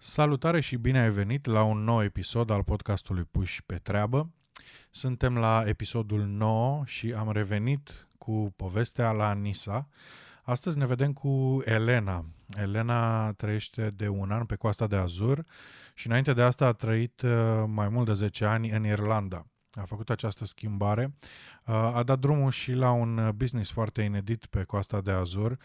[0.00, 4.30] Salutare și bine ai venit la un nou episod al podcastului Puși pe treabă.
[4.90, 9.88] Suntem la episodul 9 și am revenit cu povestea la Nisa.
[10.42, 12.24] Astăzi ne vedem cu Elena.
[12.56, 15.44] Elena trăiește de un an pe coasta de Azur
[15.94, 19.46] și înainte de asta a trăit uh, mai mult de 10 ani în Irlanda
[19.80, 21.14] a făcut această schimbare,
[21.64, 25.58] a dat drumul și la un business foarte inedit pe coasta de Azur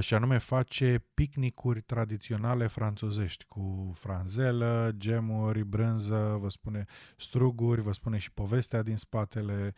[0.00, 6.84] și anume face picnicuri tradiționale franțuzești cu franzelă, gemuri, brânză, vă spune
[7.16, 9.74] struguri, vă spune și povestea din spatele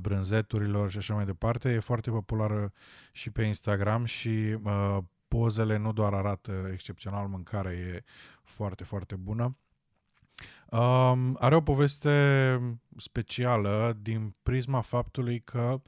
[0.00, 1.72] brânzeturilor și așa mai departe.
[1.72, 2.72] E foarte populară
[3.12, 4.58] și pe Instagram și
[5.28, 8.04] pozele nu doar arată excepțional mâncarea, e
[8.42, 9.56] foarte, foarte bună.
[10.70, 12.60] Um, are o poveste
[12.96, 15.80] specială din prisma faptului că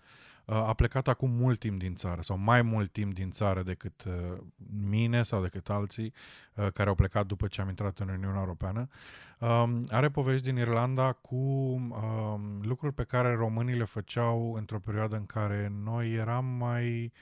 [0.45, 4.05] uh, a plecat acum mult timp din țară sau mai mult timp din țară decât
[4.05, 4.39] uh,
[4.89, 6.13] mine sau decât alții
[6.55, 8.89] uh, care au plecat după ce am intrat în Uniunea Europeană.
[9.39, 15.17] Um, are povești din Irlanda cu um, lucruri pe care românii le făceau într-o perioadă
[15.17, 17.13] în care noi eram mai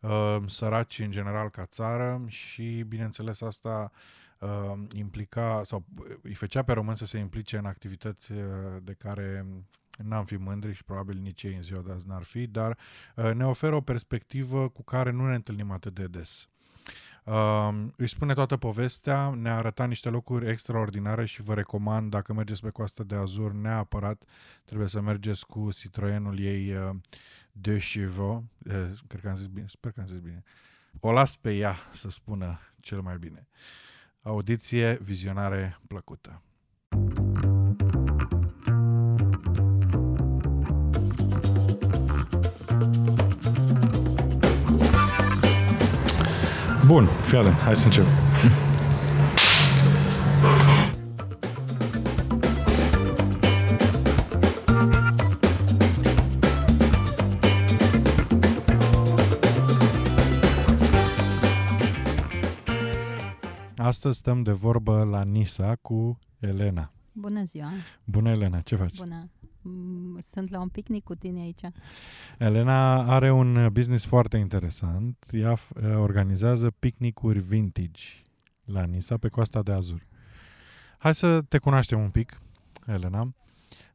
[0.00, 3.98] uh, săraci în general ca țară și bineînțeles asta uh,
[4.94, 5.84] implica sau
[6.22, 8.38] îi făcea pe români să se implice în activități uh,
[8.82, 9.46] de care
[10.02, 12.78] n-am fi mândri și probabil nici ei în ziua de azi n-ar fi, dar
[13.16, 16.48] uh, ne oferă o perspectivă cu care nu ne întâlnim atât de des.
[17.24, 22.62] Uh, își spune toată povestea, ne-a arătat niște locuri extraordinare și vă recomand, dacă mergeți
[22.62, 24.22] pe coasta de Azur, neapărat
[24.64, 26.90] trebuie să mergeți cu Citroenul ei uh,
[27.52, 30.42] de chevaux, uh, cred că am zis bine, sper că am zis bine.
[31.00, 33.46] O las pe ea să spună cel mai bine.
[33.50, 33.87] Uh,
[34.28, 36.42] Audiție, vizionare plăcută.
[46.86, 48.04] Bun, fii atent, hai să încep.
[63.88, 66.92] Astăzi stăm de vorbă la Nisa cu Elena.
[67.12, 67.70] Bună ziua!
[68.04, 68.96] Bună, Elena, ce faci?
[68.96, 69.30] Bună!
[69.62, 71.60] Mm, sunt la un picnic cu tine aici.
[72.38, 75.26] Elena are un business foarte interesant.
[75.30, 75.58] Ea
[75.96, 78.02] organizează picnicuri vintage
[78.64, 80.06] la Nisa, pe coasta de Azur.
[80.98, 82.40] Hai să te cunoaștem un pic,
[82.86, 83.34] Elena.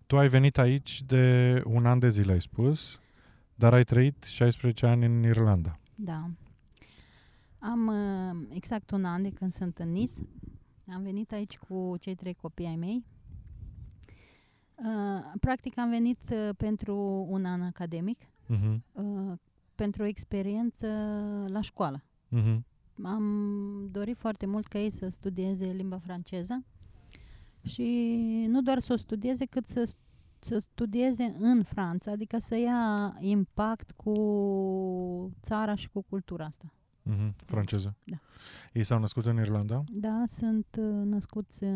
[0.08, 3.00] Tu ai venit aici de un an de zile, ai spus,
[3.56, 5.80] dar ai trăit 16 ani în Irlanda.
[5.96, 6.30] Da.
[7.64, 10.20] Am uh, exact un an de când sunt în NIS.
[10.94, 13.06] Am venit aici cu cei trei copii ai mei.
[14.76, 18.80] Uh, practic am venit uh, pentru un an academic, uh-huh.
[19.76, 20.88] pentru o experiență
[21.48, 22.04] la școală.
[22.32, 22.58] Uh-huh.
[23.04, 26.64] Am dorit foarte mult ca ei să studieze limba franceză
[27.62, 29.92] și nu doar să o studieze, cât să,
[30.40, 34.16] să studieze în Franța, adică să ia impact cu
[35.42, 36.74] țara și cu cultura asta.
[37.10, 37.96] Mm-hmm, franceză.
[38.04, 38.16] Da.
[38.74, 39.84] Ei s-au născut în Irlanda?
[39.92, 41.70] Da, sunt uh, născuți uh,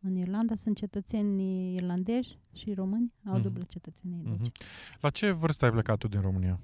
[0.00, 3.42] în Irlanda, sunt cetățeni irlandezi și români, au mm-hmm.
[3.42, 4.20] dublă cetățenie.
[4.24, 4.48] Deci.
[4.48, 5.00] Mm-hmm.
[5.00, 6.60] La ce vârstă ai plecat tu din România?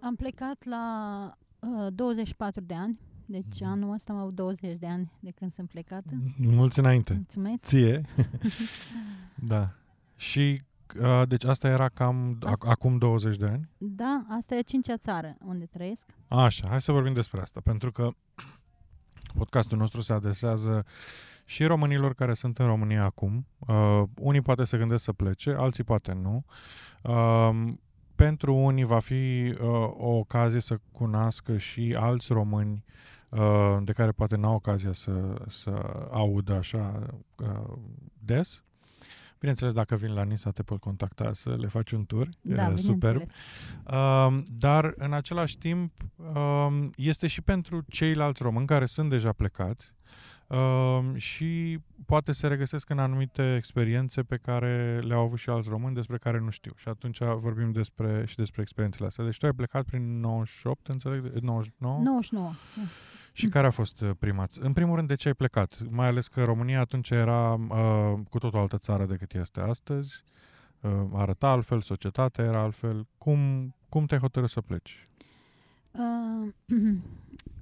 [0.00, 3.66] Am plecat la uh, 24 de ani, deci mm-hmm.
[3.66, 6.22] anul ăsta am avut 20 de ani de când sunt plecată.
[6.38, 7.12] Mulți înainte.
[7.12, 7.64] Mulțumesc.
[7.64, 8.00] Ție.
[9.52, 9.74] da.
[10.16, 10.62] Și
[11.00, 12.70] Uh, deci asta era cam asta...
[12.70, 13.68] acum 20 de ani?
[13.78, 16.06] Da, asta e cincea țară unde trăiesc.
[16.28, 18.10] Așa, hai să vorbim despre asta, pentru că
[19.38, 20.84] podcastul nostru se adresează
[21.44, 23.46] și românilor care sunt în România acum.
[23.58, 26.44] Uh, unii poate se gândesc să plece, alții poate nu.
[27.02, 27.72] Uh,
[28.14, 32.84] pentru unii va fi uh, o ocazie să cunoască și alți români
[33.28, 35.70] uh, de care poate n-au ocazia să, să
[36.10, 37.06] audă așa
[37.38, 37.78] uh,
[38.18, 38.62] des.
[39.42, 42.28] Bineînțeles, dacă vin la Nisa, te pot contacta să le faci un tur.
[42.40, 43.20] Da, e superb.
[43.20, 49.92] Uh, dar, în același timp, uh, este și pentru ceilalți români care sunt deja plecați
[50.46, 55.94] uh, și poate se regăsesc în anumite experiențe pe care le-au avut și alți români
[55.94, 56.72] despre care nu știu.
[56.76, 59.24] Și atunci vorbim despre, și despre experiențele astea.
[59.24, 61.24] Deci tu ai plecat prin 98, înțeleg?
[61.24, 62.02] 99?
[62.02, 62.52] 99.
[63.32, 64.48] Și care a fost uh, prima?
[64.60, 65.82] În primul rând, de ce ai plecat?
[65.90, 70.22] Mai ales că România atunci era uh, cu tot o altă țară decât este astăzi.
[70.80, 73.06] Uh, arăta altfel, societatea era altfel.
[73.18, 73.38] Cum,
[73.88, 75.08] cum te-ai hotărât să pleci?
[75.90, 76.52] Uh,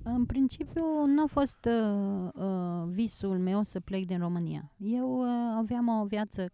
[0.03, 4.73] în principiu, nu a fost uh, uh, visul meu să plec din România.
[4.77, 6.53] Eu uh, aveam o viață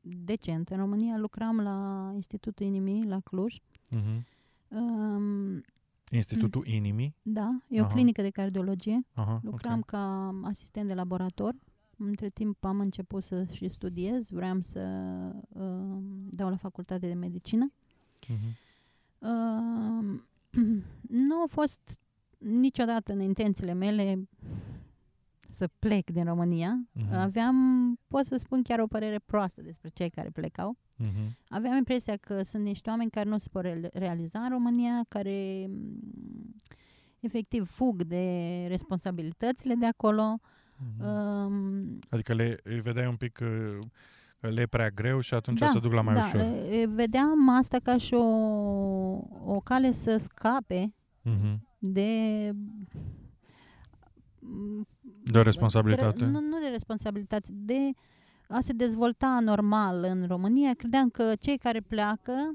[0.00, 3.56] decentă în România, lucram la Institutul Inimii, la Cluj.
[3.96, 4.22] Uh-huh.
[4.68, 5.62] Uh,
[6.10, 6.74] Institutul mm.
[6.74, 7.14] Inimii?
[7.22, 7.92] Da, e o Aha.
[7.92, 9.06] clinică de cardiologie.
[9.14, 10.00] Aha, Lucram okay.
[10.00, 11.54] ca asistent de laborator.
[11.96, 14.80] Între timp am început să și studiez, vreau să
[15.48, 15.98] uh,
[16.30, 17.72] dau la facultate de medicină.
[18.26, 18.56] Uh-huh.
[19.18, 20.20] Uh,
[21.28, 22.00] nu a fost
[22.38, 24.28] niciodată în intențiile mele
[25.48, 26.88] să plec din România.
[26.96, 27.12] Uh-huh.
[27.12, 27.56] Aveam,
[28.08, 30.76] pot să spun chiar o părere proastă despre cei care plecau.
[31.00, 31.30] Uh-huh.
[31.48, 36.54] Aveam impresia că sunt niște oameni care nu se pot realiza în România, care mm,
[37.20, 40.40] efectiv fug de responsabilitățile de acolo.
[40.40, 41.04] Uh-huh.
[41.04, 43.78] Um, adică le vedeai un pic uh,
[44.40, 46.40] le e prea greu și atunci da, se duc la mai da, ușor.
[46.88, 48.24] Vedeam asta ca și o,
[49.44, 50.94] o cale să scape
[51.24, 51.56] uh-huh.
[51.78, 52.50] de
[55.22, 56.18] de o responsabilitate?
[56.18, 57.90] De, nu, nu de responsabilitate, de
[58.50, 60.74] a se dezvolta normal în România.
[60.74, 62.52] Credeam că cei care pleacă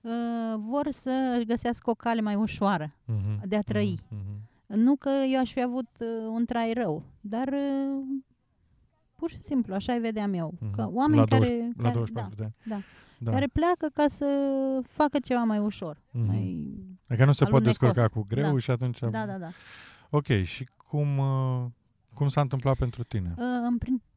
[0.00, 0.12] uh,
[0.56, 3.40] vor să își găsească o cale mai ușoară uh-huh.
[3.44, 3.98] de a trăi.
[4.00, 4.50] Uh-huh.
[4.66, 8.02] Nu că eu aș fi avut uh, un trai rău, dar uh,
[9.16, 10.54] pur și simplu, așa îi vedeam eu.
[10.56, 10.70] Uh-huh.
[10.76, 12.54] Că oameni la care, 20, care, la 24 da, de ani.
[12.64, 12.84] Da,
[13.18, 13.30] da.
[13.30, 14.26] care pleacă ca să
[14.88, 15.96] facă ceva mai ușor.
[15.96, 16.26] Uh-huh.
[16.26, 16.74] Mai
[17.12, 18.58] adică nu se pot descurca cu greu da.
[18.58, 18.98] și atunci...
[18.98, 19.50] Da, da, da.
[20.10, 21.64] Ok, și cum, uh,
[22.14, 23.34] cum s-a întâmplat pentru tine?
[23.36, 24.11] Uh, în, prin, în, în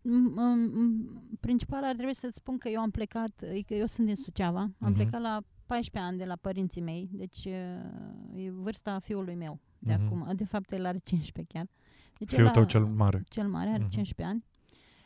[1.39, 4.91] principal ar trebui să spun că eu am plecat, că eu sunt din Suceava, am
[4.91, 4.95] uh-huh.
[4.95, 9.93] plecat la 14 ani de la părinții mei, deci uh, e vârsta fiului meu de
[9.93, 10.05] uh-huh.
[10.05, 10.27] acum.
[10.35, 11.67] De fapt, el are 15 chiar.
[12.17, 13.23] Deci Fiul tău cel mare.
[13.29, 13.89] Cel mare, are uh-huh.
[13.89, 14.45] 15 ani.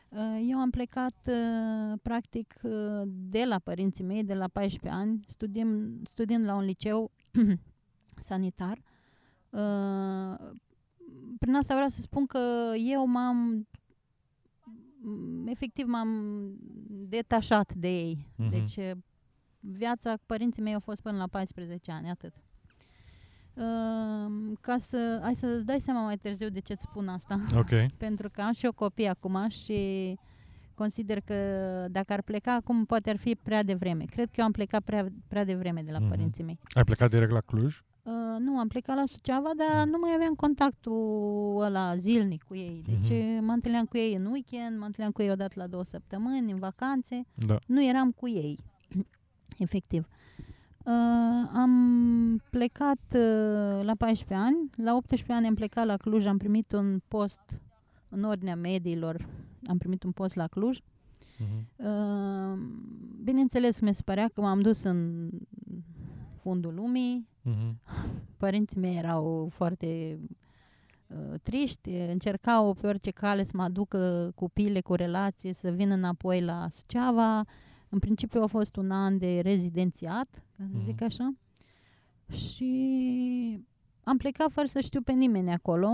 [0.09, 5.25] Uh, eu am plecat, uh, practic, uh, de la părinții mei, de la 14 ani,
[5.27, 7.11] studiem, studiind la un liceu
[8.27, 8.81] sanitar.
[11.39, 13.67] Prin asta vreau să spun că eu m-am
[15.45, 16.51] efectiv m-am
[16.87, 18.25] detașat de ei.
[18.33, 18.49] Uh-huh.
[18.49, 18.79] Deci
[19.59, 22.33] viața părinții mei a fost până la 14 ani, atât.
[23.53, 27.43] Uh, ca să, ai să-ți dai seama mai târziu de ce îți spun asta.
[27.55, 27.69] Ok.
[27.97, 30.17] Pentru că am și eu copii acum și
[30.73, 31.35] consider că
[31.91, 34.03] dacă ar pleca acum, poate ar fi prea devreme.
[34.03, 36.09] Cred că eu am plecat prea, prea devreme de la mm-hmm.
[36.09, 36.59] părinții mei.
[36.73, 37.79] Ai plecat direct la Cluj?
[38.03, 39.91] Uh, nu, am plecat la Suceava, dar mm.
[39.91, 42.83] nu mai aveam contactul ăla zilnic cu ei.
[42.85, 43.41] Deci mm-hmm.
[43.41, 46.59] mă întâlneam cu ei în weekend, mă întâlneam cu ei odată la două săptămâni, în
[46.59, 47.25] vacanțe.
[47.33, 47.59] Da.
[47.65, 48.57] Nu eram cu ei,
[49.57, 50.07] efectiv.
[50.83, 56.37] Uh, am plecat uh, la 14 ani, la 18 ani am plecat la Cluj, am
[56.37, 57.41] primit un post
[58.09, 59.27] în ordinea mediilor,
[59.67, 60.77] am primit un post la Cluj.
[60.77, 61.63] Uh-huh.
[61.75, 62.59] Uh,
[63.23, 65.29] bineînțeles, mi se părea că m-am dus în
[66.39, 67.27] fundul lumii.
[67.45, 67.73] Uh-huh.
[68.37, 70.19] Părinții mei erau foarte
[71.07, 75.91] uh, triști, încercau pe orice cale să mă aducă cu pile, cu relații, să vin
[75.91, 77.45] înapoi la Suceava.
[77.89, 81.03] În principiu a fost un an de rezidențiat, ca să zic mhm.
[81.03, 81.33] așa.
[82.31, 83.65] Și
[84.03, 85.89] am plecat fără să știu pe nimeni acolo.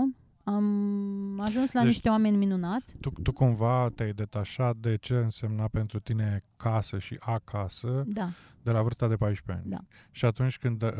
[0.48, 2.96] Am ajuns la deci, niște oameni minunați.
[3.00, 8.28] Tu, tu cumva te-ai detașat de ce însemna pentru tine casă și acasă da.
[8.62, 9.74] de la vârsta de 14 ani.
[9.76, 9.84] Da.
[10.10, 10.90] Și atunci când uh,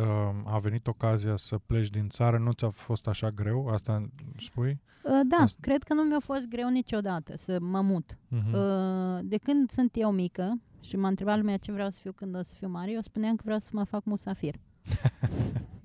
[0.45, 3.69] a venit ocazia să pleci din țară, nu ți-a fost așa greu?
[3.69, 4.09] Asta
[4.39, 4.81] spui?
[5.03, 5.59] Uh, da, Asta...
[5.61, 8.13] cred că nu mi-a fost greu niciodată să mă mut.
[8.13, 8.53] Uh-huh.
[8.53, 12.37] Uh, de când sunt eu mică, și m-a întrebat lumea ce vreau să fiu când
[12.37, 14.55] o să fiu mare, eu spuneam că vreau să mă fac musafir.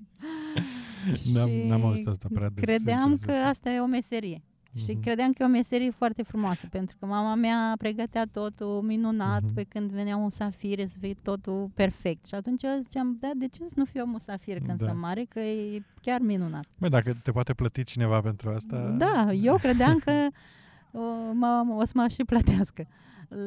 [1.32, 2.64] n-am, n-am auzit asta prea des.
[2.64, 4.42] Credeam că asta e o meserie.
[4.72, 4.84] Uh-huh.
[4.84, 5.00] Și mhm.
[5.00, 9.54] credeam că e o meserie foarte frumoasă, pentru că mama mea pregătea totul minunat, uh-huh.
[9.54, 12.26] pe când venea un musafir să fie totul perfect.
[12.26, 14.86] Și atunci eu ziceam, da, de ce să nu fiu musafir când da.
[14.86, 16.64] sunt mare, că e chiar minunat.
[16.78, 18.94] Băi, dacă te poate plăti cineva pentru asta...
[18.98, 20.12] Da, eu credeam că
[20.92, 21.00] o,
[21.40, 22.86] mă, o să mă și plătească.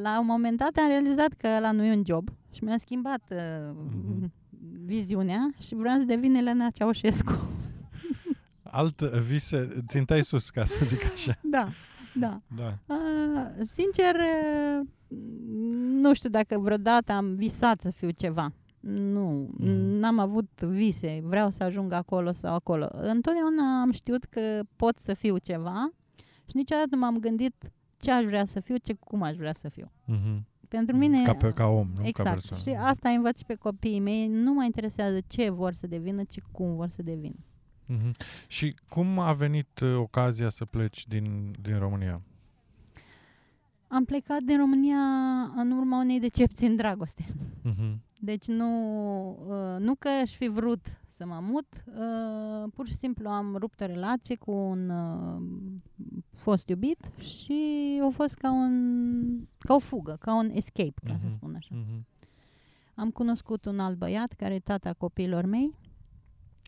[0.02, 3.22] La un moment dat am realizat că ăla nu e un job și mi-a schimbat
[3.30, 4.30] uh, mm-hmm.
[4.84, 7.32] Viziunea și vreau să devin Elena Ceaușescu.
[8.62, 11.38] Alt vise, țintai sus, ca să zic așa.
[11.50, 11.68] Da,
[12.14, 12.40] da.
[12.56, 12.78] da.
[12.94, 14.86] Uh, sincer, uh,
[16.00, 18.52] nu știu dacă vreodată am visat să fiu ceva.
[18.80, 19.68] Nu, mm.
[19.98, 22.88] n-am avut vise, vreau să ajung acolo sau acolo.
[22.92, 25.90] Întotdeauna am știut că pot să fiu ceva
[26.44, 27.54] și niciodată nu m-am gândit
[28.00, 29.92] ce aș vrea să fiu, ce, cum aș vrea să fiu.
[30.08, 30.42] Mm-hmm.
[30.68, 31.22] Pentru mine...
[31.22, 32.28] Ca, pe, ca om, nu exact.
[32.28, 32.62] ca persoană.
[32.62, 34.26] Și asta învăț pe copiii mei.
[34.26, 37.36] Nu mă interesează ce vor să devină, ci cum vor să devină.
[37.88, 38.10] Mm-hmm.
[38.46, 42.22] Și cum a venit uh, ocazia să pleci din, din România?
[43.88, 44.98] Am plecat din România
[45.56, 47.24] în urma unei decepții în dragoste.
[47.64, 47.96] Mm-hmm.
[48.18, 53.28] Deci nu, uh, nu că aș fi vrut să mă mut, uh, pur și simplu
[53.28, 55.42] am rupt o relație cu un uh,
[56.34, 57.60] fost iubit și
[58.02, 61.18] a fost ca, un, ca o fugă, ca un escape, ca uh-huh.
[61.18, 61.30] să mhm.
[61.30, 61.74] spun așa.
[61.74, 62.00] Uh-huh.
[62.94, 65.74] Am cunoscut un alt băiat care e tata copiilor mei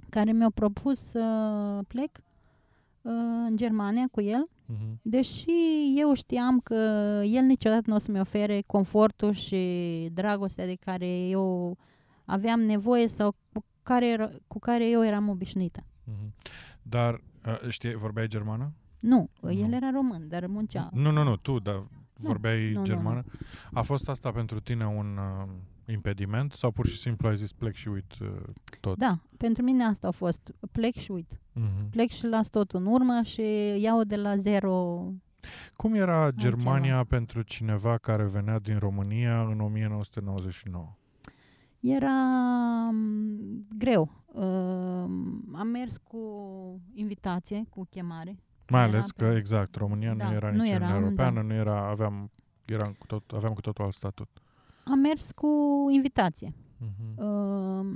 [0.09, 3.12] care mi-a propus să plec uh,
[3.49, 5.02] în Germania cu el, uh-huh.
[5.02, 5.50] deși
[5.97, 6.75] eu știam că
[7.25, 11.76] el niciodată nu o să-mi ofere confortul și dragostea de care eu
[12.25, 13.35] aveam nevoie sau
[13.88, 15.80] cu care, cu care eu eram obișnuită.
[15.80, 16.33] Uh-huh.
[16.83, 18.73] Dar uh, știi, vorbeai germană?
[18.99, 20.88] Nu, nu, el era român, dar muncea.
[20.92, 23.23] Nu, nu, nu, tu, dar vorbeai nu, germană.
[23.25, 23.38] Nu,
[23.71, 23.78] nu.
[23.78, 25.49] A fost asta pentru tine un uh,
[25.92, 28.28] impediment sau pur și simplu ai zis plec și uit uh,
[28.80, 28.99] tot?
[28.99, 30.54] Da, pentru mine asta a fost.
[30.73, 31.35] Plec și uit.
[31.35, 31.90] Uh-huh.
[31.90, 33.42] Plec și las tot în urmă și
[33.80, 35.07] iau de la zero
[35.76, 37.04] cum era Germania altceva.
[37.04, 40.97] pentru cineva care venea din România în 1999?
[41.80, 42.12] Era
[42.90, 44.11] um, greu.
[44.26, 44.42] Uh,
[45.52, 46.20] am mers cu
[46.94, 48.38] invitație, cu chemare.
[48.68, 51.47] Mai ales că, exact, România da, nu era nici în Europeană, da.
[51.47, 52.30] nu era, aveam,
[52.64, 54.28] eram cu tot, aveam cu totul alt statut.
[54.85, 55.49] Am mers cu
[55.90, 56.54] invitație.
[56.54, 57.16] Uh-huh.
[57.28, 57.87] Uh,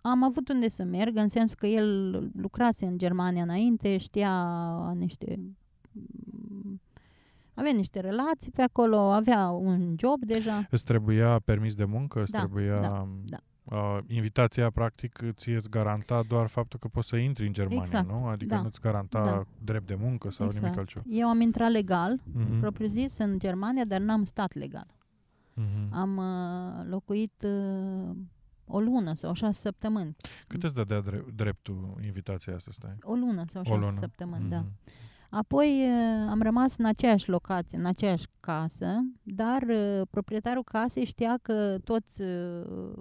[0.00, 5.38] am avut unde să merg, în sensul că el lucrase în Germania înainte, știa niște...
[7.58, 10.66] Avea niște relații pe acolo, avea un job deja.
[10.70, 12.20] Îți trebuia permis de muncă?
[12.20, 12.80] Îți da, trebuia...
[12.80, 13.38] Da, da
[13.70, 18.08] uh, invitația, practic, ție îți garanta doar faptul că poți să intri în Germania, exact.
[18.08, 18.26] nu?
[18.26, 18.60] Adică da.
[18.60, 19.44] nu-ți garanta da.
[19.64, 20.64] drept de muncă sau exact.
[20.64, 21.04] nimic altceva.
[21.08, 22.60] Eu am intrat legal, uh-huh.
[22.60, 24.86] propriu zis, în Germania, dar n-am stat legal.
[25.56, 25.88] Uh-huh.
[25.90, 28.16] Am uh, locuit uh,
[28.66, 30.16] o lună sau șase săptămâni.
[30.46, 31.02] Cât îți dădea
[31.34, 32.96] dreptul invitația asta, stai?
[33.02, 33.96] O lună sau șase lună.
[34.00, 34.50] săptămâni, uh-huh.
[34.50, 34.64] da.
[35.30, 41.38] Apoi uh, am rămas în aceeași locație, în aceeași casă, dar uh, proprietarul casei știa
[41.42, 42.92] că toți, uh,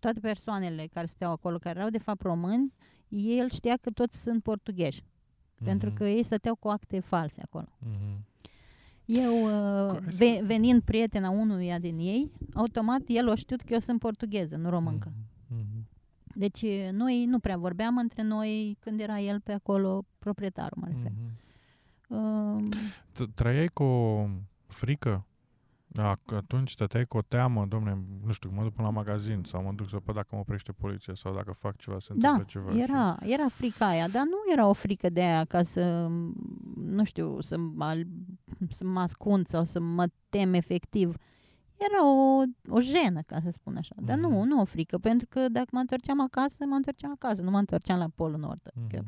[0.00, 2.72] toate persoanele care stau acolo, care erau de fapt români,
[3.08, 5.64] el știa că toți sunt portughezi, uh-huh.
[5.64, 7.68] pentru că ei stăteau cu acte false acolo.
[7.84, 8.26] Uh-huh.
[9.04, 9.32] Eu,
[10.16, 14.70] ve- venind prietena unuia din ei, automat el o știut că eu sunt portugheză, nu
[14.70, 15.12] româncă.
[15.12, 15.86] Uh-huh.
[16.34, 21.10] Deci noi nu prea vorbeam între noi când era el pe acolo, proprietarul, mă refer.
[21.10, 21.46] Uh-huh.
[23.34, 24.28] Trăiai cu o
[24.66, 25.26] frică?
[25.90, 29.62] Da, atunci stăteai cu o teamă, domne, nu știu, mă duc până la magazin sau
[29.62, 32.72] mă duc să văd dacă mă oprește poliția sau dacă fac ceva, se da, ceva.
[32.72, 33.32] era, și...
[33.32, 36.06] era frica aia, dar nu era o frică de aia ca să,
[36.74, 38.02] nu știu, să mă,
[38.68, 41.16] să mă ascund sau să mă tem efectiv.
[41.76, 43.94] Era o, o jenă, ca să spun așa.
[43.96, 44.20] Dar mm-hmm.
[44.20, 44.48] nu, mhm.
[44.48, 47.98] nu o frică, pentru că dacă mă întorceam acasă, mă întorceam acasă, nu mă întorceam
[47.98, 48.70] la Polul Nord.
[48.70, 48.90] Mm-hmm.
[48.90, 49.00] Că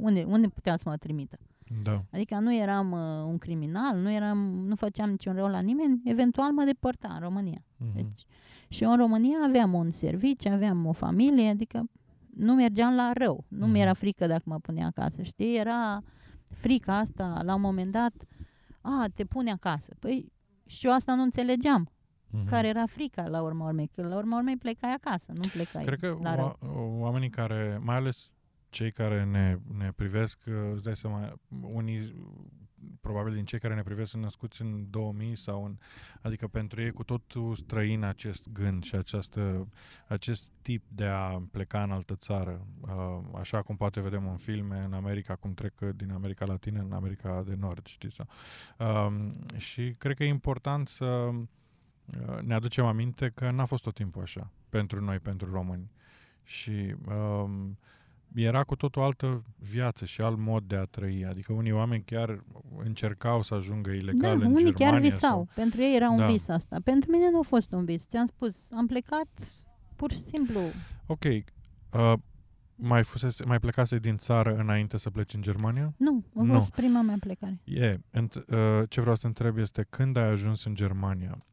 [0.00, 1.38] unde, unde puteam să mă trimită?
[1.82, 2.04] Da.
[2.12, 6.52] Adică nu eram uh, un criminal, nu, eram, nu făceam niciun rău la nimeni, eventual
[6.52, 7.58] mă depărta în România.
[7.60, 7.94] Uh-huh.
[7.94, 8.26] Deci,
[8.68, 11.84] și eu în România aveam un serviciu, aveam o familie, adică
[12.36, 13.44] nu mergeam la rău.
[13.48, 13.70] Nu uh-huh.
[13.70, 15.56] mi-era frică dacă mă punea acasă, știi?
[15.56, 16.02] Era
[16.44, 18.12] frica asta, la un moment dat,
[18.80, 19.94] a, te pune acasă.
[19.98, 20.32] Păi
[20.66, 21.88] și eu asta nu înțelegeam.
[21.88, 22.48] Uh-huh.
[22.50, 23.90] Care era frica la urma urmei?
[23.94, 26.58] Că la urma urmei plecai acasă, nu plecai Cred că la rău.
[27.00, 28.30] oamenii care, mai ales
[28.74, 32.14] cei care ne, ne privesc, uh, îți dai seama, unii
[33.00, 35.76] probabil din cei care ne privesc sunt născuți în 2000 sau în...
[36.22, 39.68] Adică pentru ei cu totul străin acest gând și această,
[40.08, 42.66] acest tip de a pleca în altă țară.
[42.80, 46.92] Uh, așa cum poate vedem în filme în America, cum trec din America Latină în
[46.92, 48.14] America de Nord, știți?
[48.14, 48.28] Sau.
[49.06, 53.94] Um, și cred că e important să uh, ne aducem aminte că n-a fost tot
[53.94, 55.90] timpul așa pentru noi, pentru români.
[56.42, 57.78] Și um,
[58.34, 61.24] era cu totul altă viață și alt mod de a trăi.
[61.24, 62.44] Adică unii oameni chiar
[62.84, 64.90] încercau să ajungă ilegal da, în unii Germania.
[64.90, 65.30] chiar visau.
[65.30, 65.48] Sau...
[65.54, 66.26] Pentru ei era un da.
[66.26, 66.76] vis asta.
[66.84, 68.06] Pentru mine nu a fost un vis.
[68.08, 69.28] Ți-am spus, am plecat
[69.96, 70.60] pur și simplu.
[71.06, 71.24] Ok.
[71.24, 72.12] Uh,
[72.74, 75.94] mai, fusese, mai plecase din țară înainte să pleci în Germania?
[75.96, 76.74] Nu, a fost nu.
[76.76, 77.60] prima mea plecare.
[77.64, 77.94] Yeah.
[78.10, 78.44] Ent, uh,
[78.88, 81.44] ce vreau să te întreb este când ai ajuns în Germania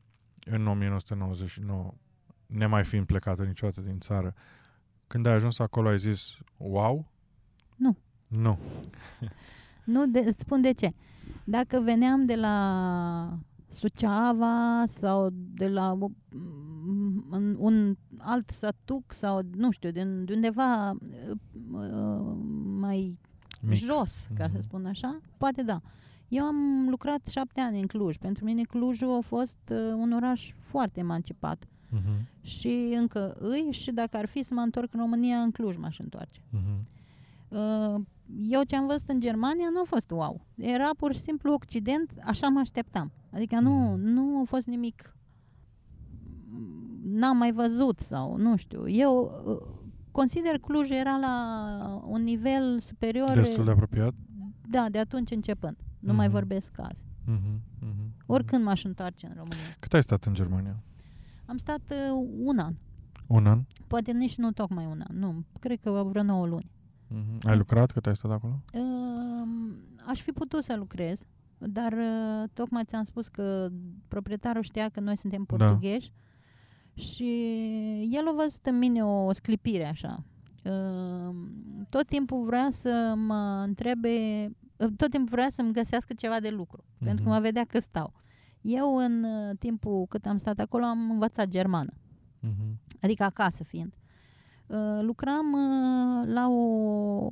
[0.45, 1.93] în 1999,
[2.45, 4.33] nemai fiind plecată niciodată din țară,
[5.11, 7.11] când ai ajuns acolo ai zis, wow?
[7.75, 7.97] Nu.
[8.27, 8.57] Nu.
[9.93, 10.93] nu, de, îți spun de ce.
[11.43, 15.91] Dacă veneam de la Suceava sau de la
[17.29, 20.97] un, un alt satuc sau, nu știu, de, de undeva uh,
[22.79, 23.17] mai
[23.61, 23.77] Mic.
[23.77, 24.51] jos, ca mm-hmm.
[24.51, 24.61] să mhm.
[24.61, 25.81] spun așa, poate da.
[26.27, 28.17] Eu am lucrat șapte ani în Cluj.
[28.17, 31.67] Pentru mine Clujul a fost uh, un oraș foarte emancipat.
[31.97, 32.41] Uh-huh.
[32.41, 35.99] Și încă îi și dacă ar fi să mă întorc în România, în Cluj m-aș
[35.99, 36.39] întoarce.
[36.39, 36.81] Uh-huh.
[38.41, 40.41] Eu ce am văzut în Germania nu a fost wow.
[40.55, 43.11] Era pur și simplu Occident, așa mă așteptam.
[43.31, 44.01] Adică nu, uh-huh.
[44.01, 45.15] nu a fost nimic
[47.03, 48.89] n-am mai văzut sau nu știu.
[48.89, 49.57] Eu uh,
[50.11, 53.31] consider Cluj era la un nivel superior.
[53.31, 54.13] Destul de apropiat?
[54.69, 55.77] Da, de atunci începând.
[55.99, 56.15] Nu uh-huh.
[56.15, 57.03] mai vorbesc azi.
[57.27, 57.59] Uh-huh.
[57.87, 58.25] Uh-huh.
[58.25, 59.75] Oricând m-aș întoarce în România.
[59.79, 60.83] Cât ai stat în Germania?
[61.51, 62.73] Am stat uh, un an.
[63.27, 63.59] Un an?
[63.87, 65.43] Poate nici nu tocmai un an, nu.
[65.59, 66.71] Cred că vreo 9 luni.
[67.09, 67.37] Mm-hmm.
[67.49, 68.59] Ai lucrat cât ai stat acolo?
[68.73, 69.47] Uh,
[70.05, 71.27] aș fi putut să lucrez,
[71.57, 73.69] dar uh, tocmai ți-am spus că
[74.07, 75.55] proprietarul știa că noi suntem Da.
[75.55, 76.11] portughezi
[76.93, 77.29] și
[78.11, 80.23] el a văzut în mine o sclipire așa.
[80.63, 81.35] Uh,
[81.89, 84.09] tot timpul vrea să mă întrebe,
[84.77, 87.05] uh, tot timpul vrea să-mi găsească ceva de lucru, mm-hmm.
[87.05, 87.37] pentru că Mhm.
[87.37, 88.20] mă vedea că stau.
[88.61, 91.93] Eu în uh, timpul cât am stat acolo am învățat germană,
[92.47, 92.97] Mm-hmm.
[93.01, 93.93] adică acasă fiind.
[94.67, 97.29] Uh, lucram uh, la o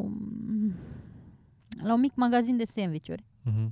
[1.83, 3.69] la un mic magazin de sandvișuri Mm-hmm.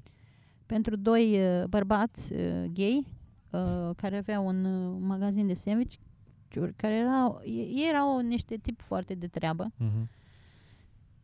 [0.66, 3.06] pentru doi uh, bărbați uh, gay
[3.52, 6.00] uh, care aveau un uh, magazin de sandvișuri
[6.76, 9.72] care erau, ei erau niște tipi foarte de treabă.
[9.80, 10.08] Mm-hmm.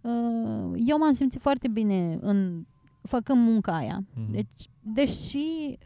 [0.02, 2.66] Uh, eu m-am simțit foarte bine în
[3.02, 4.04] făcând munca aia.
[4.16, 4.32] Mhm.
[4.32, 5.78] Deci, deși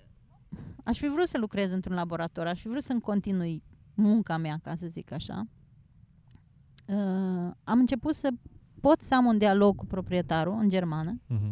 [0.88, 3.64] aș fi vrut să lucrez într-un laborator, aș fi vrut să-mi continui
[3.94, 5.48] munca mea, ca să zic așa,
[6.88, 8.30] uh, am început să
[8.82, 11.52] pot să am un dialog cu proprietarul în germană Mm-hmm.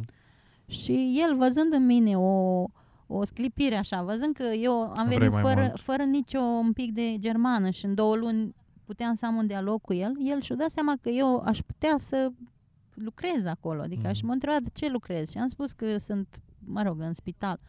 [0.66, 2.64] și el, văzând în mine o,
[3.08, 5.80] o sclipire așa, văzând că eu am Vrei venit mai fără, mult.
[5.80, 9.82] fără nicio un pic de germană și în două luni puteam să am un dialog
[9.82, 12.32] cu el, el și-a dat seama că eu aș putea să
[12.94, 13.82] lucrez acolo.
[13.82, 14.10] Adică Mhm.
[14.10, 17.60] aș mă întreba de ce lucrez și am spus că sunt, mă rog, în spital.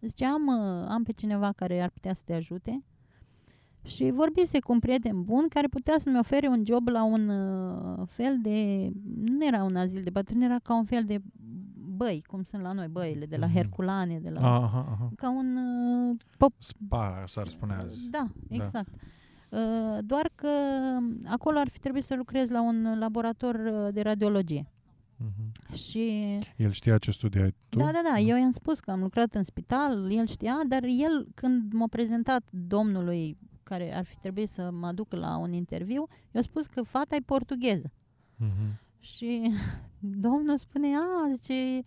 [0.00, 2.84] Zice, am, uh, am pe cineva care ar putea să te ajute
[3.84, 8.06] și vorbise cu un prieten bun care putea să-mi ofere un job la un uh,
[8.06, 11.20] fel de, nu era un azil de bătrâni, era ca un fel de
[11.96, 13.54] băi, cum sunt la noi băile, de la Mhm.
[13.54, 14.40] Herculane, de la...
[14.40, 15.10] Aha, aha.
[15.16, 18.08] Ca un uh, pop, Spa, s-ar spune azi.
[18.10, 18.92] da, exact.
[19.50, 20.48] Uh, doar că
[21.26, 24.66] acolo ar fi trebuit să lucrez la un laborator uh, de radiologie.
[25.24, 25.74] Mm-hmm.
[25.74, 27.78] Și El știa ce studiai tu?
[27.78, 31.28] da, da, da, eu i-am spus că am lucrat în spital, el știa, dar el
[31.34, 36.42] când m-a prezentat domnului care ar fi trebuit să mă aducă la un interviu, i-a
[36.42, 37.90] spus că fata e portugheză.
[38.44, 38.78] Mm-hmm.
[39.00, 39.52] Și
[40.26, 41.82] domnul spune, a, zice,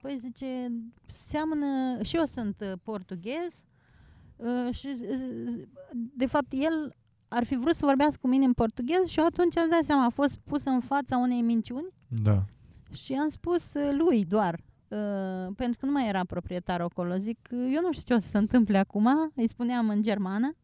[0.00, 0.72] păi zice,
[1.06, 3.62] seamănă, și eu sunt uh, portughez
[4.36, 6.94] uh, și z- z- de fapt el
[7.28, 10.04] ar fi vrut să vorbească cu mine în portughez și eu atunci am dat seama,
[10.04, 11.86] a fost pus în fața unei minciuni
[12.22, 12.44] Da.
[12.94, 14.54] Și am spus uh, lui doar,
[14.88, 18.18] uh, pentru că nu mai era proprietar acolo, zic, uh, eu nu știu ce o
[18.18, 20.56] să se întâmple acum, îi spuneam în germană,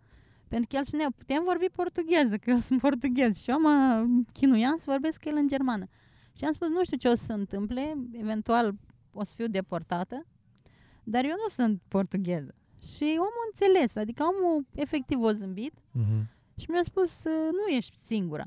[0.48, 4.76] pentru că el spunea, putem vorbi portugheză, că eu sunt portughez și eu mă chinuiam
[4.78, 5.86] să vorbesc cu el în germană.
[6.36, 8.74] Și am spus, nu știu ce o să se întâmple, eventual
[9.12, 10.26] o să fiu deportată,
[11.04, 12.54] dar eu nu sunt portugheză.
[12.82, 16.24] Și omul a înțeles, adică omul efectiv o zâmbit Mm-hmm.
[16.56, 18.44] și mi-a spus, "Uh, nu ești singura,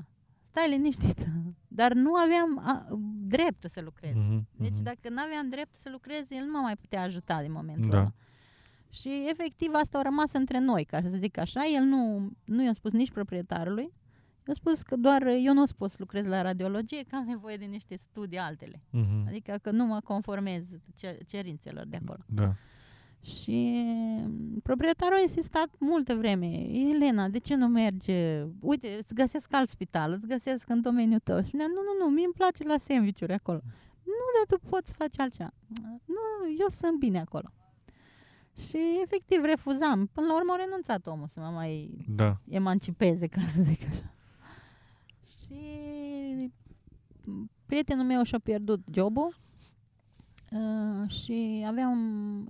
[0.54, 1.26] stai liniștită.
[1.68, 4.12] Dar nu aveam a, dreptul să lucrez.
[4.14, 4.42] Mm-hmm.
[4.56, 7.90] Deci dacă nu aveam drept să lucrez, el nu m-a mai putea ajuta din momentul
[7.90, 7.98] Da.
[7.98, 8.12] ăla.
[8.90, 11.60] Și efectiv asta a rămas între noi, ca să zic așa.
[11.76, 13.92] El nu, nu i-a spus nici proprietarului.
[14.46, 17.24] I-a spus că doar eu nu o să pot să lucrez la radiologie, că am
[17.24, 18.80] nevoie de niște studii altele.
[18.92, 19.26] Mm-hmm.
[19.28, 20.64] Adică că nu mă conformez
[20.96, 22.22] ce- cerințelor de acolo.
[22.26, 22.54] Da.
[23.24, 23.84] Și
[24.62, 26.46] proprietarul a insistat multă vreme.
[26.68, 28.42] Elena, de ce nu merge?
[28.60, 31.38] Uite, îți găsesc alt spital, îți găsesc în domeniul tău.
[31.40, 33.60] Și spunea, nu, nu, nu, mie îmi place la sandvișuri acolo.
[34.02, 35.50] Nu, dar tu poți face altceva.
[36.04, 37.48] Nu, eu sunt bine acolo.
[38.56, 40.06] Și efectiv refuzam.
[40.06, 42.36] Până la urmă a renunțat omul să mă mai Da.
[42.48, 44.14] emancipeze, ca să zic așa.
[45.26, 46.52] Și
[47.66, 49.36] prietenul meu și-a pierdut jobul
[50.54, 51.98] uh, și aveam,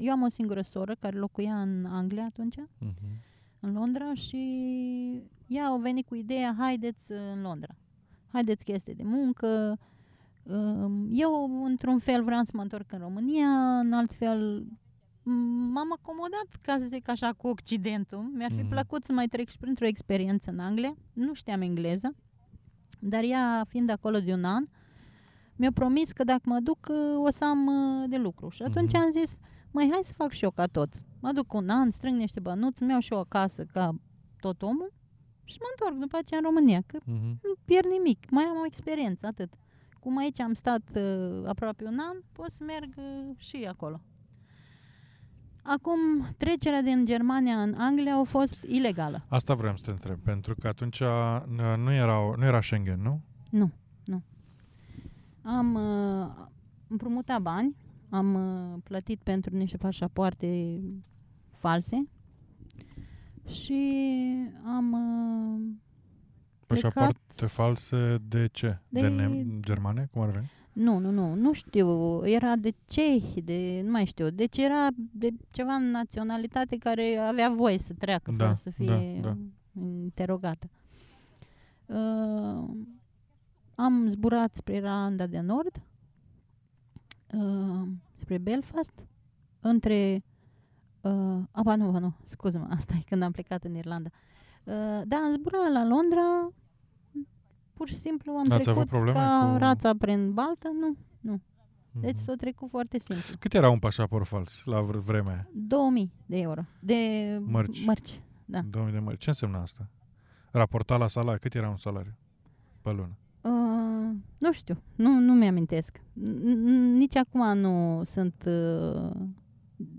[0.00, 3.22] eu am o singură soră care locuia în Anglia atunci, Mm-hmm.
[3.60, 4.38] în Londra și
[5.46, 7.74] ea a venit cu ideea, haideți uh, în Londra,
[8.32, 9.78] haideți că este de muncă.
[10.42, 14.62] Um, Eu, într-un fel, vreau să mă întorc în România, în alt fel,
[15.20, 18.30] m- m-am acomodat, ca să zic așa, cu Occidentul.
[18.34, 18.68] Mi-ar fi Mhm.
[18.68, 20.94] plăcut să mai trec și printr-o experiență în Anglia.
[21.12, 22.14] Nu știam engleză,
[22.98, 24.64] dar ea, fiind acolo de un an,
[25.56, 28.48] mi-a promis că dacă mă duc, uh, o să am uh, de lucru.
[28.48, 29.02] Și atunci Mhm.
[29.04, 29.36] am zis,
[29.70, 31.04] mai hai să fac și eu ca toți.
[31.20, 33.94] Mă duc un an, strâng niște bănuți, îmi iau și eu acasă ca
[34.40, 34.92] tot omul
[35.44, 37.34] și mă întorc după aceea în România, că Mm-hmm.
[37.42, 39.52] nu pierd nimic, mai am o experiență, atât.
[40.00, 44.00] Cum aici am stat uh, aproape un an, pot să merg uh, și acolo.
[45.62, 45.98] Acum,
[46.38, 49.24] trecerea din Germania în Anglia a fost ilegală.
[49.28, 51.40] Asta vreau să te întreb, pentru că atunci uh,
[51.76, 53.20] nu era, nu era Schengen, nu?
[53.50, 53.70] Nu, nu.
[55.46, 56.46] Am uh,
[56.88, 57.76] împrumutat bani,
[58.10, 60.80] am uh, plătit pentru niște pașapoarte
[61.52, 62.08] false
[63.46, 63.82] și
[64.64, 65.60] am uh,
[66.66, 68.78] Pașapoarte false de ce?
[68.88, 70.08] De, De- de nem- germane?
[70.12, 70.50] Cum ar veni?
[70.72, 75.28] Nu, nu, nu, nu știu, era de cehi, de, nu mai știu, deci era de
[75.50, 79.36] ceva naționalitate care avea voie să treacă Da, fără să fie da, da.
[79.82, 80.70] interogată.
[81.86, 82.70] Uh,
[83.74, 85.82] am zburat spre Irlanda de Nord,
[87.34, 87.88] uh,
[88.20, 89.06] spre Belfast,
[89.60, 90.22] între...
[91.00, 94.08] Uh, aba, nu, nu, scuze-mă, asta e când am plecat în Irlanda.
[94.64, 96.48] Uh, da, am zburat la Londra,
[97.72, 101.40] pur și simplu am Ați trecut avut probleme ca cu- rața prin baltă, nu, nu.
[102.00, 102.24] Deci Mhm.
[102.24, 103.34] s-a trecut foarte simplu.
[103.38, 105.48] Cât era un pașaport fals la vr- vremea aia?
[105.52, 106.96] 2000 de euro, de
[107.44, 107.84] Mărci.
[107.84, 108.20] mărci.
[108.44, 108.60] Da.
[108.70, 109.16] 2000 de mări.
[109.16, 109.88] Ce înseamnă asta?
[110.50, 111.38] Raportat la salariu.
[111.40, 112.14] Cât era un salariu
[112.82, 113.16] pe lună?
[114.14, 115.96] Uh, nu știu, nu, nu mi-amintesc.
[115.98, 118.34] N- n- Nici acum nu sunt...
[118.46, 119.10] Uh,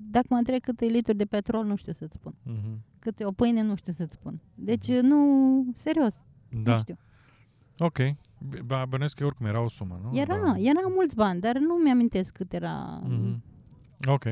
[0.10, 2.36] dacă mă întreb câte litri de petrol, nu știu să-ți spun.
[2.44, 2.82] Mhm.
[3.00, 4.42] Câte o pâine, nu știu să-ți spun.
[4.56, 5.18] Deci, nu,
[5.76, 6.78] serios, nu Da.
[6.78, 6.98] știu.
[7.78, 7.98] Ok.
[8.38, 10.18] B- ba- Bănuiesc că oricum era o sumă, nu?
[10.18, 10.56] Era, Da.
[10.58, 13.02] era mulți bani, dar nu mi-amintesc cât era.
[13.08, 13.44] Mhm.
[14.08, 14.24] Ok.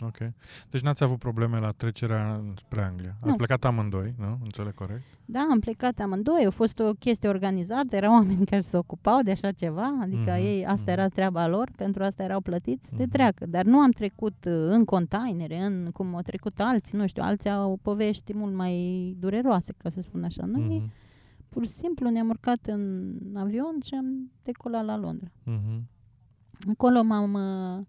[0.00, 0.16] Ok.
[0.70, 3.16] Deci n-ați avut probleme la trecerea spre Anglia.
[3.20, 3.36] Ați Nu.
[3.36, 4.38] plecat amândoi, nu?
[4.44, 5.02] Înțeleg corect?
[5.24, 9.30] Da, am plecat amândoi, a fost o chestie organizată, erau oameni care se ocupau de
[9.30, 11.00] așa ceva, adică Mhm, ei, asta mhm.
[11.00, 13.12] era treaba lor, pentru asta erau plătiți să te Mhm.
[13.12, 13.46] treacă.
[13.46, 17.50] Dar nu am trecut uh, în containere, în cum au trecut alții, nu știu, alții
[17.50, 20.44] au povești mult mai dureroase, ca să spun așa.
[20.46, 20.90] Noi, Mhm.
[21.48, 25.28] pur și simplu, ne-am urcat în avion și am decolat la Londra.
[25.42, 25.88] Mhm.
[26.72, 27.86] Acolo m-am, uh, m-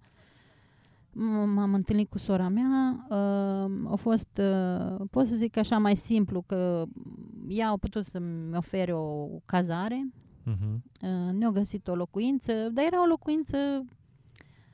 [1.46, 3.06] m-am întâlnit cu sora mea.
[3.10, 6.84] Uh, a fost, uh, pot să zic așa, mai simplu, că
[7.48, 10.08] ea a putut să-mi ofere o cazare.
[10.44, 10.84] Mhm.
[11.02, 13.58] Uh, ne-a găsit o locuință, dar era o locuință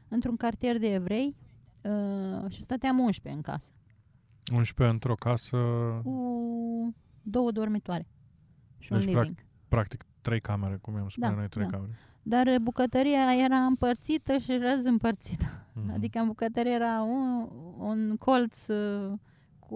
[0.07, 1.35] într-un cartier de evrei
[1.81, 3.71] uh, și stăteam 11 în casă,
[4.53, 5.57] 11 într-o casă,
[6.03, 8.07] cu două dormitoare
[8.77, 9.35] și un Deci, living.
[9.67, 11.69] practic, trei camere, cum i-am spune Da, noi, trei da.
[11.71, 11.97] camere.
[12.23, 15.45] Dar uh, bucătăria era împărțită și răz împărțită.
[15.73, 15.91] Mhm.
[15.93, 19.11] Adică în bucătărie era un, un colț uh,
[19.59, 19.75] cu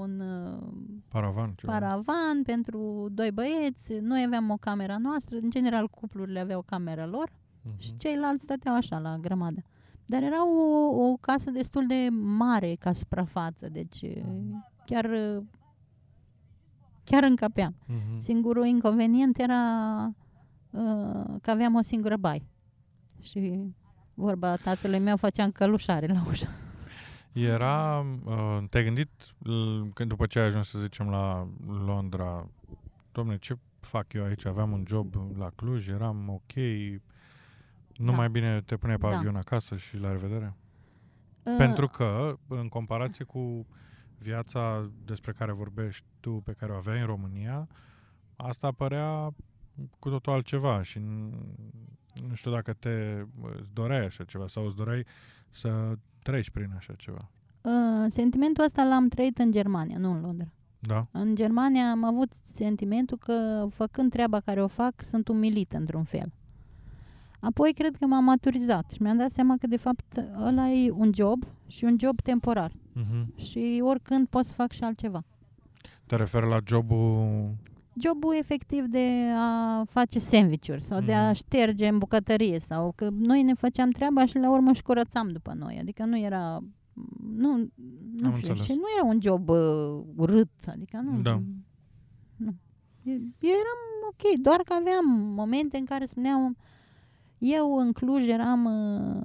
[0.00, 0.62] un uh,
[1.08, 1.72] Paravan, ceva.
[1.72, 3.92] paravan pentru doi băieți.
[4.00, 5.36] Noi aveam o cameră noastră.
[5.42, 7.30] În general, cuplurile aveau camera lor
[7.64, 7.74] Mhm.
[7.78, 9.62] și ceilalți stăteau așa la grămadă.
[10.06, 10.60] Dar era o,
[11.10, 14.22] o casă destul de mare ca suprafață, deci uh,
[14.86, 15.42] chiar, uh,
[17.04, 17.74] chiar încăpeam.
[17.86, 18.20] Mhm.
[18.20, 19.56] Singurul inconvenient era
[20.08, 20.14] uh,
[21.40, 22.42] că aveam o singură baie.
[23.20, 23.60] Și
[24.14, 26.48] vorba tatălui meu făceam călușare la ușă.
[27.32, 32.48] Era, uh, te-ai gândit l- când după ce ai ajuns, să zicem, la Londra,
[33.12, 34.44] domne, ce fac eu aici?
[34.46, 36.52] Aveam un job la Cluj, eram ok,
[37.96, 38.16] nu Da.
[38.16, 39.16] mai bine te puneai pe Da.
[39.16, 40.54] avion acasă și la revedere?
[41.42, 43.66] Uh, Pentru că, în comparație cu
[44.18, 47.68] viața despre care vorbești tu, pe care o aveai în România,
[48.36, 49.34] asta părea
[49.98, 51.32] cu totul altceva și n-
[52.28, 53.24] nu știu dacă te
[53.60, 55.04] îți doreai așa ceva sau îți doreai
[55.50, 57.30] să treci prin așa ceva.
[57.62, 60.52] uh, sentimentul ăsta l-am trăit în Germania, nu în Londra.
[60.78, 61.06] Da?
[61.10, 66.32] În Germania am avut sentimentul că, făcând treaba care o fac, sunt umilit într-un fel.
[67.40, 71.10] Apoi cred că m-am maturizat și mi-am dat seama că, de fapt, ăla e un
[71.14, 72.72] job și un job temporar.
[72.92, 73.38] Mhm.
[73.38, 75.24] Și oricând pot să fac și altceva.
[76.06, 77.54] Te referi la jobul...
[77.94, 81.34] jobul efectiv de a face sandvișuri sau de a Mhm.
[81.34, 85.52] șterge în bucătărie sau că noi ne făceam treaba și la urmă și curățam după
[85.58, 85.78] noi.
[85.80, 86.58] Adică nu era
[87.36, 87.70] nu, Am
[88.12, 88.62] nu știu, înțeles.
[88.62, 91.20] și nu era un job uh, urât, adică nu.
[91.20, 91.42] Da.
[92.36, 92.54] nu.
[93.02, 96.56] Eu eu eram ok, doar că aveam momente în care spuneam
[97.38, 99.22] eu în Cluj eram uh,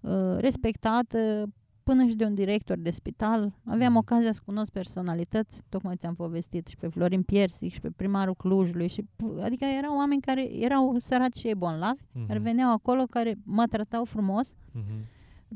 [0.00, 1.46] uh, respectată
[1.88, 3.52] până și de un director de spital.
[3.64, 3.98] Aveam Mhm.
[4.00, 8.88] ocazia să cunosc personalități, tocmai ți-am povestit, și pe Florin Piersic și pe primarul Clujului.
[8.88, 12.26] Și, p- adică erau oameni care erau săraci și bolnavi, Mhm.
[12.26, 14.54] care veneau acolo, care mă tratau frumos.
[14.72, 14.84] Mhm.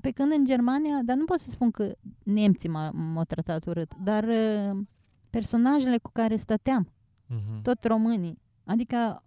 [0.00, 1.92] Pe când în Germania, dar nu pot să spun că
[2.22, 4.78] nemții m- m-au tratat urât, dar uh,
[5.30, 6.88] personajele cu care stăteam,
[7.26, 7.62] Mhm.
[7.62, 9.22] tot românii, adică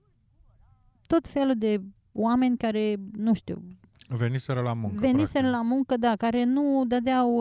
[1.08, 3.62] tot felul de oameni care, nu știu,
[4.10, 5.00] Veniseră la muncă.
[5.00, 5.52] veniseră practic.
[5.52, 7.36] la muncă, da, care nu dădeau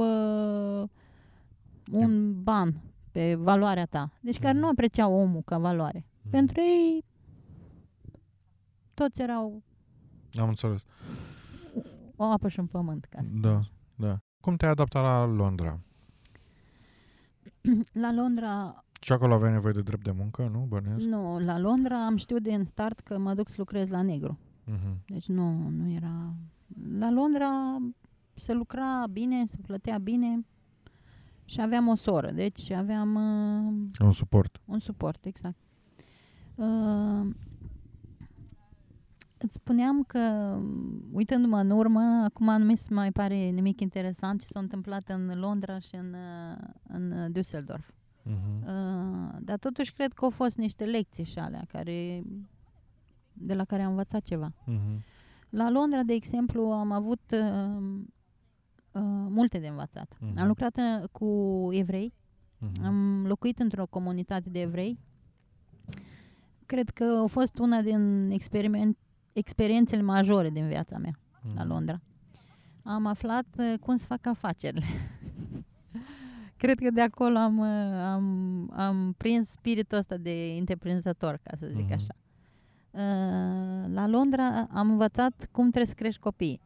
[0.82, 0.88] uh,
[1.92, 2.74] un ban
[3.12, 4.12] pe valoarea ta.
[4.20, 4.62] Deci care Mhm.
[4.62, 6.06] nu apreciau omul ca valoare.
[6.22, 6.30] Mhm.
[6.30, 7.04] Pentru ei
[8.94, 9.62] toți erau
[10.40, 10.82] Am înțeles.
[12.16, 13.04] o apă și un pământ.
[13.04, 13.70] Ca să spun Da, așa.
[13.94, 14.18] da.
[14.40, 15.80] Cum te-ai adaptat la Londra?
[17.92, 20.58] La Londra, Și acolo aveai nevoie de drept de muncă, nu?
[20.68, 21.04] Bănuiesc?
[21.04, 24.38] nu, la Londra am știut din start că mă duc să lucrez la negru.
[24.64, 24.98] Mhm.
[25.06, 26.34] Deci nu, nu era...
[26.98, 27.78] La Londra
[28.34, 30.44] se lucra bine, se plătea bine
[31.44, 32.30] și aveam o soră.
[32.30, 34.60] Deci aveam uh, Un suport.
[34.64, 35.56] un suport, exact.
[36.54, 37.34] Uh,
[39.38, 40.18] îți spuneam că,
[41.12, 45.38] uitându-mă în urmă, acum nu mi se mai pare nimic interesant ce s-a întâmplat în
[45.38, 47.88] Londra și în, uh, în Düsseldorf.
[48.26, 48.66] Uh-huh.
[48.66, 52.22] Uh, dar totuși cred că au fost niște lecții și alea care,
[53.34, 54.54] de la care am învățat ceva.
[54.54, 54.98] Uh-huh.
[55.48, 57.82] La Londra, de exemplu, am avut uh,
[58.92, 60.14] uh, multe de învățat.
[60.14, 60.36] Uh-huh.
[60.36, 61.28] Am lucrat uh, cu
[61.72, 62.12] evrei,
[62.60, 62.84] uh-huh.
[62.84, 64.98] am locuit într-o comunitate de evrei.
[66.66, 68.98] Cred că a fost una din experiment,
[69.32, 71.54] experiențele majore din viața mea uh-huh.
[71.54, 72.00] la Londra.
[72.82, 74.84] Am aflat uh, cum să fac afacerile.
[76.56, 81.66] Cred că de acolo am, uh, am, am prins spiritul ăsta de întreprinzător, ca să
[81.66, 81.94] zic uh-huh.
[81.94, 82.14] așa.
[82.94, 83.00] Uh,
[83.92, 86.60] la Londra am învățat cum trebuie să crești copii.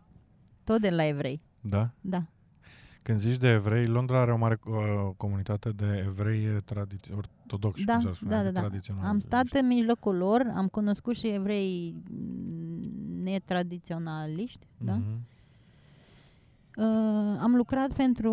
[0.65, 1.41] Tot de la evrei.
[1.61, 1.91] Da?
[2.01, 2.23] Da.
[3.03, 4.75] Când zici de evrei, Londra are o mare uh,
[5.17, 9.09] comunitate de evrei tradiț- ortodoxi, da, cum spune, da, da, da.
[9.09, 11.95] Am stat în mijlocul lor, am cunoscut și evrei
[13.23, 14.85] netradiționaliști, uh-huh.
[14.85, 14.95] da?
[14.95, 15.27] Mhm.
[16.77, 18.33] Uh, am lucrat pentru...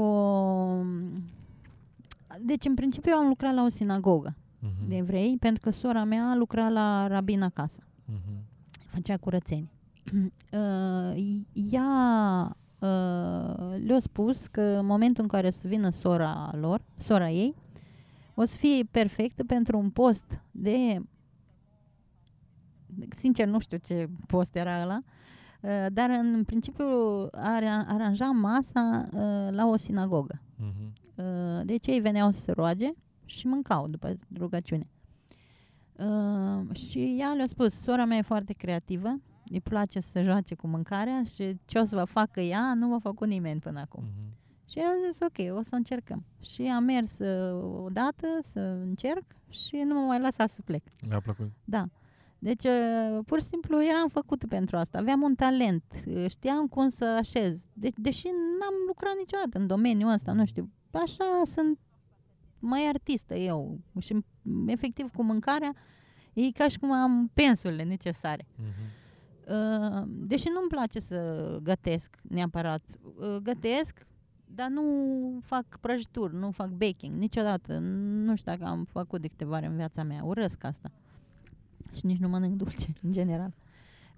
[2.42, 4.88] Deci, în principiu, am lucrat la o sinagogă uh-huh.
[4.88, 7.84] de evrei, pentru că sora mea lucra la rabin acasă.
[7.84, 8.44] Uh-huh.
[8.86, 9.70] Făcea curățenie.
[10.52, 17.30] uh, ea uh, le-a spus că în momentul în care să vină sora lor, sora
[17.30, 17.56] ei,
[18.36, 21.02] o să fie perfectă pentru un post de
[23.16, 25.02] sincer nu știu ce post era ăla,
[25.62, 26.86] uh, dar în principiu
[27.88, 29.20] aranja masa uh,
[29.52, 30.42] la o sinagogă.
[30.42, 31.04] Uh-huh.
[31.64, 32.94] Deci ei veneau să se roage
[33.26, 34.88] și mâncau după rugăciune.
[35.96, 40.56] Uh, și ea le-a spus, sora mea e foarte creativă, îi place să se joace
[40.56, 44.04] cu mâncarea și ce o să vă facă ea, nu v-a făcut nimeni până acum.
[44.04, 44.36] Uh-huh.
[44.70, 46.26] Și eu am zis, ok, o să încercăm.
[46.42, 50.84] Și am mers uh, odată să încerc și nu mă mai lăsa să plec.
[51.10, 51.52] Le-a plăcut?
[51.64, 51.86] Da.
[52.40, 54.98] Deci, uh, pur și simplu, eram făcută pentru asta.
[54.98, 57.66] Aveam un talent, uh, știam cum să așez.
[57.74, 58.26] De- deși
[58.60, 60.70] n-am lucrat niciodată în domeniul ăsta, nu știu.
[60.92, 61.80] Așa sunt
[62.66, 64.26] mai artistă eu și
[64.68, 65.74] efectiv cu mâncarea
[66.34, 68.44] e ca și cum am pensurile necesare.
[68.44, 69.04] Uh-huh.
[69.48, 72.84] Uh, deși nu-mi place să gătesc neapărat.
[73.04, 74.06] Uh, gătesc,
[74.46, 74.84] dar nu
[75.42, 77.78] fac prăjituri, nu fac baking niciodată.
[77.78, 80.24] Nu știu dacă am făcut de câteva ori în viața mea.
[80.24, 80.92] Urăsc asta.
[81.94, 83.54] Și nici nu mănânc dulce, în general.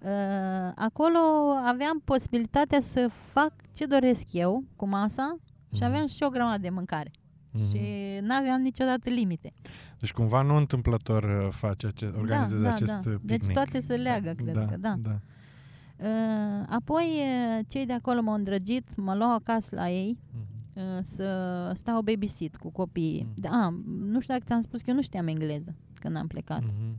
[0.02, 1.18] Uh, acolo
[1.64, 5.72] aveam posibilitatea să fac ce doresc eu cu masa uh-huh.
[5.72, 5.84] și mhm.
[5.84, 7.10] aveam și o grămadă de mâncare.
[7.52, 7.70] Mm-hmm.
[7.70, 7.80] Și
[8.20, 9.52] n-aveam niciodată limite.
[9.98, 12.98] Deci cumva nu întâmplător uh, face ace- da, organizezi da, acest da.
[12.98, 13.26] picnic.
[13.26, 14.94] Deci toate se leagă, cred da, că, da.
[14.98, 15.18] da.
[15.96, 20.74] Uh, apoi uh, cei de acolo m-au îndrăgit, mă luau acasă la ei mm-hmm.
[20.74, 23.22] uh, să stau babysit cu copiii.
[23.22, 23.34] Mm-hmm.
[23.34, 26.62] Da, nu știu dacă ți-am spus că eu nu știam engleză când am plecat.
[26.62, 26.96] Mm-hmm.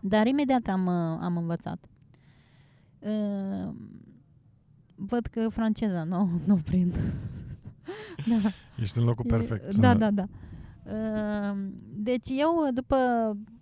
[0.00, 1.84] Dar imediat am, uh, am învățat.
[2.98, 3.74] Uh,
[4.94, 6.94] văd că franceza nu, nu prind.
[8.28, 8.50] Da.
[8.82, 9.74] Ești în locul perfect.
[9.74, 10.24] Da, da, da.
[10.88, 12.96] Ehm, deci eu, după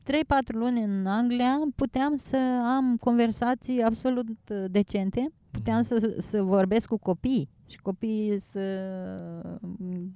[0.02, 0.14] 3-4
[0.46, 2.36] luni în Anglia, puteam să
[2.76, 5.86] am conversații absolut uh, decente, puteam mhm.
[5.86, 8.60] să, să vorbesc cu copii și copiii să...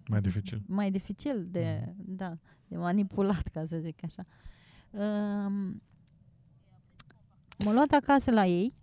[0.08, 0.62] Mai dificil.
[0.66, 1.94] Mai dificil de, mm.
[2.06, 2.36] da,
[2.68, 4.24] de manipulat, ca să zic așa.
[4.90, 5.82] Um,
[7.64, 8.74] m-am luat acasă la ei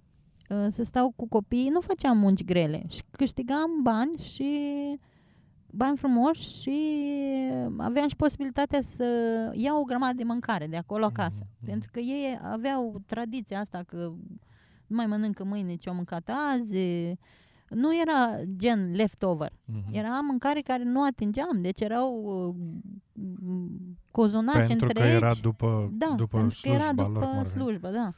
[0.50, 4.60] uh, să stau cu copiii, nu făceam munci grele și câștigam bani și
[5.72, 6.80] bani frumoși și
[7.78, 9.06] aveam și posibilitatea să
[9.56, 11.44] iau o grămadă de mâncare de acolo acasă.
[11.44, 11.66] Mm-hmm.
[11.66, 14.12] Pentru că ei aveau tradiția asta că
[14.88, 16.78] nu mai mănâncă mâine ce au mâncat azi.
[17.70, 19.52] Nu era gen leftover.
[19.52, 19.92] Mm-hmm.
[19.92, 21.62] Era mâncare care nu atingeam.
[21.62, 22.56] Deci erau uh,
[24.12, 25.10] cozonaci pentru întregi.
[25.10, 28.14] Că era după, da, după pentru slujba că era după lor, slujbă, da.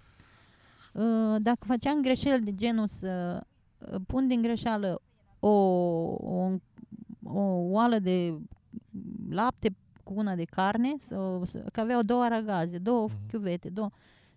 [0.93, 3.43] Uh, dacă făceam greșeli de genul să
[3.77, 5.01] uh, pun din greșeală
[5.39, 6.49] o, o
[7.31, 8.37] o oală de
[9.29, 13.29] lapte cu una de carne, sau, că aveau două aragaze, două uh-huh.
[13.29, 13.89] chiuvete, două...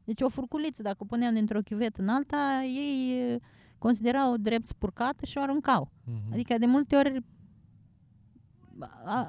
[0.05, 3.39] Deci o furculiță, dacă o puneam dintr-o chiuvetă în alta, ei
[3.79, 5.89] considerau drept spurcată și o aruncau.
[5.89, 6.33] Uh-huh.
[6.33, 7.25] Adică de multe ori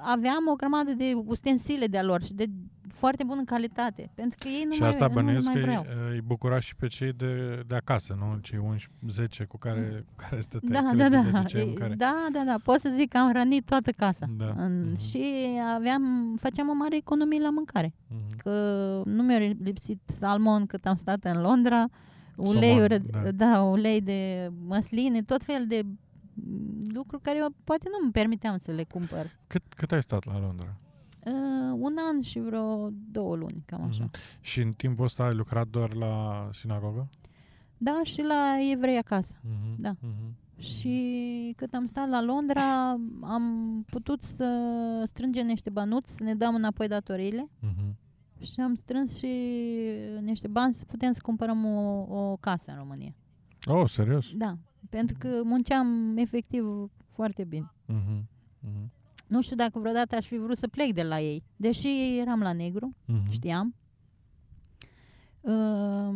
[0.02, 2.45] aveam o grămadă de ustensile de-a lor și de
[2.93, 5.86] foarte bună calitate, pentru că ei nu și mai, asta bănuiesc că vreau.
[6.12, 8.38] îi bucura și pe cei de, de acasă, nu?
[8.41, 10.84] Cei 11, cu care, cu care stăteai.
[10.84, 11.43] Da, da, da.
[11.73, 11.93] Care...
[11.95, 12.56] Da, da, da.
[12.63, 14.25] Pot să zic că am hrănit toată casa.
[14.38, 14.53] Da.
[14.58, 14.99] În, uh-huh.
[14.99, 15.23] Și
[15.75, 17.88] aveam, făceam o mare economie la mâncare.
[17.88, 18.38] Uh-huh.
[18.38, 18.51] Că
[19.06, 21.86] nu mi-a lipsit salmon cât am stat în Londra,
[22.36, 23.32] uleiuri, da.
[23.32, 25.82] da, ulei de măsline, tot fel de
[26.93, 29.25] lucruri care eu poate nu îmi permiteam să le cumpăr.
[29.47, 30.77] Cât, cât ai stat la Londra?
[31.25, 34.09] Uh, un an și vreo două luni, cam așa.
[34.09, 34.39] Uh-huh.
[34.41, 37.09] Și în timpul ăsta ai lucrat doar la sinagogă?
[37.77, 39.36] Da, și la evrei acasă.
[39.36, 39.75] Uh-huh.
[39.77, 39.91] Da.
[39.93, 40.31] Uh-huh.
[40.57, 42.89] Și cât am stat la Londra,
[43.21, 47.49] am putut să strângem niște bănuți, să ne dăm înapoi datoriile.
[47.62, 47.93] Uh-huh.
[48.41, 49.27] Și am strâns și
[50.21, 53.15] niște bani să putem să cumpărăm o, o casă în România.
[53.65, 54.25] Oh, serios?
[54.36, 54.57] Da,
[54.89, 56.65] pentru că munceam efectiv
[57.09, 57.71] foarte bine.
[57.89, 58.21] Uh-huh.
[58.67, 58.88] Uh-huh.
[59.27, 62.53] Nu știu dacă vreodată aș fi vrut să plec de la ei, deși eram la
[62.53, 63.31] negru, uh-huh.
[63.31, 63.75] știam.
[65.41, 66.15] Uh,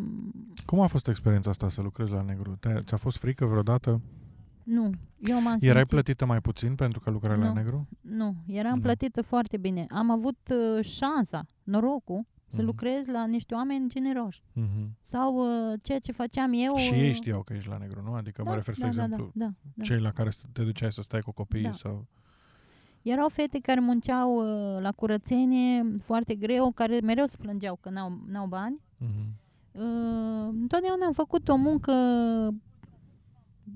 [0.65, 2.59] Cum a fost experiența asta să lucrezi la negru?
[2.79, 4.01] ți-a fost frică vreodată?
[4.63, 4.89] Nu,
[5.19, 5.87] eu m-am Erai simțit...
[5.87, 7.87] plătită mai puțin pentru că lucrai nu, la negru?
[8.01, 8.81] Nu, eram nu.
[8.81, 9.85] plătită foarte bine.
[9.89, 12.65] Am avut uh, șansa, norocul, să uh-huh.
[12.65, 14.41] lucrez la niște oameni generoși.
[14.41, 14.87] Uh-huh.
[15.01, 16.75] Sau uh, ceea ce făceam eu...
[16.75, 18.13] Și ei știau că ești la negru, nu?
[18.13, 19.83] Adică da, mă refer, da, spre da, exemplu, da, da, da.
[19.83, 21.71] cei la care te duceai să stai cu copiii da.
[21.71, 22.07] sau...
[23.09, 28.19] Erau fete care munceau uh, la curățenie foarte greu, care mereu se plângeau că n-au,
[28.27, 28.81] n-au bani.
[28.81, 29.27] Uh-huh.
[29.71, 31.93] Uh, întotdeauna am făcut o muncă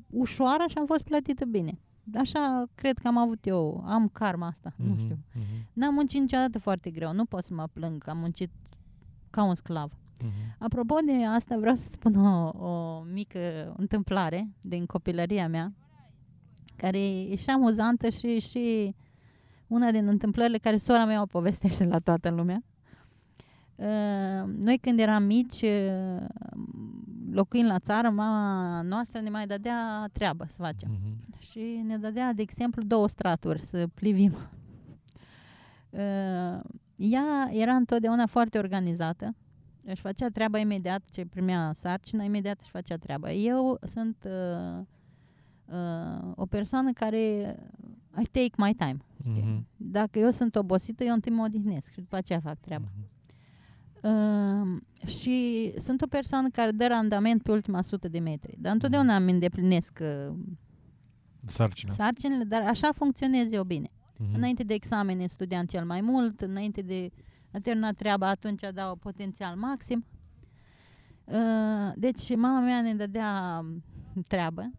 [0.10, 1.80] ușoară și am fost plătită bine.
[2.16, 5.16] Așa cred că am avut eu, am karma asta, uh-huh, nu mhm, știu.
[5.16, 5.74] Uh-huh.
[5.74, 8.52] N-am muncit niciodată foarte greu, nu pot să mă plâng că am muncit
[9.30, 9.92] ca un sclav.
[9.92, 10.58] Uh-huh.
[10.60, 15.74] Apropo de asta, vreau să spun o, o mică întâmplare din copilăria mea,
[16.76, 18.96] care e și amuzantă și, și
[19.72, 22.64] una din întâmplările care sora mea o povestește la toată lumea.
[23.76, 26.26] Uh, noi când eram mici, uh,
[27.32, 30.90] locuind la țară, mama noastră ne mai dădea treabă să facem.
[30.90, 31.40] Uh-huh.
[31.40, 34.32] Și ne dădea, de exemplu, două straturi să plivim.
[35.90, 36.60] Uh,
[36.96, 39.36] ea era întotdeauna foarte organizată.
[39.86, 43.32] Își făcea treaba imediat ce primea sarcina, imediat își făcea treaba.
[43.32, 44.86] Eu sunt uh,
[45.66, 47.56] uh, o persoană care
[48.22, 48.98] I take my time.
[49.22, 49.60] Uh-huh.
[49.78, 52.86] Dacă eu sunt obosită, eu întâi mă odihnesc și după aceea fac treaba.
[52.86, 53.12] Uh-huh.
[54.02, 58.56] Uh, și sunt o persoană care dă randament pe ultima sută de metri.
[58.60, 60.34] Dar întotdeauna îmi îndeplinesc uh,
[61.46, 61.92] Sarcina.
[61.92, 63.88] sarcinile, dar așa funcționez eu bine.
[63.88, 64.34] Uh-huh.
[64.34, 67.12] Înainte de examene studiam cel mai mult, înainte de
[67.52, 70.06] a termina treaba, atunci dau potențial maxim.
[71.26, 73.62] Uh, deci mama mea ne dădea
[74.28, 74.72] treabă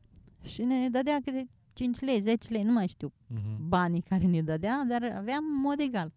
[0.43, 3.57] și ne dădea câte 5 lei, 10 lei, nu mai știu uh-huh.
[3.69, 6.13] banii care ne dădea, dar aveam mod egal.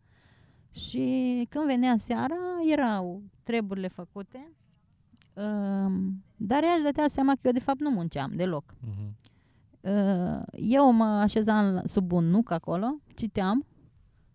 [0.71, 2.35] Și când venea seara,
[2.71, 4.51] erau treburile făcute,
[5.33, 5.93] uh,
[6.35, 8.73] dar ea își dădea seama că eu de fapt nu munceam deloc.
[8.73, 9.09] Uh-huh.
[9.81, 13.65] Uh, eu mă așezam sub un nuc acolo, citeam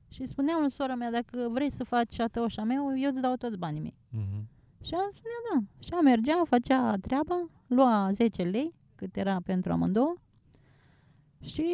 [0.09, 3.57] și spuneam lui sora mea, dacă vrei să faci atăoșa meu, eu îți dau toți
[3.57, 3.95] banii mei.
[4.13, 4.45] Uh-huh.
[4.83, 5.63] Și ea spunea da.
[5.79, 10.15] Și ea mergea, făcea treaba, lua 10 lei, cât era pentru amândouă,
[11.45, 11.65] și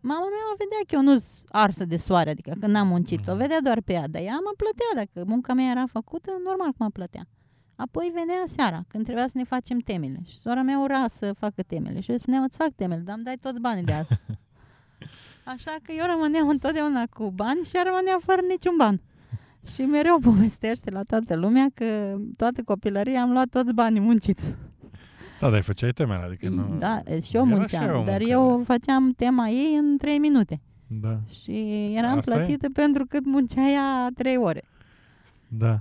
[0.00, 3.30] mama mea o vedea că eu nu arsă de soare, adică că n-am muncit, o
[3.30, 3.40] mhm.
[3.40, 6.76] vedea doar pe ea, dar ea mă plătea, dacă munca mea era făcută, normal că
[6.78, 7.26] mă plătea.
[7.76, 10.20] Apoi venea seara, când trebuia să ne facem temele.
[10.24, 12.00] Și sora mea ura să facă temele.
[12.00, 14.08] Și eu spuneam, îți fac temele, dar îmi dai toți banii de azi.
[15.54, 19.00] Așa că eu rămâneam întotdeauna cu bani și ea rămânea fără niciun ban.
[19.74, 24.54] Și mereu povestește la toată lumea că toată copilăria am luat toți banii munciți.
[25.40, 26.76] Da, dar îi făceai temele, adică nu...
[26.78, 30.60] Da, și eu munceam, și eu dar eu făceam tema ei în trei minute.
[30.86, 31.18] Da.
[31.28, 32.72] Și eram Asta plătită e?
[32.72, 34.62] pentru cât muncea ea trei ore.
[35.48, 35.76] Da.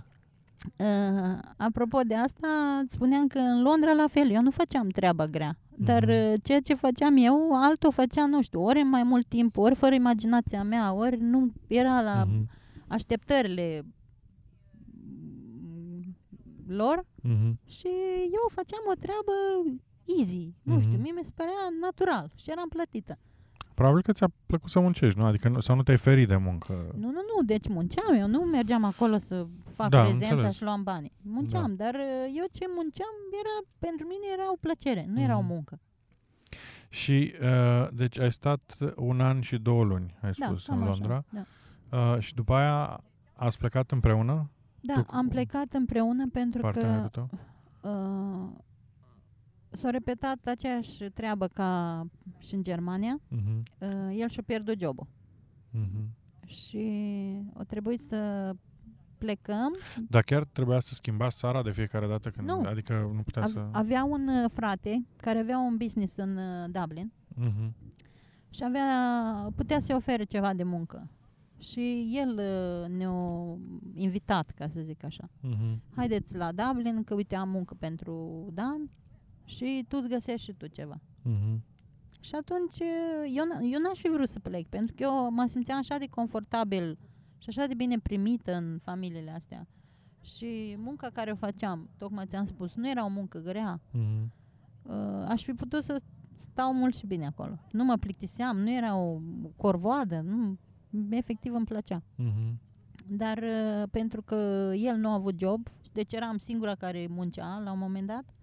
[0.78, 2.48] Uh, apropo de asta,
[2.84, 5.58] îți spuneam că în Londra la fel, eu nu făceam treaba grea.
[5.76, 6.34] Dar uh-huh.
[6.44, 9.96] ceea ce făceam eu, altul făcea, nu știu, ori în mai mult timp, ori fără
[9.96, 12.44] imaginația mea, ori nu era la uh-huh.
[12.88, 13.86] așteptările
[16.68, 17.54] lor uh-huh.
[17.68, 17.90] și
[18.38, 19.34] eu făceam o treabă
[20.18, 20.64] easy, uh-huh.
[20.64, 23.18] nu știu, mie mi se părea natural și eram plătită.
[23.74, 25.26] Probabil că ți-a plăcut să muncești, nu?
[25.26, 26.74] Adică nu, sau nu te-ai ferit de muncă.
[26.74, 30.56] Nu, nu, nu, deci munceam, eu nu mergeam acolo să fac da, prezența înțeles.
[30.56, 31.12] și luam banii.
[31.22, 31.84] Munceam, da.
[31.84, 35.24] dar uh, eu ce munceam era, pentru mine era o plăcere, nu uh-huh.
[35.24, 35.80] era o muncă.
[36.90, 41.24] Și, uh, deci ai stat un an și două luni, ai da, spus, în Londra.
[41.32, 41.48] Așa,
[41.90, 41.98] da.
[41.98, 43.04] uh, și după aia
[43.34, 44.50] ați plecat împreună?
[44.82, 47.10] Da, am plecat împreună pentru că
[47.82, 48.50] uh,
[49.70, 52.04] s-a repetat aceeași treabă ca
[52.38, 53.20] și în Germania.
[53.20, 53.60] Uh-huh.
[53.80, 55.08] Uh, el și-a pierdut jobul.
[55.74, 56.06] Uh-huh.
[56.46, 56.88] Și
[57.54, 58.52] a trebuit să
[59.18, 59.76] plecăm.
[60.08, 62.48] Dar chiar trebuia să schimbați țara de fiecare dată când...
[62.48, 62.62] Nu.
[62.66, 63.68] Adică nu putea A- să...
[63.72, 67.12] Avea un uh, frate care avea un business în uh, Dublin.
[67.42, 67.72] Uh-huh.
[68.50, 68.86] Și avea,
[69.56, 71.08] putea să-i ofere ceva de muncă.
[71.60, 73.58] Și el uh, ne-a
[73.94, 75.30] invitat, ca să zic așa.
[75.30, 75.78] Uh-huh.
[75.96, 78.90] Haideți la Dublin, că uite am muncă pentru Dan
[79.46, 81.02] și tu îți găsești și tu ceva.
[81.26, 81.60] Uh-huh.
[82.20, 85.46] Și atunci uh, eu, n- eu n-aș fi vrut să plec, pentru că eu mă
[85.48, 86.98] simțeam așa de confortabil
[87.38, 89.68] și așa de bine primită în familiile astea.
[90.22, 93.82] Și munca care o făceam, tocmai ți-am spus, nu era o muncă grea.
[93.82, 94.28] Uh-huh.
[94.84, 96.02] Uh, aș fi putut să
[96.36, 97.60] stau mult și bine acolo.
[97.72, 99.20] Nu mă plictiseam, nu era o
[99.56, 100.58] corvoadă, nu,
[101.10, 102.02] efectiv îmi plăcea.
[102.02, 102.54] Uh-huh.
[103.08, 107.72] Dar uh, pentru că el nu a avut job, deci eram singura care muncea la
[107.72, 108.34] un moment dat,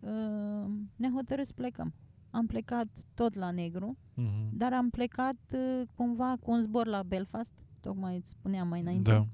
[0.00, 1.94] uh, ne hotărât să plecăm.
[2.30, 4.48] Am plecat tot la negru, uh-huh.
[4.52, 9.10] dar am plecat uh, cumva cu un zbor la Belfast, tocmai îți spuneam mai înainte.
[9.10, 9.26] Da.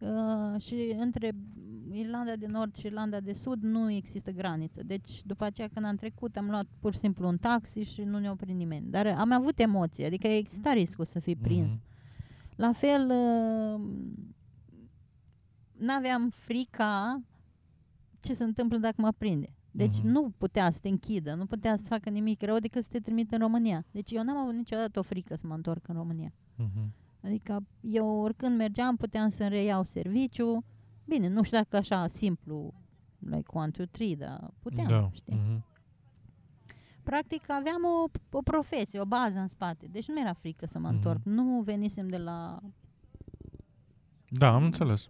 [0.00, 1.32] Uh, și între
[1.92, 4.82] Irlanda de Nord și Irlanda de Sud nu există graniță.
[4.82, 8.18] Deci după aceea când am trecut am luat pur și simplu un taxi și nu
[8.18, 8.90] ne-a oprit nimeni.
[8.90, 11.74] Dar am avut emoții, adică exista riscul să fii prins.
[11.74, 12.56] Mm-hmm.
[12.56, 13.80] La fel, uh,
[15.72, 17.22] n-aveam frica
[18.20, 19.52] ce se întâmplă dacă mă prinde.
[19.70, 20.02] Deci uh-huh.
[20.02, 23.34] nu putea să te închidă, nu putea să facă nimic rău decât să te trimite
[23.34, 23.84] în România.
[23.90, 26.32] Deci eu n-am avut niciodată o frică să mă întorc în România.
[26.32, 27.07] Uh-huh.
[27.28, 30.64] Adică eu oricând mergeam puteam să-mi reiau serviciu.
[31.04, 32.74] Bine, nu știu dacă așa simplu,
[33.18, 35.10] like one, two, three, dar puteam, da.
[35.12, 35.34] știi?
[35.36, 35.62] Uh-huh.
[37.02, 39.86] Practic aveam o, o profesie, o bază în spate.
[39.90, 40.92] Deci nu mi-era frică să mă uh-huh.
[40.92, 41.20] întorc.
[41.24, 42.60] Nu venisem de la...
[44.28, 45.08] Da, am înțeles.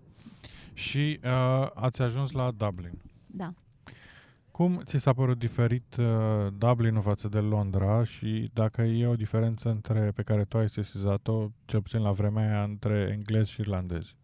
[0.72, 3.02] Și uh, ați ajuns la Dublin.
[3.26, 3.54] Da.
[4.58, 6.06] Cum ți s-a părut diferit uh,
[6.58, 11.48] Dublinul față de Londra și dacă e o diferență între pe care tu ai sesizat-o,
[11.64, 14.16] cel puțin la vremea aia, între englezi și irlandezi?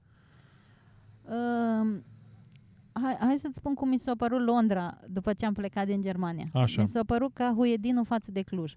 [1.22, 2.00] Uh,
[2.92, 6.46] hai, hai să-ți spun cum mi s-a părut Londra după ce am plecat din Germania.
[6.52, 6.82] Așa.
[6.82, 8.76] Mi s-a părut ca Huedinul față de Cluj.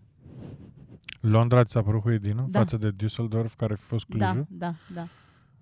[1.22, 2.60] Londra ți s-a părut Huedinul da.
[2.60, 4.46] față de Düsseldorf, care a fost Clujul?
[4.50, 5.08] Da, da, da.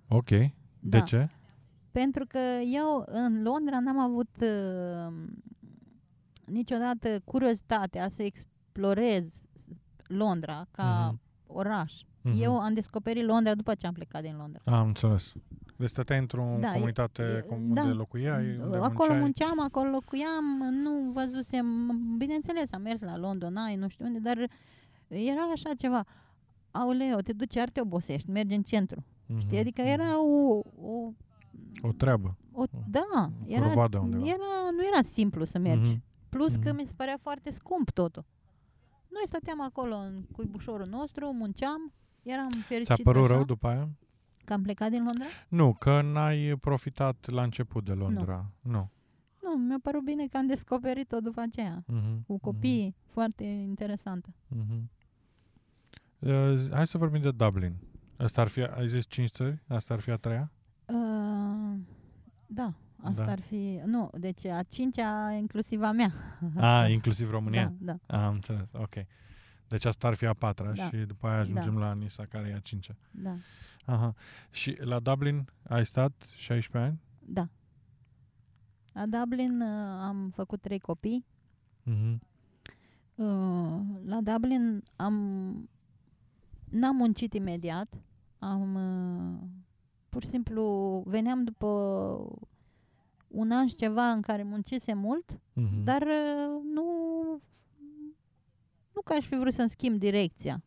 [0.08, 0.30] Ok.
[0.30, 1.00] De da.
[1.00, 1.30] ce?
[1.92, 2.40] Pentru că
[2.74, 5.14] eu în Londra n-am avut uh,
[6.46, 9.46] niciodată curiozitatea să explorez
[10.08, 11.48] Londra ca uh-huh.
[11.48, 11.94] oraș.
[11.94, 12.40] Uh-huh.
[12.40, 14.62] Eu am descoperit Londra după ce am plecat din Londra.
[14.66, 15.34] Am înțeles.
[15.78, 18.58] Deci stăteai într-o da, comunitate e, unde da, locuiai?
[18.58, 19.20] Unde acolo munceai?
[19.20, 21.66] munceam, acolo locuiam, nu văzusem,
[22.18, 24.38] bineînțeles am mers la London, ai, nu știu unde, dar
[25.08, 26.06] era așa ceva,
[26.72, 29.40] auleo, te duci, ar te obosești, mergi în centru, uh-huh.
[29.40, 29.58] știi?
[29.58, 31.12] Adică era o, o
[31.82, 32.38] o treabă.
[32.52, 35.94] O, da, era, era, nu era simplu să mergi.
[35.96, 36.15] Uh-huh.
[36.36, 36.64] Plus mm-hmm.
[36.64, 36.82] că mhm.
[36.82, 38.26] mi se părea foarte scump totul.
[39.10, 43.34] Noi stăteam acolo în cuibușorul nostru, munceam, eram fericiți Ți-a părut așa.
[43.34, 43.90] rău după aia?
[44.46, 45.26] Că am plecat din Londra?
[45.48, 48.52] Nu, că n-ai profitat la început de Londra.
[48.62, 48.72] Nu.
[49.42, 51.84] Nu, nu mi-a părut bine că am descoperit-o după aceea.
[51.84, 52.26] Mm-hmm.
[52.28, 53.12] Cu copii, mm-hmm.
[53.12, 54.30] foarte interesantă.
[54.56, 54.84] Mm-hmm.
[56.20, 57.76] Uh, hai să vorbim de Dublin.
[58.18, 59.64] Asta ar fi, ai zis cinci țări?
[59.68, 60.52] Asta ar fi a treia?
[60.86, 61.80] Uh,
[62.46, 62.74] da.
[63.06, 63.32] Asta da.
[63.32, 63.82] ar fi...
[63.86, 66.14] Nu, deci a cincea inclusiv a mea.
[66.56, 67.74] A, inclusiv România?
[67.80, 68.18] Da, da.
[68.18, 68.94] A, am înțeles, ok.
[69.68, 70.88] Deci asta ar fi a patra da.
[70.88, 71.80] și după aia ajungem da.
[71.80, 72.96] la Nisa, care e a cincea.
[73.12, 73.36] Da.
[73.86, 74.14] Aha.
[74.50, 77.02] Și la Dublin ai stat 16 ani?
[77.20, 77.50] Da.
[78.92, 79.68] La Dublin uh,
[80.02, 81.26] am făcut trei copii.
[81.92, 82.18] Uh-huh.
[83.16, 85.70] Uh, la Dublin am...
[86.70, 87.98] N-am muncit imediat.
[88.40, 88.76] Am...
[88.76, 89.48] Uh,
[90.10, 91.68] pur și simplu veneam după
[93.36, 95.84] un an și ceva în care muncise mult, uh-huh.
[95.84, 96.84] dar uh, nu,
[98.94, 100.64] nu că aș fi vrut să-mi schimb direcția.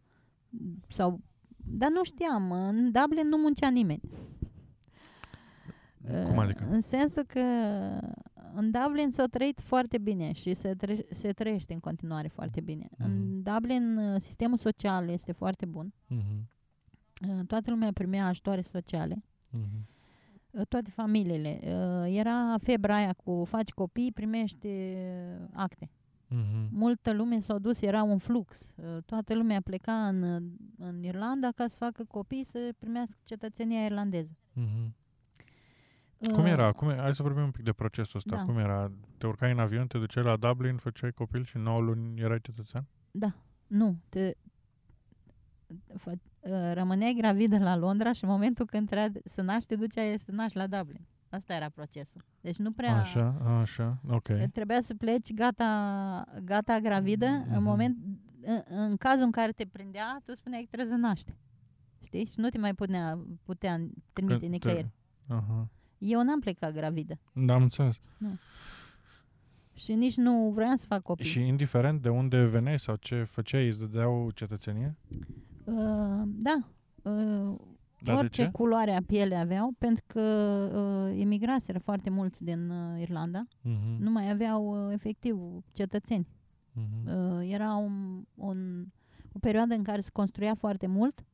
[0.89, 1.21] Sau,
[1.57, 4.01] dar nu știam, în Dublin nu muncea nimeni.
[6.25, 6.69] Cum adică?
[6.71, 7.41] În sensul că
[8.55, 12.89] în Dublin s-a trăit foarte bine și se, tre- se trăiește în continuare foarte bine.
[12.93, 13.05] Uh-huh.
[13.05, 15.95] În Dublin uh, sistemul social este foarte bun.
[16.11, 17.47] Uh-huh.
[17.47, 19.25] Toată lumea primea ajutoare sociale.
[19.57, 19.98] Uh-huh.
[20.51, 21.61] Uh, toate familiile.
[21.63, 25.91] Uh, era febra aia cu faci copii, primești uh, acte.
[26.27, 26.69] Uh-huh.
[26.71, 28.71] Multă lume s-a dus, era un flux.
[29.05, 30.23] Toată lumea pleca în,
[30.79, 34.37] în Irlanda ca să facă copii să primească cetățenia irlandeză.
[34.57, 34.89] Uh-huh.
[36.33, 36.73] Cum era?
[36.73, 38.37] Cum, hai să vorbim un pic de procesul ăsta.
[38.37, 38.45] Da.
[38.45, 38.93] Cum era?
[39.19, 42.87] Te urcai în avion, te duceai la Dublin, făceai copil și 9 luni erai cetățean?
[43.11, 43.35] Da.
[43.67, 43.97] Nu.
[44.09, 44.35] Te,
[45.69, 46.13] Uh,
[46.73, 50.57] rămâneai gravidă la Londra și în momentul când trebuia să naști, te duceai să naști
[50.57, 51.07] la Dublin.
[51.31, 52.25] Asta era procesul.
[52.41, 52.97] Deci nu prea...
[52.97, 53.29] Așa,
[53.61, 54.29] așa, ok.
[54.53, 57.27] Trebuia să pleci gata, gata gravidă.
[57.27, 57.55] Mm-hmm.
[57.57, 57.97] În, moment,
[58.41, 61.37] în, în cazul în care te prindea, tu spuneai că trebuie să naște.
[62.05, 62.25] Știi?
[62.25, 63.81] Și nu te mai putea, putea
[64.13, 64.91] trimite Că nicăieri.
[65.27, 65.69] Aha.
[65.99, 67.19] Eu n-am plecat gravidă.
[67.33, 68.01] Da, am înțeles.
[68.19, 68.39] Nu.
[69.73, 71.25] Și nici nu vreau să fac copii.
[71.25, 74.97] Și indiferent de unde veneai sau ce făceai, îți dădeau cetățenie?
[75.11, 75.17] Uh,
[76.27, 76.57] da.
[77.03, 77.57] Uh,
[78.01, 80.21] da, orice culoare a piele aveau, pentru că
[81.11, 83.47] uh, emigraseră foarte mulți din uh, Irlanda.
[83.47, 83.99] Uh-huh.
[83.99, 85.39] Nu mai aveau uh, efectiv
[85.73, 86.27] cetățeni.
[86.27, 87.39] Uh-huh.
[87.39, 88.87] Uh, era un, un,
[89.33, 91.25] o perioadă în care se construia foarte mult.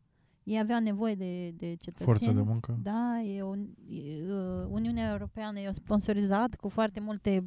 [0.43, 2.07] Ei aveau nevoie de, de cetățeni.
[2.07, 2.79] Forță de muncă.
[2.83, 7.45] Da, e un, e, uh, Uniunea Europeană e sponsorizat cu foarte multe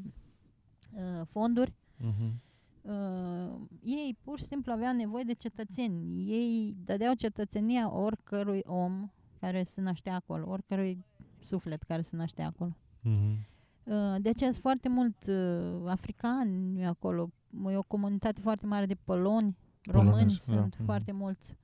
[0.91, 1.71] uh, fonduri.
[1.71, 2.45] Uh-huh
[2.87, 6.29] uh, ei pur și simplu aveau nevoie de cetățeni.
[6.29, 9.09] Ei dădeau cetățenia oricărui om
[9.39, 11.05] care se naștea acolo, oricărui
[11.41, 12.77] suflet care se naștea acolo.
[13.03, 13.55] Mm-hmm.
[13.83, 17.29] Uh, de aceea sunt foarte mult uh, africani acolo.
[17.71, 20.83] E o comunitate foarte mare de poloni, români Polonezi, sunt da.
[20.83, 21.55] foarte mulți.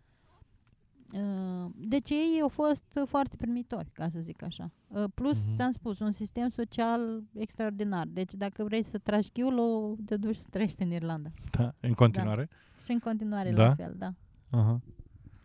[1.13, 4.71] Uh, deci ei au fost foarte primitori, ca să zic așa.
[4.87, 5.55] Uh, plus, uh-huh.
[5.55, 8.07] ți-am spus, un sistem social extraordinar.
[8.07, 11.29] Deci dacă vrei să tragi chiulul, te duci să trăiești în Irlanda.
[11.51, 12.49] Da, în continuare?
[12.49, 12.83] Da.
[12.83, 13.67] Și în continuare da?
[13.67, 14.13] la fel, da.
[14.49, 14.79] Uh-huh.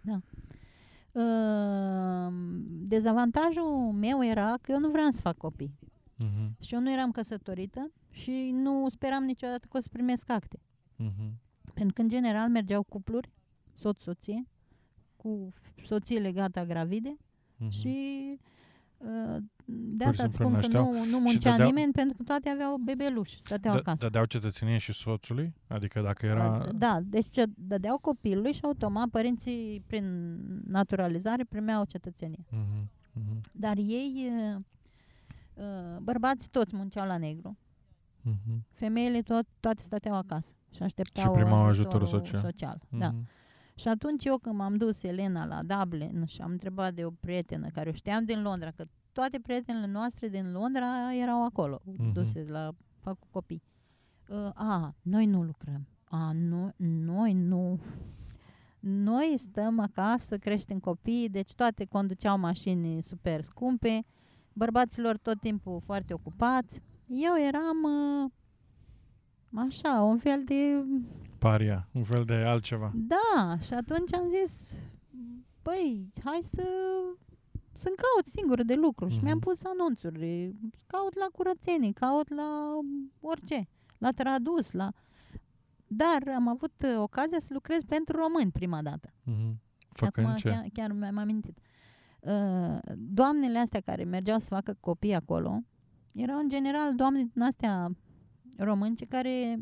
[0.00, 0.20] Da.
[1.12, 2.32] Uh,
[2.68, 5.78] dezavantajul meu era că eu nu vreau să fac copii.
[6.24, 6.60] Uh-huh.
[6.60, 10.58] Și eu nu eram căsătorită și nu speram niciodată că o să primesc acte.
[10.98, 11.30] Uh-huh.
[11.74, 13.30] Pentru că, în general, mergeau cupluri,
[13.74, 14.46] soț-soție,
[15.28, 15.48] cu
[15.84, 17.68] soțiile gata gravide uh-huh.
[17.68, 17.96] și
[18.98, 19.36] uh,
[19.70, 23.40] de asta îți spun că nu, nu muncea dădeau, nimeni pentru că toate aveau bebeluși,
[23.44, 24.04] stăteau d- acasă.
[24.04, 25.54] Dădeau cetățenie și soțului?
[25.66, 26.58] Adică dacă era...
[26.58, 32.44] Da, da deci ce, dădeau copilului și automat părinții prin naturalizare primeau cetățenie.
[32.52, 32.84] Uh-huh.
[32.84, 33.40] Uh-huh.
[33.52, 34.60] Dar ei, uh,
[35.54, 37.56] uh, bărbații toți munceau la negru.
[38.30, 38.58] Uh-huh.
[38.70, 42.40] Femeile tot, toate stăteau acasă și așteptau și primau ajutorul social.
[42.40, 42.78] social.
[42.78, 42.98] Uh-huh.
[42.98, 43.14] Da.
[43.78, 47.68] Și atunci eu când m-am dus, Elena, la Dublin și am întrebat de o prietenă
[47.68, 52.12] care o știam din Londra, că toate prietenele noastre din Londra erau acolo, uh-huh.
[52.12, 52.70] duse la
[53.00, 53.62] fac cu copii.
[54.28, 55.86] Uh, a, noi nu lucrăm.
[56.04, 56.72] A, nu,
[57.04, 57.80] noi nu.
[58.80, 64.04] Noi stăm acasă, creștem copii, deci toate conduceau mașini super scumpe,
[64.52, 66.80] bărbaților tot timpul foarte ocupați.
[67.06, 68.30] Eu eram uh,
[69.54, 70.84] așa, un fel de
[71.38, 72.92] paria, un fel de altceva.
[72.94, 74.68] Da, și atunci am zis,
[75.62, 76.62] băi, hai să
[77.72, 79.06] să-mi caut singură de lucru.
[79.06, 79.12] Mm-hmm.
[79.12, 79.46] Și mi-am mhm.
[79.46, 80.54] pus anunțuri.
[80.86, 82.78] Caut la curățenii, caut la
[83.20, 83.68] orice.
[83.98, 84.92] La tradus, la...
[85.86, 89.08] Dar am avut ocazia să lucrez pentru români prima dată.
[89.08, 89.54] Mm-hmm.
[90.00, 90.48] Acum ce?
[90.48, 91.58] Chiar, chiar mi-am amintit.
[92.20, 95.62] Uh, doamnele astea care mergeau să facă copii acolo
[96.12, 97.90] erau în general doamne din astea
[98.58, 99.60] românce care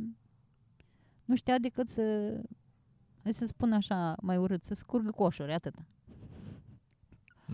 [1.25, 2.35] nu știa decât să,
[3.23, 5.87] hai să spun așa mai urât, să scurgă coșuri, atâta.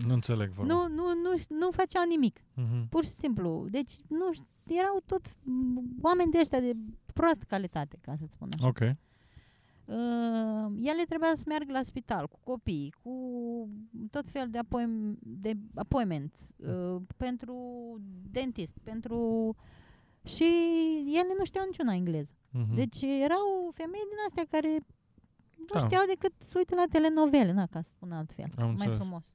[0.05, 0.73] Nu înțeleg vorba.
[0.73, 2.39] Nu, nu, nu, nu făceau nimic.
[2.39, 2.89] Uh-huh.
[2.89, 3.67] Pur și simplu.
[3.69, 4.31] Deci nu
[4.67, 5.21] erau tot
[6.01, 6.73] oameni de ăștia de
[7.13, 8.67] proastă calitate, ca să-ți spun așa.
[8.67, 8.79] Ok.
[8.79, 8.95] Uh,
[10.81, 13.13] ele trebuia să meargă la spital cu copii, cu
[14.09, 17.57] tot fel de, apoi, de appointments, uh, pentru
[18.31, 19.55] dentist, pentru...
[20.23, 20.43] Și
[21.07, 22.31] ele nu știau niciuna engleză.
[22.33, 22.75] Uh-huh.
[22.75, 24.77] Deci erau femei din astea care
[25.57, 25.79] nu da.
[25.79, 28.95] știau decât să uite la telenovele, na, ca să spun altfel, Am mai înțeles.
[28.95, 29.33] frumos.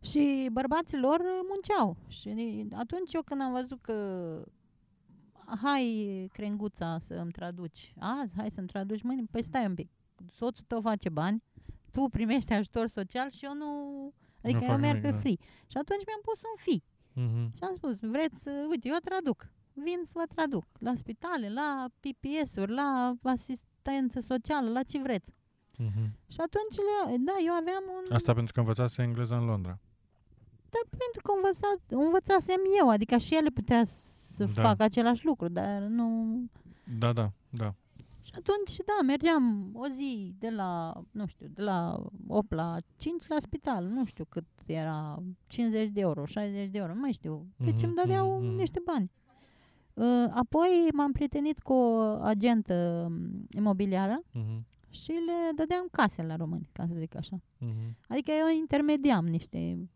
[0.00, 1.96] Și bărbații lor munceau.
[2.08, 2.28] Și
[2.72, 3.96] atunci eu când am văzut că
[5.62, 9.90] hai, crenguța, să îmi traduci azi, hai să-mi traduci mâine, păi stai un pic,
[10.32, 11.42] soțul tău face bani,
[11.90, 13.70] tu primești ajutor social și eu nu...
[14.42, 15.18] Adică nu eu merg pe da.
[15.18, 15.36] free.
[15.66, 16.82] Și atunci mi-am pus un fi.
[17.12, 17.46] Uh-huh.
[17.56, 22.72] Și am spus, vreți, uite, eu traduc vin să vă traduc la spitale, la PPS-uri,
[22.72, 25.32] la asistență socială, la ce vreți.
[25.32, 26.08] Uh-huh.
[26.28, 28.14] Și atunci, le, da, eu aveam un...
[28.14, 29.78] Asta pentru că învățase engleza în Londra.
[30.70, 33.84] Da, pentru că învățat, învățasem eu, adică și ele putea
[34.34, 34.62] să da.
[34.62, 36.36] facă același lucru, dar nu...
[36.98, 37.74] Da, da, da.
[38.32, 43.26] Și atunci, da, mergeam o zi de la, nu știu, de la 8 la 5
[43.26, 47.46] la spital, nu știu cât era, 50 de euro, 60 de euro, nu mai știu.
[47.56, 48.56] Deci mm-hmm, îmi dădeau mm-hmm.
[48.56, 49.10] niște bani.
[49.94, 54.60] Uh, apoi m-am prietenit cu o agentă um, imobiliară uh-huh.
[54.90, 57.36] și le dădeam case la români, ca să zic așa.
[57.36, 57.90] Uh-huh.
[58.08, 59.90] Adică eu intermediam niște mm,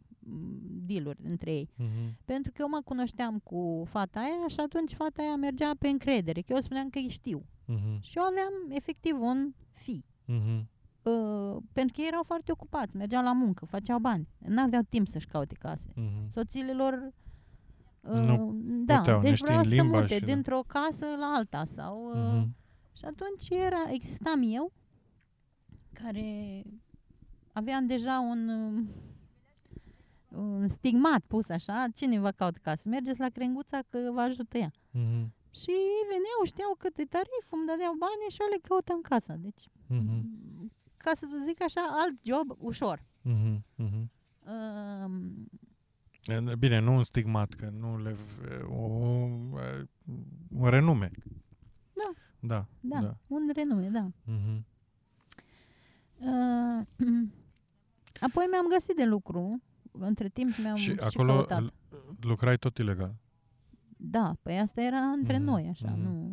[0.87, 1.69] dealuri între ei.
[1.69, 2.25] Uh-huh.
[2.25, 6.41] Pentru că eu mă cunoșteam cu fata aia și atunci fata aia mergea pe încredere,
[6.41, 7.43] că eu spuneam că îi știu.
[7.43, 8.01] Uh-huh.
[8.01, 10.05] Și eu aveam efectiv un fi.
[10.29, 10.65] Uh-huh.
[11.03, 14.29] Uh, pentru că ei erau foarte ocupați, mergeau la muncă, făceau bani.
[14.39, 15.89] N-aveau timp să-și caute case.
[15.91, 16.31] Uh-huh.
[16.33, 17.13] Soțiile lor
[18.01, 22.13] nu da, puteau, deci vreau să mute dintr-o casă la alta sau...
[22.15, 22.65] Uh-huh.
[22.93, 24.73] Și atunci era, existam eu,
[25.93, 26.63] care
[27.53, 28.51] aveam deja un,
[30.37, 32.89] un stigmat pus așa, cine vă caut casă?
[32.89, 34.71] Mergeți la crenguța că vă ajută ea.
[34.71, 35.27] Uh-huh.
[35.51, 35.75] Și
[36.11, 39.35] veneau, știau cât e tarif, îmi dădeau bani și eu le căutam casa.
[39.35, 40.23] Deci, uh-huh.
[40.97, 43.01] ca să zic așa, alt job ușor.
[43.01, 43.57] Uh-huh.
[43.85, 44.05] Uh-huh.
[44.47, 45.11] Uh,
[46.59, 48.17] Bine, nu un stigmat, că nu le...
[48.69, 48.75] O,
[50.49, 51.11] un renume.
[51.93, 52.11] Da.
[52.41, 53.01] Da, da.
[53.01, 53.17] da.
[53.27, 54.09] Un renume, da.
[54.09, 54.61] Uh-huh.
[56.19, 56.87] Uh,
[58.27, 59.63] apoi mi-am găsit de lucru.
[59.99, 61.47] Între timp mi-am și, și acolo
[62.21, 63.15] lucrai tot ilegal.
[63.97, 65.45] Da, păi asta era între uh-huh.
[65.45, 65.93] noi, așa.
[65.93, 66.03] Uh-huh.
[66.03, 66.31] Nu...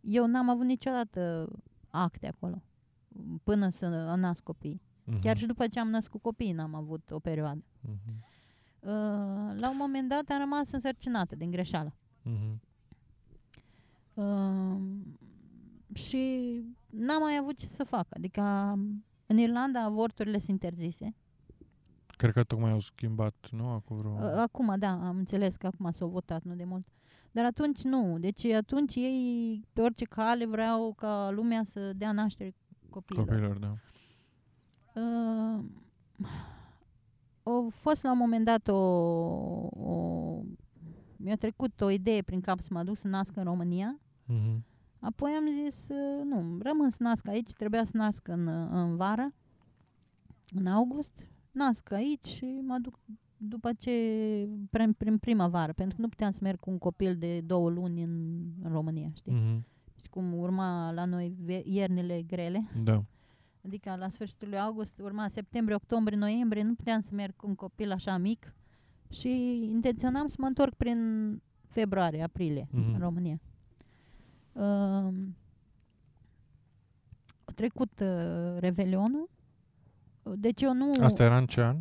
[0.00, 1.48] eu n-am avut niciodată
[1.90, 2.62] acte acolo
[3.42, 3.86] până să
[4.16, 4.82] nasc copii.
[5.06, 5.20] Uh-huh.
[5.20, 7.64] Chiar și după ce am născut copii n-am avut o perioadă.
[7.64, 8.14] Uh-huh.
[8.80, 11.94] Uh, la un moment dat am rămas însărcinată din greșeală.
[12.24, 12.54] Uh-huh.
[14.14, 14.80] Uh,
[15.94, 18.06] și n-am mai avut ce să fac.
[18.10, 18.42] Adică
[19.26, 21.14] în Irlanda avorturile sunt interzise.
[22.16, 23.68] Cred că tocmai au schimbat, nu?
[23.68, 24.10] Acum, vreo...
[24.10, 26.86] Uh, acum, da, am înțeles că acum s-au votat, nu de mult.
[27.32, 28.18] Dar atunci nu.
[28.18, 32.54] Deci atunci ei, pe orice cale, vreau ca lumea să dea naștere
[32.90, 33.26] copiilor.
[33.26, 33.74] Copiilor, da.
[35.00, 35.64] Uh,
[37.42, 40.42] a fost la un moment dat o, o
[41.16, 43.98] mi-a trecut o idee prin cap să mă duc să nasc în România.
[44.00, 44.58] Uh-huh.
[45.00, 49.32] Apoi am zis, uh, nu, rămân să nasc aici, trebuia să nasc în, în vară,
[50.54, 51.26] în august.
[51.56, 52.98] Nasc aici și mă duc
[53.36, 53.90] după ce,
[54.70, 58.02] prin, prin primăvară, pentru că nu puteam să merg cu un copil de două luni
[58.02, 59.32] în, în România, știi?
[59.32, 59.62] Uh-huh.
[59.96, 61.34] Știi cum urma la noi
[61.64, 62.70] iernile grele?
[62.82, 63.04] Da.
[63.64, 67.54] Adică la sfârșitul lui august, urma septembrie, octombrie, noiembrie, nu puteam să merg cu un
[67.54, 68.54] copil așa mic
[69.10, 70.98] și intenționam să mă întorc prin
[71.66, 72.92] februarie, aprilie, uh-huh.
[72.92, 73.40] în România.
[74.52, 74.62] Uh,
[77.44, 79.30] a trecut uh, Revelionul,
[80.34, 80.92] deci eu nu...
[81.00, 81.76] Asta era în ce an?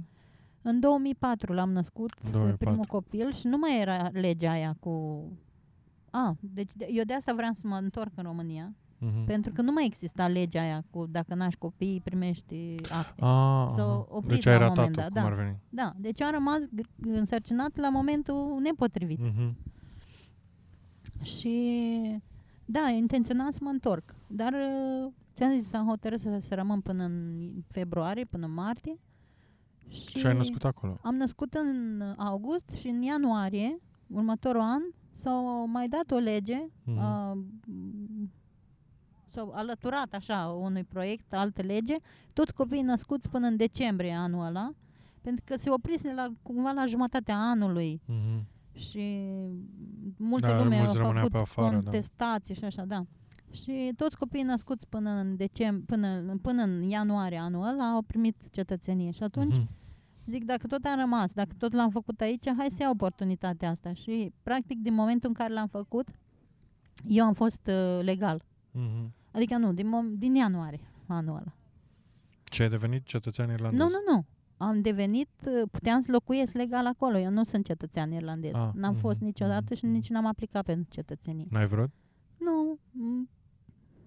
[0.62, 2.58] În 2004 l-am născut, 2004.
[2.58, 5.24] primul copil, și nu mai era legea aia cu...
[6.10, 9.26] A, deci eu de asta vreau să mă întorc în România, uh-huh.
[9.26, 13.24] pentru că nu mai exista legea aia cu dacă naști copii, primești acte.
[13.24, 15.12] Ah, S-o oprit deci ai ratat dat.
[15.12, 15.24] Da.
[15.24, 15.58] ar veni.
[15.70, 16.60] Da, deci am rămas
[17.02, 19.20] însărcinat la momentul nepotrivit.
[19.20, 19.52] Uh-huh.
[21.22, 22.22] Și
[22.66, 24.54] da, intenționam să mă întorc, dar
[25.36, 29.00] ți-am zis, am hotărât să, să rămân până în februarie, până în martie.
[29.88, 30.98] Și, și ai născut acolo?
[31.02, 34.82] Am născut în august și în ianuarie, următorul an,
[35.12, 36.98] s-au mai dat o lege, mm-hmm.
[36.98, 37.38] a,
[39.28, 41.96] s-au alăturat așa unui proiect, altă lege,
[42.34, 44.72] toți copiii născuți până în decembrie anul ăla,
[45.22, 48.02] pentru că se oprise la, cumva la jumătatea anului.
[48.10, 48.44] Mm-hmm.
[48.72, 49.30] Și
[50.18, 51.82] multe da, lume au făcut afară, da.
[51.82, 52.60] contestații da.
[52.60, 53.06] și așa, da.
[53.56, 58.50] Și toți copiii născuți până în, decem- până, până în ianuarie anul ăla au primit
[58.50, 59.12] cetățenie.
[59.12, 59.68] Și atunci uh-huh.
[60.26, 63.94] zic, dacă tot am rămas, dacă tot l-am făcut aici, hai să iau oportunitatea asta.
[63.94, 66.08] Și practic din momentul în care l-am făcut,
[67.08, 68.44] eu am fost uh, legal.
[68.74, 69.10] Uh-huh.
[69.32, 71.56] Adică nu, din, mom- din ianuarie anul ăla.
[72.44, 73.80] Ce ai devenit cetățean irlandez?
[73.80, 74.26] Nu, nu, nu.
[74.58, 77.18] Am devenit, uh, puteam să locuiesc legal acolo.
[77.18, 78.54] Eu nu sunt cetățean irlandez.
[78.54, 79.78] Ah, n-am uh-huh, fost niciodată uh-huh.
[79.78, 81.46] și nici n-am aplicat pentru cetățenie.
[81.50, 81.90] N-ai vrut?
[82.38, 82.80] Nu,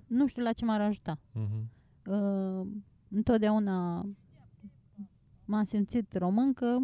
[0.08, 1.18] nu știu la ce m-ar ajuta.
[1.18, 1.64] Uh-huh.
[2.06, 2.66] Uh,
[3.08, 4.06] întotdeauna
[5.44, 6.82] m-am simțit româncă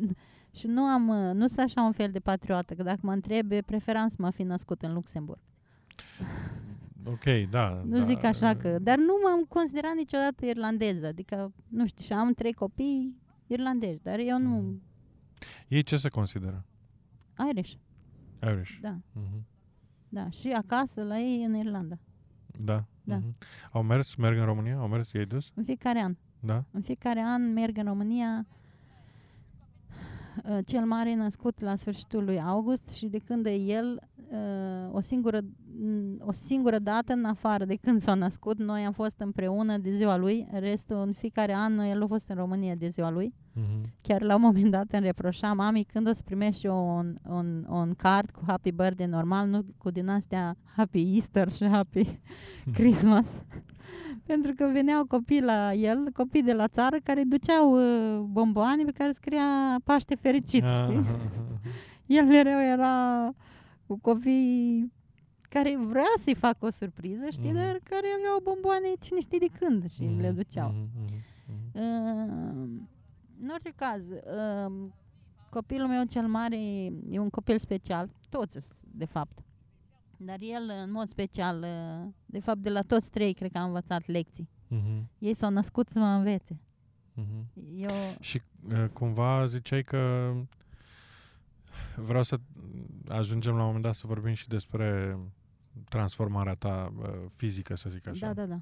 [0.58, 1.02] și nu am,
[1.36, 4.42] nu sunt așa un fel de patriotă, că dacă mă întrebe, preferam să mă fi
[4.42, 5.40] născut în Luxemburg.
[7.08, 7.82] Ok, da.
[7.84, 8.04] Nu da.
[8.04, 8.78] zic așa că...
[8.78, 11.06] Dar nu m-am considerat niciodată irlandeză.
[11.06, 13.16] Adică, nu știu, și am trei copii
[13.46, 14.48] irlandezi, dar eu nu...
[14.48, 14.82] Mm.
[15.68, 16.64] Ei ce se consideră?
[17.50, 17.72] Irish.
[18.42, 18.78] Irish.
[18.80, 18.96] Da.
[18.96, 19.42] Mm-hmm.
[20.08, 21.98] Da, și acasă la ei în Irlanda.
[22.64, 22.84] Da.
[23.04, 23.18] da.
[23.18, 23.70] Mm-hmm.
[23.72, 24.78] Au mers, merg în România?
[24.78, 25.52] Au mers, ei dus?
[25.54, 26.16] În fiecare an.
[26.40, 26.64] Da?
[26.70, 28.46] În fiecare an merg în România.
[30.44, 35.00] Uh, cel mare născut la sfârșitul lui august și de când e el, uh, o
[35.00, 35.40] singură
[36.20, 40.16] o singură dată în afară de când s-a născut, noi am fost împreună de ziua
[40.16, 43.34] lui, restul în fiecare an el a fost în România de ziua lui.
[43.56, 43.80] Mm-hmm.
[44.02, 47.66] Chiar la un moment dat îmi reproșa mami când o să primești eu un, un,
[47.68, 52.18] un card cu Happy Birthday normal, nu cu din astea Happy Easter și Happy
[52.76, 53.42] Christmas.
[54.24, 58.90] Pentru că veneau copii la el, copii de la țară, care duceau uh, bomboane pe
[58.90, 60.76] care scria Paște fericit, ah.
[60.76, 61.04] știi?
[62.18, 63.30] el mereu era
[63.86, 64.92] cu copii
[65.48, 67.54] care vrea să-i facă o surpriză, știi, mm.
[67.54, 70.20] dar care aveau bomboane cine știe de când și mm.
[70.20, 70.70] le duceau.
[70.74, 70.88] Mm.
[71.46, 71.72] Mm.
[71.72, 72.80] Uh,
[73.40, 74.90] în orice caz, uh,
[75.50, 76.56] copilul meu cel mare
[77.10, 79.38] e un copil special, toți de fapt.
[80.16, 83.66] Dar el, în mod special, uh, de fapt, de la toți trei, cred că am
[83.66, 84.48] învățat lecții.
[84.70, 85.04] Mm-hmm.
[85.18, 86.60] Ei s-au născut să mă învețe.
[87.16, 87.44] Mm-hmm.
[87.74, 87.90] Eu...
[88.20, 90.32] Și uh, cumva ziceai că
[91.96, 92.36] vreau să
[93.08, 95.18] ajungem la un moment dat să vorbim și despre
[95.88, 98.26] transformarea ta uh, fizică, să zic așa.
[98.26, 98.60] Da, da, da.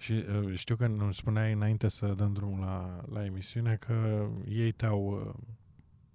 [0.00, 4.72] Și uh, știu că îmi spuneai înainte să dăm drumul la, la emisiune că ei
[4.72, 5.42] te-au, uh,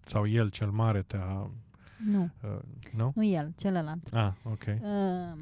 [0.06, 1.50] sau el cel mare te-a...
[2.12, 2.30] Nu.
[2.44, 2.60] Uh,
[2.96, 3.12] nu?
[3.16, 4.14] Nu el, celălalt.
[4.14, 4.64] Ah, ok.
[4.68, 5.38] Uh,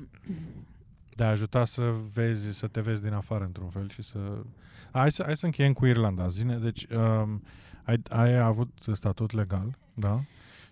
[1.15, 4.43] de a ajuta să vezi, să te vezi din afară într-un fel și să...
[4.91, 6.27] Hai să, hai să încheiem cu Irlanda.
[6.27, 7.43] Zine, deci um,
[7.83, 10.23] ai, ai avut statut legal, da?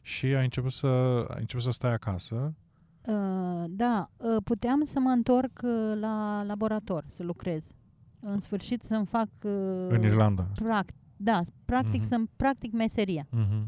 [0.02, 0.88] Și ai început să,
[1.30, 2.71] ai început să stai acasă Uh,
[3.68, 7.68] da, uh, puteam să mă întorc uh, la laborator, să lucrez.
[8.20, 9.28] În sfârșit să-mi fac...
[9.44, 10.48] Uh, în Irlanda.
[10.56, 12.08] Pract, da, practic uh-huh.
[12.08, 13.28] să-mi practic meseria.
[13.28, 13.64] Uh-huh.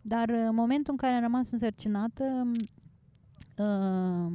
[0.00, 2.24] Dar uh, în momentul în care am rămas însărcinată,
[3.56, 4.32] uh,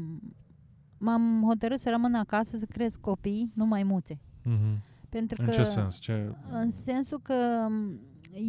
[0.98, 4.14] m-am hotărât să rămân acasă să cresc copii, nu mai muțe.
[4.16, 4.78] Uh-huh.
[5.10, 5.98] Pentru în că, ce sens?
[5.98, 6.36] Ce...
[6.52, 7.68] În sensul că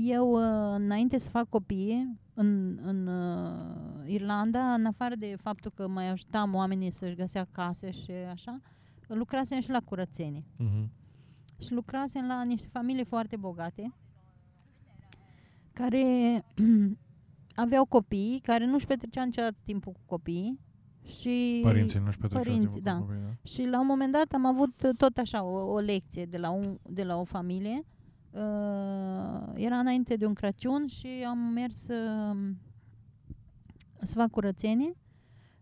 [0.07, 5.89] eu, uh, înainte să fac copii, în, în uh, Irlanda, în afară de faptul că
[5.89, 8.61] mai ajutam oamenii să-și găsea case și așa,
[9.07, 10.43] lucrasem și la curățenie.
[10.43, 10.89] Uh-huh.
[11.59, 13.95] Și lucrasem la niște familii foarte bogate,
[15.73, 16.45] care
[17.65, 20.61] aveau copii, care nu-și petreceau niciodată timpul cu copiii.
[21.07, 22.99] Și părinții nu-și petreceau părinții, timpul da.
[22.99, 23.49] cu copiii, da.
[23.49, 26.79] Și la un moment dat am avut tot așa o, o lecție de la, un,
[26.83, 27.85] de la o familie
[28.31, 32.33] uh, era înainte de un Crăciun și am mers să,
[33.99, 34.97] să fac curățenie.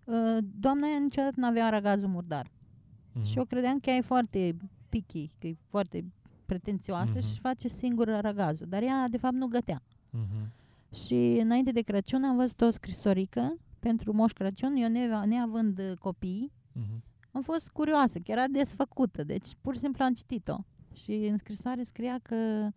[0.05, 2.47] Uh, doamna aia niciodată nu avea aragazul murdar.
[2.47, 3.25] Uh-huh.
[3.25, 4.57] Și eu credeam că ea e foarte
[4.89, 6.05] picky, că e foarte
[6.47, 7.33] pretențioasă uh-huh.
[7.33, 8.67] și face singur aragazul.
[8.69, 9.83] Dar ea, de fapt, nu gătea.
[9.83, 10.47] Uh-huh.
[10.95, 15.97] Și înainte de Crăciun am văzut o scrisorică pentru Moș Crăciun, eu ne, neavând uh,
[15.99, 17.01] copii, uh-huh.
[17.33, 20.57] am fost curioasă, că era desfăcută, deci pur și simplu am citit-o.
[20.97, 22.69] Și în scrisoare scria că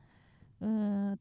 [0.58, 1.12] uh,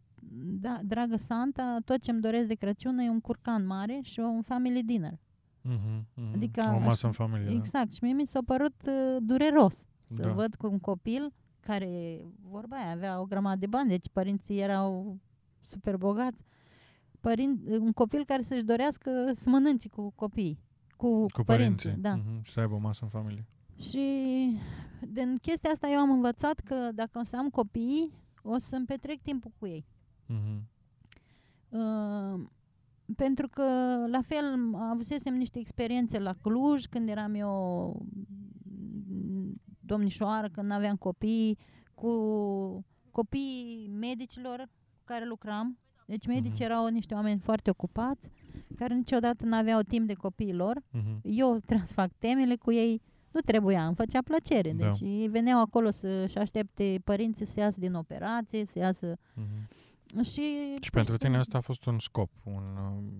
[0.60, 4.82] da, dragă Santa, tot ce-mi doresc de Crăciun e un curcan mare și un family
[4.82, 5.12] dinner.
[5.12, 6.34] Uh-huh, uh-huh.
[6.34, 7.46] Adică o masă în familie.
[7.46, 7.52] Da.
[7.52, 7.86] Exact.
[7.86, 7.92] Da.
[7.92, 10.32] Și mie mi s-a părut uh, dureros să da.
[10.32, 15.18] văd cu un copil care, vorba aia, avea o grămadă de bani, deci părinții erau
[15.60, 16.44] super bogați.
[17.20, 20.58] Părin, un copil care să-și dorească să mănânce cu copiii,
[20.96, 21.44] cu, cu părinții.
[21.44, 22.18] părinții da.
[22.18, 22.42] Uh-huh.
[22.42, 23.46] Și să aibă o masă în familie.
[23.76, 24.00] Și
[25.06, 29.22] din chestia asta eu am învățat că dacă o să am copii, o să-mi petrec
[29.22, 29.86] timpul cu ei.
[30.28, 30.60] Uh-huh.
[31.68, 32.40] Uh,
[33.16, 33.62] pentru că,
[34.06, 38.06] la fel, avusesem niște experiențe la Cluj, când eram eu
[39.80, 41.58] domnișoară, când aveam copii,
[41.94, 42.12] cu
[43.10, 44.58] copiii medicilor
[44.96, 45.78] cu care lucram.
[46.06, 46.68] Deci medicii uh-huh.
[46.68, 48.30] erau niște oameni foarte ocupați,
[48.76, 50.80] care niciodată nu aveau timp de copiii lor.
[50.80, 51.20] Uh-huh.
[51.22, 54.72] Eu trebuie să fac temele cu ei, nu trebuia, îmi făcea plăcere.
[54.72, 54.84] Da.
[54.84, 59.14] Deci ei veneau acolo să-și aștepte părinții să iasă din operație, să iasă...
[59.14, 59.86] Uh-huh.
[60.22, 62.62] Și, și pentru tine asta a fost un scop, un,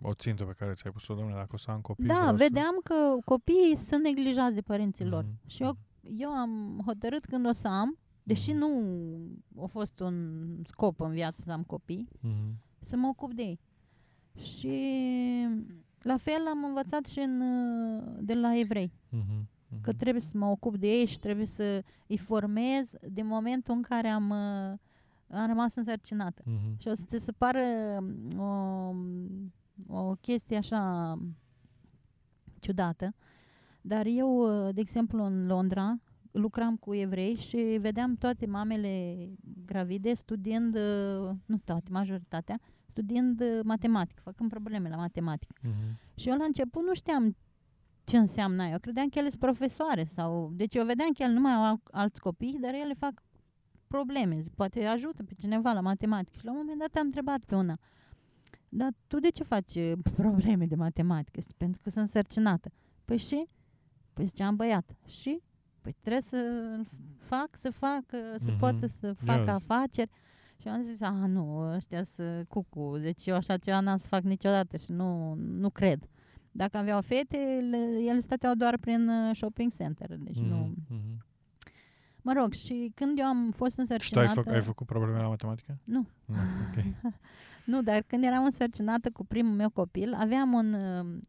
[0.03, 2.07] o țintă pe care ți-ai pus-o, domnule, dacă o să am copii.
[2.07, 2.81] Da, vedeam să...
[2.83, 5.09] că copiii sunt neglijați de părinții mm-hmm.
[5.09, 5.27] lor.
[5.47, 8.57] Și eu, eu am hotărât când o să am, deși mm-hmm.
[8.57, 12.55] nu a fost un scop în viață să am copii, mm-hmm.
[12.79, 13.61] să mă ocup de ei.
[14.43, 14.79] Și
[16.03, 17.43] la fel am învățat și în,
[18.21, 18.93] de la evrei.
[19.17, 19.58] Mm-hmm.
[19.69, 19.81] Uh-huh.
[19.83, 23.83] Că trebuie să mă ocup de ei și trebuie să îi formez din momentul în
[23.83, 24.79] care am, uh,
[25.39, 26.43] am rămas însărcinată.
[26.43, 26.77] Uh-huh.
[26.77, 27.61] Și o să ți se pară
[28.39, 29.53] um,
[29.87, 31.15] o, o chestie așa
[32.59, 33.15] ciudată,
[33.81, 36.01] dar eu, uh, de exemplu, în Londra,
[36.31, 39.17] lucram cu evrei și vedeam toate mamele
[39.67, 45.55] gravide studiind, uh, nu toate, majoritatea, studiind matematică, făcând probleme la matematică.
[45.63, 46.15] Uh-huh.
[46.15, 47.37] Și eu la început nu știam
[48.09, 50.53] ce înseamnă Eu credeam că ele sunt profesoare sau...
[50.55, 53.23] Deci eu vedeam că el nu mai au alți copii, dar ele fac
[53.87, 54.41] probleme.
[54.55, 56.37] Poate ajută pe cineva la matematică.
[56.39, 57.79] Și la un moment dat am întrebat pe una.
[58.69, 61.37] Dar tu de ce faci eh, probleme de matematică?
[61.39, 62.73] Este pentru că sunt sărcinată.
[63.05, 63.47] Păi și?
[64.13, 64.97] Păi zice, am băiat.
[65.07, 65.43] Și?
[65.81, 66.41] Păi trebuie să
[67.19, 68.05] fac, să fac,
[68.37, 68.59] să mm-hmm.
[68.59, 69.49] poată să fac yes.
[69.49, 70.11] afaceri.
[70.61, 72.99] Și am zis, a, nu, ăștia să cucu.
[73.01, 76.09] Deci eu așa ceva n-am să fac niciodată și nu, nu cred.
[76.51, 77.39] Dacă aveau fete,
[78.07, 80.17] ele stăteau doar prin uh, shopping center.
[80.17, 80.49] Deci mm-hmm.
[80.49, 80.75] nu...
[80.89, 81.27] Mhm.
[82.23, 84.27] Mă rog, și când eu am fost însărcinată...
[84.27, 85.79] Și tu ai, fă, ai făcut probleme la matematică?
[85.85, 86.07] Nu.
[86.25, 86.37] No,
[86.71, 86.95] okay.
[87.71, 91.23] nu, dar când eram însărcinată cu primul meu copil, aveam un uh,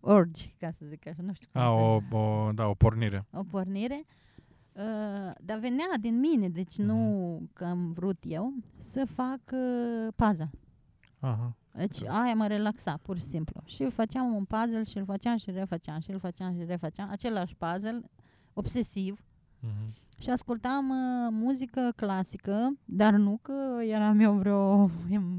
[0.00, 3.26] urge, ca să zic așa, nu știu cum A, o, o, da, o pornire.
[3.32, 4.04] O pornire.
[4.72, 6.84] Uh, dar venea din mine, deci mm-hmm.
[6.84, 6.96] nu
[7.34, 7.50] mhm.
[7.52, 10.50] că am vrut eu, să fac uh, paza.
[11.18, 11.56] Aha.
[11.80, 13.60] Deci aia mă relaxa, pur și simplu.
[13.64, 17.08] Și făceam un puzzle și îl făceam și refăceam și îl făceam și refăceam.
[17.10, 18.00] Același puzzle,
[18.52, 19.20] obsesiv.
[19.20, 20.18] Uh-huh.
[20.18, 24.90] Și ascultam uh, muzică clasică, dar nu că eram eu vreo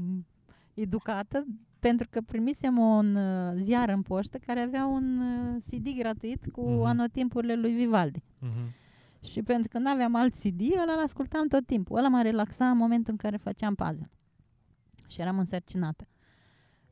[0.84, 1.46] educată,
[1.78, 6.62] pentru că primisem un uh, ziar în poștă care avea un uh, CD gratuit cu
[6.62, 6.86] uh-huh.
[6.86, 8.18] anotimpurile lui Vivaldi.
[8.18, 8.80] Uh-huh.
[9.20, 11.98] Și pentru că nu aveam alt CD, ăla l ascultam tot timpul.
[11.98, 14.10] Ăla mă relaxa în momentul în care făceam puzzle.
[15.08, 16.06] Și eram însărcinată.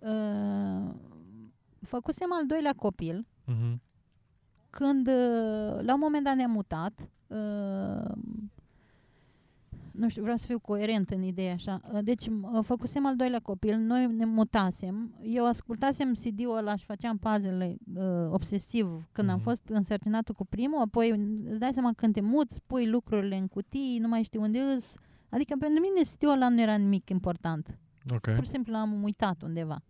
[0.01, 0.95] Uh,
[1.83, 3.75] făcusem al doilea copil, uh-huh.
[4.71, 8.13] când uh, la un moment dat ne-am mutat, uh,
[10.01, 11.81] nu știu, vreau să fiu coerent în ideea așa.
[11.93, 16.85] Uh, deci, uh, făcusem al doilea copil, noi ne mutasem, eu ascultasem CD-ul ăla și
[16.85, 19.31] făceam puzzle uh, obsesiv când mm-hmm.
[19.31, 19.45] am mhm.
[19.45, 21.11] fost însărcinată cu primul, apoi
[21.49, 24.95] îți dai seama când te muți, pui lucrurile în cutii, nu mai știi unde îs.
[25.29, 27.79] Adică pentru mine CD-ul ăla nu era nimic important.
[28.15, 28.35] Okay.
[28.35, 29.83] Pur și simplu am uitat undeva.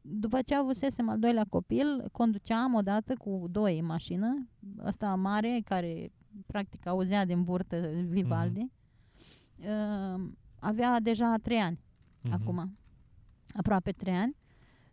[0.00, 4.48] După ce avusesem al doilea copil, conduceam odată cu doi în mașină,
[4.84, 6.12] ăsta mare, care
[6.46, 7.76] practic auzea din burtă
[8.08, 8.60] Vivaldi.
[8.60, 8.80] Mm-hmm
[9.62, 10.22] uh,
[10.58, 12.32] avea deja trei ani uh-huh.
[12.32, 12.78] acum,
[13.54, 14.36] aproape trei ani.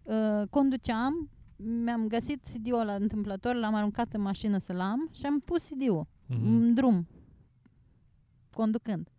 [0.03, 5.39] Uh, conduceam, mi-am găsit CD-ul la întâmplător, l-am aruncat în mașină să-l am și am
[5.39, 6.41] pus CD-ul uh-huh.
[6.41, 7.07] în drum,
[8.53, 9.09] conducând.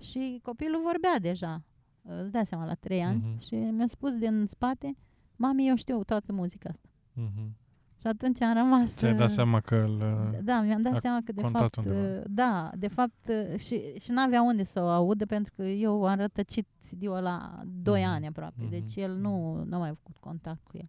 [0.00, 1.62] Și copilul vorbea deja,
[2.02, 3.46] îți dai seama, la trei ani, uh-huh.
[3.46, 4.96] și mi-a spus din spate,
[5.36, 6.88] mami, eu știu toată muzica asta.
[7.16, 7.60] Uh-huh.
[8.02, 8.96] Și atunci am rămas...
[8.96, 9.98] Ți-ai dat uh, seama că îl
[10.42, 11.76] Da, mi-am dat seama că de fapt...
[11.76, 11.96] Undeva.
[11.96, 16.06] Uh, da, de fapt uh, și, și n-avea unde să o audă pentru că eu
[16.06, 18.04] am rătăcit CD-ul la 2 mm-hmm.
[18.04, 18.64] ani aproape.
[18.64, 18.70] Mm-hmm.
[18.70, 19.68] Deci el nu, mhm.
[19.68, 20.88] nu a mai făcut contact cu el.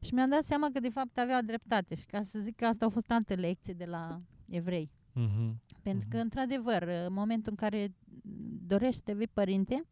[0.00, 2.84] Și mi-am dat seama că de fapt avea dreptate și ca să zic că asta
[2.84, 4.90] au fost alte lecții de la evrei.
[5.10, 5.54] Mm-hmm.
[5.82, 6.22] Pentru că, mm-hmm.
[6.22, 7.92] într-adevăr, în momentul în care
[8.66, 9.84] dorești să devii părinte,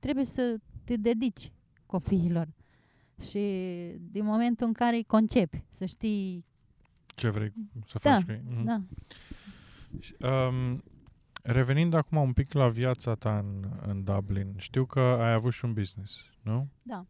[0.00, 1.52] trebuie să te dedici
[1.86, 2.48] copiilor
[3.20, 3.40] și
[4.00, 6.44] din momentul în care îi concepi, să știi
[7.14, 7.52] ce vrei
[7.84, 8.42] să da, faci cu ei.
[8.42, 8.64] Mm-hmm.
[8.64, 8.82] Da.
[10.28, 10.82] Um,
[11.42, 15.64] revenind acum un pic la viața ta în, în Dublin, știu că ai avut și
[15.64, 16.68] un business, nu?
[16.82, 17.06] Da.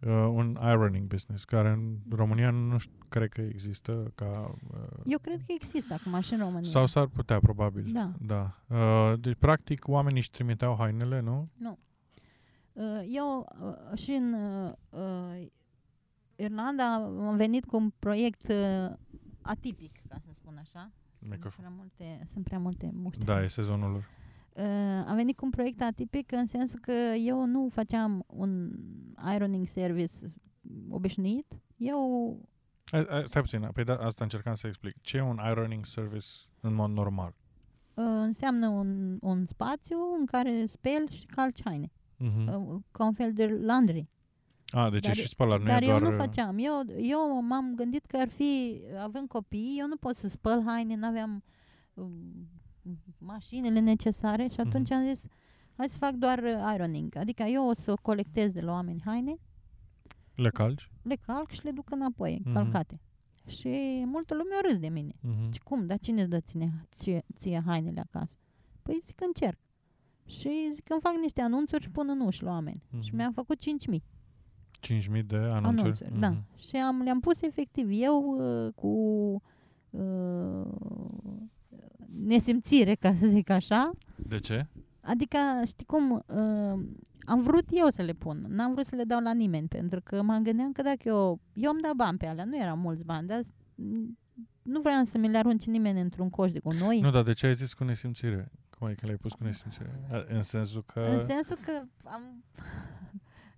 [0.00, 4.54] Uh, un ironing business, care în România nu știu, cred că există ca...
[4.70, 6.70] Uh, Eu cred că există acum și în România.
[6.70, 7.92] Sau s-ar putea, probabil.
[7.92, 8.12] Da.
[8.20, 8.62] da.
[8.76, 11.48] Uh, deci, practic, oamenii își trimiteau hainele, nu?
[11.56, 11.78] Nu.
[12.78, 14.32] Uh, eu uh, și în
[14.90, 15.46] uh,
[16.36, 18.52] Irlanda am venit cu un proiect
[19.40, 20.92] atipic, ca să spun așa.
[21.40, 23.24] Sunt prea multe, sunt prea multe muște.
[23.24, 24.08] Da, e sezonul lor.
[25.06, 28.70] am venit cu un proiect atipic în sensul că eu nu făceam un
[29.34, 30.12] ironing service
[30.88, 31.60] obișnuit.
[31.76, 32.40] Eu...
[33.24, 35.00] Stai puțin, pe da, asta încercam să explic.
[35.00, 36.26] Ce e un ironing service
[36.60, 37.34] în mod normal?
[38.00, 42.78] înseamnă un, un spațiu în care speli și calci haine uh-huh.
[42.90, 44.08] ca un fel de laundry.
[44.70, 46.12] A, deci dar, și spălat, nu Dar e eu doar...
[46.12, 46.58] nu făceam.
[46.58, 50.94] Eu, eu m-am gândit că ar fi, având copii, eu nu pot să spăl haine,
[50.94, 51.42] nu aveam
[51.94, 52.06] uh,
[53.18, 54.94] mașinile necesare și atunci uh-huh.
[54.94, 55.26] am zis,
[55.76, 56.42] hai să fac doar
[56.74, 57.16] ironing.
[57.16, 59.36] Adică eu o să colectez de la oameni haine.
[60.34, 60.90] Le calci?
[61.02, 62.52] Le calc și le duc înapoi, uh-huh.
[62.52, 63.00] calcate.
[63.46, 65.12] Și multă lume a râs de mine.
[65.12, 65.50] Uh-huh.
[65.50, 65.86] Și cum?
[65.86, 68.34] Dar cine îți dă ține, ție, ție hainele acasă?
[68.82, 69.58] Păi zic, încerc.
[70.28, 72.82] Și zic că îmi fac niște anunțuri și pun în uși la oameni.
[72.82, 73.00] Mm-hmm.
[73.00, 73.98] Și mi-am făcut 5.000.
[74.80, 75.64] 5.000 de anunțuri?
[75.64, 76.18] anunțuri mm-hmm.
[76.18, 76.34] da.
[76.56, 78.88] Și am, le-am pus efectiv eu uh, cu
[79.90, 80.66] uh,
[82.24, 83.90] nesimțire, ca să zic așa.
[84.16, 84.66] De ce?
[85.00, 86.84] Adică, știi cum, uh,
[87.20, 90.22] am vrut eu să le pun, n-am vrut să le dau la nimeni, pentru că
[90.22, 93.26] mă gândeam că dacă eu, eu îmi dau bani pe alea, nu erau mulți bani,
[93.26, 93.42] dar
[94.62, 97.00] nu vreau să mi le arunce nimeni într-un coș de gunoi.
[97.00, 98.50] Nu, dar de ce ai zis cu nesimțire?
[98.78, 100.00] Cum adică l-ai pus cu nesimțire?
[100.28, 101.00] În sensul că...
[101.00, 102.44] În sensul că am...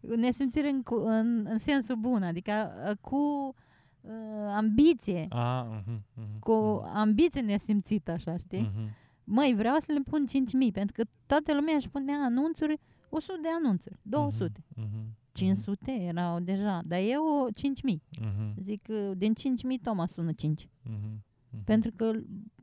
[0.16, 3.54] nesimțire în, în, în sensul bun, adică uh, cu
[4.00, 4.12] uh,
[4.54, 5.26] ambiție.
[5.28, 6.92] Ah, uh-huh, uh-huh, cu uh-huh.
[6.94, 8.70] ambiție nesimțită, așa, știi?
[8.70, 8.90] Uh-huh.
[9.24, 10.24] Măi, vreau să le pun
[10.68, 14.60] 5.000, pentru că toată lumea își punea anunțuri, 100 de anunțuri, 200.
[14.60, 15.04] Uh-huh, uh-huh.
[15.32, 17.48] 500 erau deja, dar eu
[17.92, 17.96] 5.000.
[17.96, 18.54] Uh-huh.
[18.62, 20.64] Zic, din 5.000 Toma sună 5.
[20.64, 21.28] Uh-huh.
[21.51, 21.64] Mm-hmm.
[21.64, 22.12] Pentru că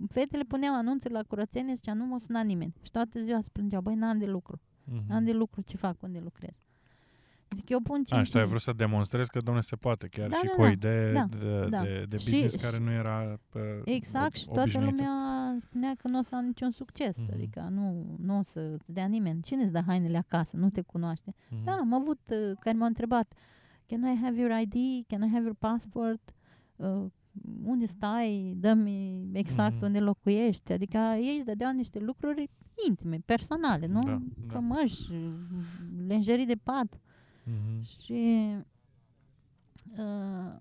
[0.10, 2.74] fetele puneau anunțuri la curățenie, zicea, nu mă suna nimeni.
[2.82, 4.60] Și toată ziua se plângeau, băi, n-am de lucru.
[4.60, 5.08] Mm-hmm.
[5.08, 6.56] N-am de lucru, ce fac, unde lucrez?
[7.56, 10.36] Zic, eu pun 5 Așa, ai vrut să demonstrezi că, domnule, se poate, chiar da,
[10.36, 11.82] și da, cu o da, idee da, de, da.
[11.82, 15.12] de, de business și, care nu era uh, Exact, și toată lumea
[15.60, 17.34] spunea că nu o să am niciun succes, mm-hmm.
[17.34, 19.42] adică nu, nu o să-ți dea nimeni.
[19.42, 20.58] Cine îți dă hainele acasă?
[20.58, 21.32] Nu te cunoaște.
[21.32, 21.64] Mm-hmm.
[21.64, 23.34] Da, am avut uh, care m-au întrebat,
[23.86, 25.06] can I have your ID?
[25.08, 26.34] Can I have your passport?
[26.76, 27.06] Uh,
[27.64, 29.82] unde stai, dă-mi exact mm-hmm.
[29.82, 30.72] unde locuiești.
[30.72, 32.50] Adică ei îți dădeau niște lucruri
[32.88, 34.02] intime, personale, nu?
[34.04, 34.54] Da, da.
[34.54, 35.12] Cămăși,
[36.08, 36.96] lenjerii de pat.
[36.96, 37.82] Mm-hmm.
[37.82, 38.50] Și
[39.98, 40.56] uh,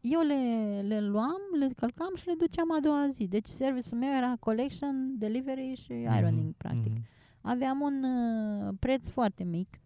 [0.00, 3.26] eu le, le luam, le călcam și le duceam a doua zi.
[3.26, 6.18] Deci serviciul meu era collection, delivery și mm-hmm.
[6.18, 6.92] ironing, practic.
[6.92, 7.16] Mm-hmm.
[7.40, 9.80] Aveam un uh, preț foarte mic.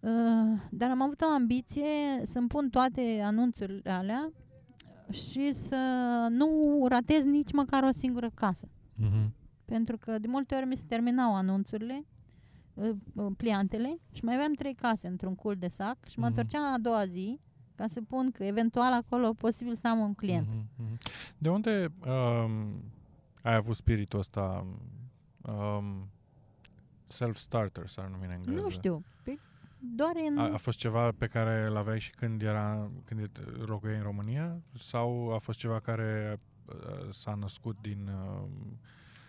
[0.00, 1.84] Uh, dar am avut o ambiție
[2.22, 4.32] să-mi pun toate anunțurile alea
[5.12, 5.76] și să
[6.30, 8.66] nu ratez nici măcar o singură casă.
[8.66, 9.28] Uh-huh.
[9.64, 12.06] Pentru că de multe ori mi se terminau anunțurile,
[12.74, 16.28] uh, uh, pliantele și mai aveam trei case într-un cul de sac și mă uh-huh.
[16.28, 17.40] întorceam a doua zi
[17.74, 20.46] ca să pun că eventual acolo posibil să am un client.
[20.46, 20.96] Uh-huh.
[21.38, 22.82] De unde um,
[23.42, 24.66] ai avut spiritul ăsta
[25.42, 26.08] um,
[27.06, 28.60] self-starter, s-ar numi în engleză.
[28.60, 29.04] Nu știu.
[29.22, 29.38] Pe,
[29.84, 30.38] doar în...
[30.38, 33.30] A, a fost ceva pe care l aveai și când era când
[33.66, 34.62] locuiai în România?
[34.74, 38.48] Sau a fost ceva care uh, s-a născut din, uh,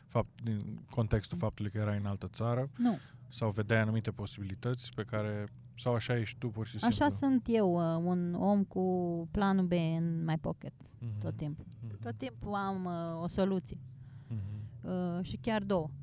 [0.07, 2.69] fapt, din contextul faptului că erai în altă țară?
[2.77, 2.97] Nu.
[3.29, 5.47] Sau vedeai anumite posibilități pe care...
[5.77, 6.97] Sau așa ești tu pur și simplu?
[7.05, 11.19] Așa sunt eu, uh, un om cu planul B în my pocket mm-hmm.
[11.19, 11.65] tot timpul.
[11.65, 11.99] Mm-hmm.
[11.99, 13.77] Tot timpul am uh, o soluție.
[13.77, 14.83] Mm-hmm.
[14.83, 15.87] Uh, și chiar două.
[15.89, 16.02] Mm-hmm.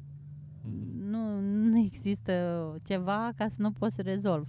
[0.98, 4.48] Nu, nu există ceva ca să nu poți să rezolv.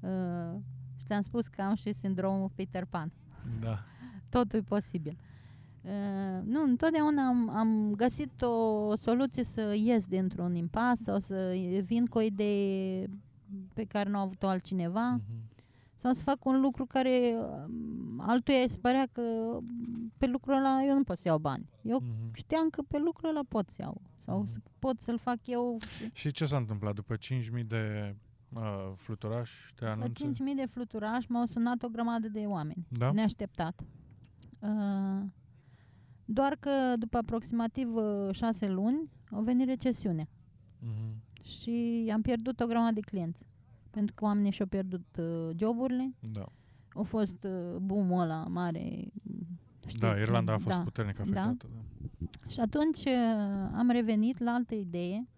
[0.00, 0.58] Uh,
[0.96, 3.12] și ți-am spus că am și sindromul Peter Pan.
[3.60, 3.78] Da.
[4.28, 5.16] Totul e posibil.
[5.82, 12.06] Uh, nu, întotdeauna am, am găsit o soluție să ies dintr-un impas sau să vin
[12.06, 13.06] cu o idee
[13.74, 15.54] pe care nu a avut-o altcineva mm-hmm.
[15.94, 19.22] sau să fac un lucru care um, altuia îi se părea că
[20.18, 21.68] pe lucrul ăla eu nu pot să iau bani.
[21.82, 22.32] Eu mm-hmm.
[22.32, 24.78] știam că pe lucrul ăla pot să iau sau mm-hmm.
[24.78, 25.78] pot să-l fac eu.
[26.12, 28.14] Și ce s-a întâmplat după 5.000 de
[28.48, 30.24] uh, fluturași de anunțe?
[30.24, 32.86] După 5.000 de fluturași m-au sunat o grămadă de oameni.
[32.88, 33.12] Da?
[33.12, 33.80] Neașteptat.
[34.58, 35.22] Uh,
[36.24, 40.28] doar că după aproximativ uh, șase luni au venit recesiunea.
[40.28, 41.42] Mm-hmm.
[41.42, 43.46] Și am pierdut o grămadă de clienți.
[43.90, 46.14] Pentru că oamenii și-au pierdut uh, joburile.
[46.32, 46.44] Da.
[46.94, 49.06] Au fost uh, boom ăla mare.
[49.86, 51.22] Știi, da, Irlanda a fost da, puternic da.
[51.22, 51.66] afectată.
[51.72, 52.00] Da.
[52.18, 52.48] Da.
[52.48, 53.12] Și atunci uh,
[53.74, 55.28] am revenit la altă idee,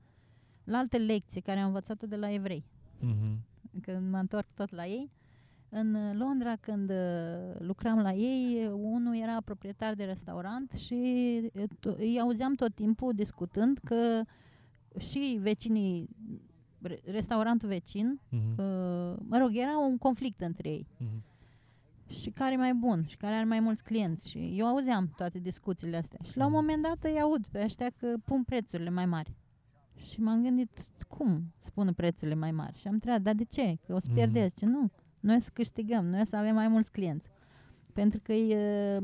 [0.64, 2.64] la alte lecții care am învățat-o de la evrei.
[3.00, 3.36] Mm-hmm.
[3.82, 5.10] Când mă întorc tot la ei.
[5.68, 6.96] În uh, Londra, când uh,
[7.58, 10.94] lucram la ei, unul era proprietar de restaurant și
[11.54, 14.22] uh, îi auzeam tot timpul discutând că
[14.98, 16.08] și vecinii,
[17.04, 18.56] restaurantul vecin, uh-huh.
[19.16, 20.86] mă rog, era un conflict între ei.
[21.00, 21.31] Uh-huh.
[22.12, 24.28] Și care e mai bun și care are mai mulți clienți.
[24.28, 26.18] Și eu auzeam toate discuțiile astea.
[26.22, 29.34] Și la un moment dat îi aud pe ăștia că pun prețurile mai mari.
[29.96, 30.70] Și m-am gândit,
[31.08, 32.78] cum spun prețurile mai mari?
[32.78, 33.78] Și am întrebat, dar de ce?
[33.86, 34.64] Că o să pierdeți.
[34.64, 34.70] Mm.
[34.70, 34.90] Nu,
[35.20, 37.30] noi să câștigăm, noi să avem mai mulți clienți.
[37.92, 39.00] Pentru că e...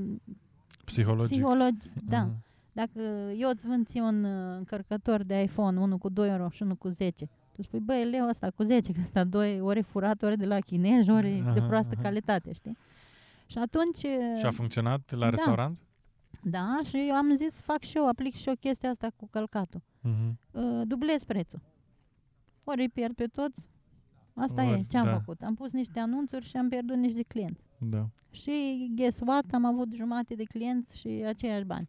[0.84, 1.30] Psihologic.
[1.30, 2.22] Psihologic, da.
[2.22, 2.44] Mm.
[2.72, 3.00] Dacă
[3.36, 6.76] eu îți vând ție un uh, încărcător de iPhone, unul cu 2 euro și unul
[6.76, 10.36] cu 10, tu spui, băi, leu ăsta cu 10, că ăsta doi, ori furat, ori
[10.36, 12.02] de la chinezi, ori aha, de proastă aha.
[12.02, 12.76] calitate, știi?
[13.50, 13.98] Și atunci...
[14.38, 15.30] Și a funcționat la da.
[15.30, 15.78] restaurant?
[16.42, 19.80] Da, și eu am zis, fac și eu, aplic și eu chestia asta cu călcatul.
[19.80, 20.32] Uh-huh.
[20.50, 21.60] Uh, dublez prețul.
[22.64, 23.68] Ori îi pierd pe toți,
[24.38, 25.12] Asta Or, e ce am da.
[25.12, 25.42] făcut.
[25.42, 27.62] Am pus niște anunțuri și am pierdut niște clienți.
[27.78, 28.08] Da.
[28.30, 29.44] Și guess what?
[29.52, 31.88] Am avut jumate de clienți și aceiași bani.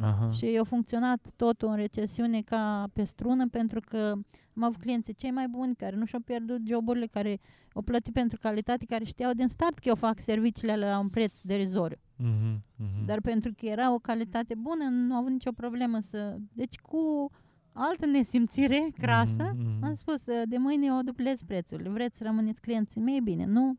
[0.00, 0.30] Aha.
[0.30, 4.12] Și eu funcționat totul în recesiune ca pe strună pentru că
[4.56, 7.40] am avut clienții cei mai buni care nu și-au pierdut joburile, care
[7.72, 11.40] au plătit pentru calitate, care știau din start că eu fac serviciile la un preț
[11.40, 11.96] derizoriu.
[11.96, 13.04] Uh-huh, uh-huh.
[13.06, 16.36] Dar pentru că era o calitate bună, nu au avut nicio problemă să...
[16.52, 17.30] Deci cu
[17.72, 19.80] altă nesimțire crasă, mm-hmm.
[19.82, 21.88] am spus, de mâine eu dublez prețul.
[21.92, 23.20] Vreți să rămâneți clienții mei?
[23.20, 23.76] Bine, nu.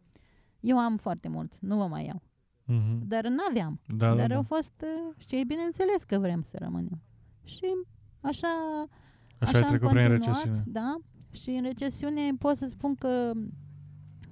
[0.59, 2.21] Eu am foarte mult, nu vă mai iau.
[2.67, 2.99] Mm-hmm.
[3.07, 3.79] Dar nu aveam.
[3.87, 7.01] Da, da Dar da, au fost, uh, și ei bineînțeles că vrem să rămânem.
[7.43, 7.65] Și
[8.21, 8.47] așa,
[9.39, 10.63] așa, așa ai trecut prin recesiune.
[10.65, 10.95] Da,
[11.31, 13.31] și în recesiune pot să spun că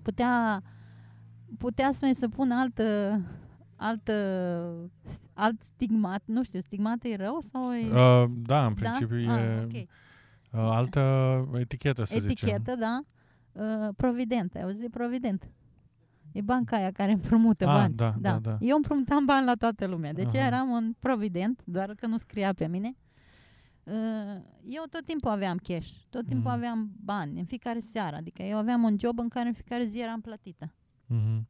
[0.02, 0.62] putea,
[1.58, 3.20] putea să mai să pun altă,
[3.76, 4.14] altă
[5.34, 7.86] alt stigmat, nu știu, stigmat e rău sau e...
[7.86, 8.90] Uh, da, în da?
[8.90, 9.42] principiu da?
[9.42, 9.88] e ah, okay.
[10.52, 11.02] uh, altă
[11.54, 12.48] etichetă, să etichetă, zicem.
[12.48, 13.02] Etichetă, da.
[13.52, 15.50] Uh, provident, ai auzit de Provident?
[16.34, 17.94] E banca aia care împrumută ah, bani.
[17.94, 18.32] Da, da.
[18.32, 18.58] Da, da.
[18.60, 20.14] Eu împrumutam bani la toată lumea.
[20.14, 20.46] Deci Aha.
[20.46, 22.96] eram un Provident, doar că nu scria pe mine.
[23.84, 23.94] Uh,
[24.66, 26.58] eu tot timpul aveam cash, tot timpul mm.
[26.58, 28.16] aveam bani, în fiecare seară.
[28.16, 30.74] Adică eu aveam un job în care în fiecare zi eram plătită.
[31.10, 31.42] Mm-hmm.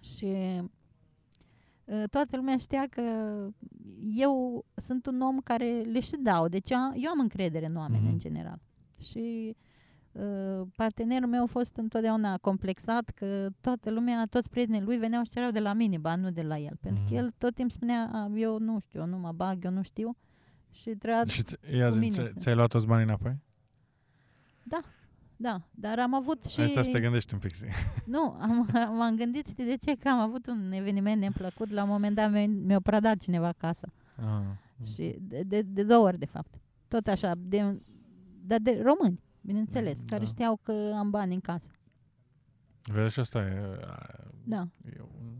[0.00, 0.26] Și
[1.84, 3.02] Uh, toată lumea știa că
[4.10, 6.48] eu sunt un om care le și dau.
[6.48, 8.12] Deci eu am încredere în oameni mm-hmm.
[8.12, 8.60] în general.
[9.00, 9.73] Și uh,
[10.76, 15.50] partenerul meu a fost întotdeauna complexat că toată lumea, toți prietenii lui veneau și cereau
[15.50, 16.76] de la mine bani, nu de la el.
[16.80, 17.08] Pentru mm-hmm.
[17.08, 17.24] că mhm.
[17.24, 20.16] el tot timpul spunea, eu nu știu, eu nu mă bag, eu nu știu.
[20.70, 21.42] Și trebuia Și
[21.76, 23.36] ia zi, ți-ai luat toți banii înapoi?
[24.62, 24.80] Da.
[25.36, 26.60] Da, dar am avut și...
[26.60, 27.54] Asta să te gândești un pic.
[28.14, 29.96] Nu, am, m-am gândit, știi de ce?
[29.96, 33.92] Că am avut un eveniment neplăcut, la un moment dat mi-a pradat cineva casa.
[34.16, 34.86] Ah.
[34.92, 36.54] Și de, de, de două ori, de fapt.
[36.88, 37.80] Tot așa, de,
[38.46, 40.26] dar de români, bineînțeles, mm, care da.
[40.26, 41.70] știau că am bani în casă.
[42.82, 43.78] Vezi, și asta e...
[44.44, 44.68] Da.
[44.96, 45.32] E un...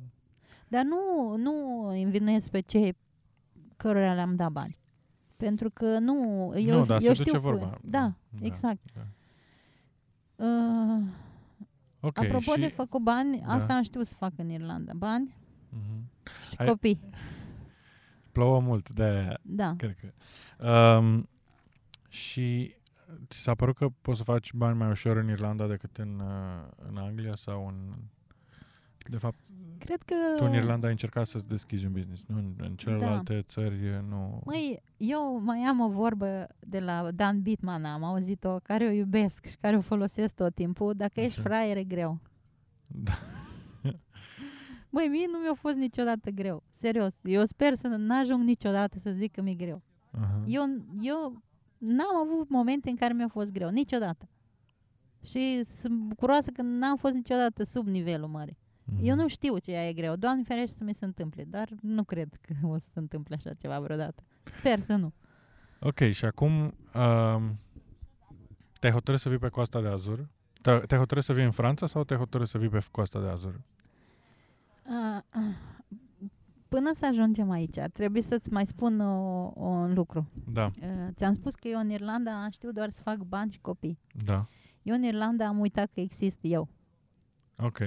[0.68, 2.96] Dar nu, nu învinuiesc pe cei
[3.76, 4.78] cărora le-am dat bani.
[5.36, 6.14] Pentru că nu...
[6.57, 7.78] Eu, nu, dar eu se știu duce vorba.
[7.82, 8.80] Da, da, exact.
[8.94, 9.07] Da.
[10.44, 11.02] Uh,
[12.00, 12.61] okay, apropo și...
[12.61, 13.52] de făcut bani, da.
[13.52, 14.92] asta am știut să fac în Irlanda.
[14.94, 15.34] Bani
[15.72, 16.48] uh-huh.
[16.48, 16.66] și Ai...
[16.66, 17.00] copii.
[18.32, 19.74] Plouă mult, de Da.
[19.76, 20.12] Cred că.
[20.98, 21.28] Um,
[22.09, 22.74] Și
[23.28, 26.22] ți s-a părut că poți să faci bani mai ușor în Irlanda decât în,
[26.88, 27.94] în Anglia sau în...
[29.08, 29.38] De fapt,
[29.78, 30.14] Cred că...
[30.36, 32.36] tu în Irlanda ai încercat să-ți deschizi un business, nu?
[32.36, 33.42] În, în celelalte da.
[33.42, 34.40] țări nu...
[34.44, 39.46] Măi, eu mai am o vorbă de la Dan Bitman, am auzit-o, care o iubesc
[39.46, 40.94] și care o folosesc tot timpul.
[40.96, 41.26] Dacă Așa.
[41.26, 42.18] ești fraier, e greu.
[42.86, 43.12] Da.
[44.94, 46.62] Măi, mie nu mi-a fost niciodată greu.
[46.70, 47.14] Serios.
[47.22, 49.82] Eu sper să nu ajung niciodată să zic că mi-e greu.
[50.12, 50.44] Uh-huh.
[50.46, 50.64] Eu,
[51.00, 51.42] eu
[51.85, 53.68] n-am avut momente în care mi-a fost greu.
[53.68, 54.28] Niciodată.
[55.22, 58.59] Și sunt bucuroasă că n-am fost niciodată sub nivelul mării.
[58.59, 59.01] Mm-hmm.
[59.01, 60.16] Eu nu știu ce e greu.
[60.16, 63.55] Doamne ferește să mi se întâmple, dar nu cred că o să se întâmple așa
[63.55, 64.22] ceva vreodată.
[64.43, 65.12] Sper să nu.
[65.80, 67.43] Ok, și acum uh,
[68.80, 70.28] te-ai hotărât să vii pe Coasta de Azur?
[70.62, 73.61] Te-ai hotărât să vii în Franța sau te-ai hotărât să vii pe Coasta de Azur?
[74.87, 75.43] Uh, uh,
[76.68, 80.28] până să ajungem aici, ar trebui să-ți mai spun o, o, un lucru.
[80.52, 80.64] Da.
[80.64, 83.98] Uh, ți-am spus că eu în Irlanda știu doar să fac bani și copii.
[84.24, 84.46] Da.
[84.82, 86.68] Eu în Irlanda am uitat că exist eu.
[87.56, 87.78] Ok.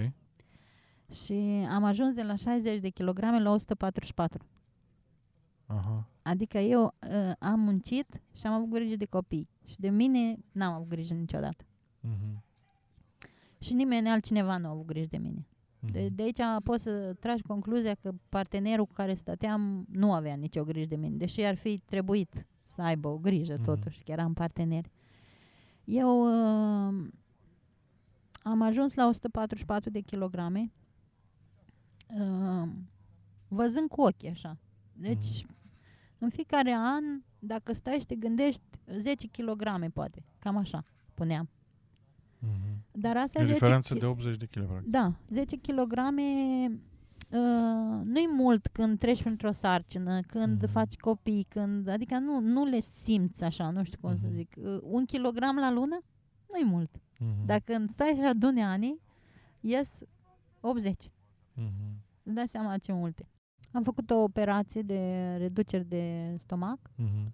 [1.11, 4.45] Și am ajuns de la 60 de kilograme la 144.
[5.65, 6.07] Aha.
[6.21, 9.49] Adică eu uh, am muncit și am avut grijă de copii.
[9.65, 11.63] Și de mine n-am avut grijă niciodată.
[11.63, 12.41] Uh-huh.
[13.59, 15.47] Și nimeni altcineva nu a avut grijă de mine.
[15.87, 15.91] Uh-huh.
[15.91, 20.63] De, de aici poți să tragi concluzia că partenerul cu care stăteam nu avea nicio
[20.63, 23.63] grijă de mine, deși ar fi trebuit să aibă o grijă uh-huh.
[23.63, 24.91] totuși, că eram parteneri.
[25.83, 27.07] Eu uh,
[28.41, 30.71] am ajuns la 144 de kilograme
[32.19, 32.69] uh,
[33.47, 34.57] văzând cu ochii așa.
[34.93, 36.17] Deci, mm-hmm.
[36.17, 37.03] în fiecare an,
[37.39, 38.61] dacă stai și te gândești,
[38.97, 40.83] 10 kg poate, cam așa,
[41.13, 41.49] puneam.
[42.45, 42.76] Mm-hmm.
[42.99, 44.83] Dar asta e diferență de 80 de kg.
[44.85, 45.93] Da, 10 kg
[47.31, 50.71] Uh, nu-i mult când treci printr-o sarcină, când mm-hmm.
[50.71, 54.21] faci copii, când, adică nu, nu le simți așa, nu știu cum mm-hmm.
[54.21, 54.55] să zic.
[54.57, 55.99] Uh, un kilogram la lună
[56.53, 56.97] nu-i mult.
[56.97, 57.45] Mm-hmm.
[57.45, 58.99] Dacă stai și aduni ani,
[59.59, 60.01] ies
[60.59, 61.03] 80.
[61.03, 61.97] Mm-hmm.
[62.23, 63.29] Îți dai seama ce multe.
[63.71, 66.79] Am făcut o operație de reducere de stomac.
[66.79, 67.31] Mm-hmm.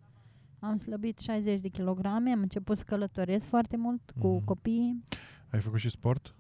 [0.59, 4.19] Am slăbit 60 de kilograme, am început să călătoresc foarte mult mm-hmm.
[4.19, 4.45] cu mhm.
[4.45, 5.03] copiii.
[5.53, 6.35] Ai făcut și sport?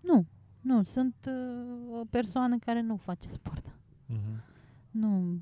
[0.00, 0.26] Nu,
[0.60, 3.66] nu, sunt uh, o persoană care nu face sport.
[4.12, 4.44] Mm-hmm.
[4.90, 5.40] Nu.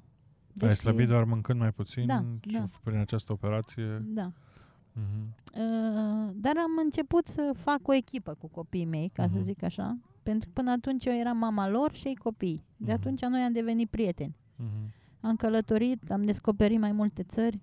[0.52, 0.70] Deși...
[0.70, 2.64] Ai slăbit doar mâncând mai puțin da, și da.
[2.82, 4.02] prin această operație?
[4.04, 4.32] Da.
[4.32, 5.26] Uh-huh.
[5.54, 9.30] Uh, dar am început să fac o echipă cu copiii mei, ca uh-huh.
[9.30, 9.44] să mhm.
[9.44, 9.98] zic așa.
[10.22, 12.64] Pentru că până atunci eu eram mama lor și ei copii.
[12.76, 12.94] De uh-huh.
[12.94, 14.36] atunci noi am devenit prieteni.
[14.36, 14.90] Uh-huh.
[15.20, 17.60] Am călătorit, am descoperit mai multe țări.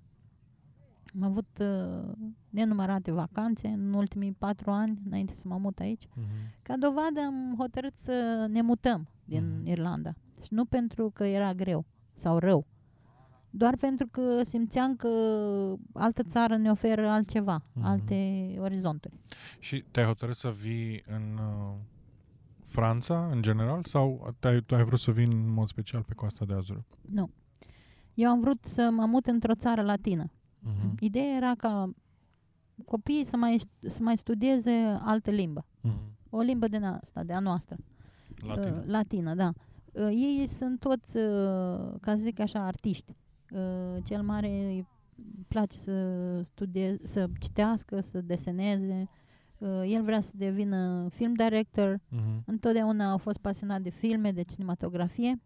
[1.15, 2.11] Am avut uh,
[2.49, 6.05] nenumărate vacanțe în ultimii patru ani, înainte să mă mut aici.
[6.05, 6.61] Uh-huh.
[6.61, 9.67] Ca dovadă am hotărât să ne mutăm din uh-huh.
[9.67, 10.13] Irlanda.
[10.41, 12.65] Și nu pentru că era greu sau rău,
[13.49, 15.09] doar pentru că simțeam că
[15.93, 17.81] altă țară ne oferă altceva, uh-huh.
[17.81, 19.19] alte orizonturi.
[19.59, 21.75] Și te-ai hotărât să vii în uh,
[22.63, 26.45] Franța, în general, sau ai, tu ai vrut să vii în mod special pe Coasta
[26.45, 26.83] de Azur?
[27.01, 27.29] Nu.
[28.13, 30.31] Eu am vrut să mă mut într-o țară latină.
[30.63, 30.99] Uh-huh.
[30.99, 31.89] Ideea era ca
[32.85, 35.65] copiii să mai, să mai studieze altă limbă.
[35.65, 36.11] Uh-huh.
[36.29, 37.77] O limbă din asta, de a noastră.
[38.35, 38.77] Latină.
[38.77, 39.53] Uh, latină, da.
[39.91, 43.15] Uh, ei sunt toți, uh, ca să zic așa, artiști.
[43.51, 44.87] Uh, cel mare îi
[45.47, 49.09] place să studieze, să citească, să deseneze,
[49.63, 51.97] Uh, el vrea să devină film director.
[51.97, 52.43] Uh-huh.
[52.45, 55.41] Întotdeauna a fost pasionat de filme, de cinematografie.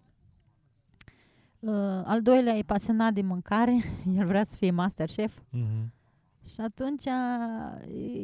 [1.59, 1.71] Uh,
[2.03, 3.83] al doilea e pasionat de mâncare.
[4.17, 5.37] El vrea să fie master chef.
[5.37, 5.95] Uh-huh.
[6.45, 7.05] Și atunci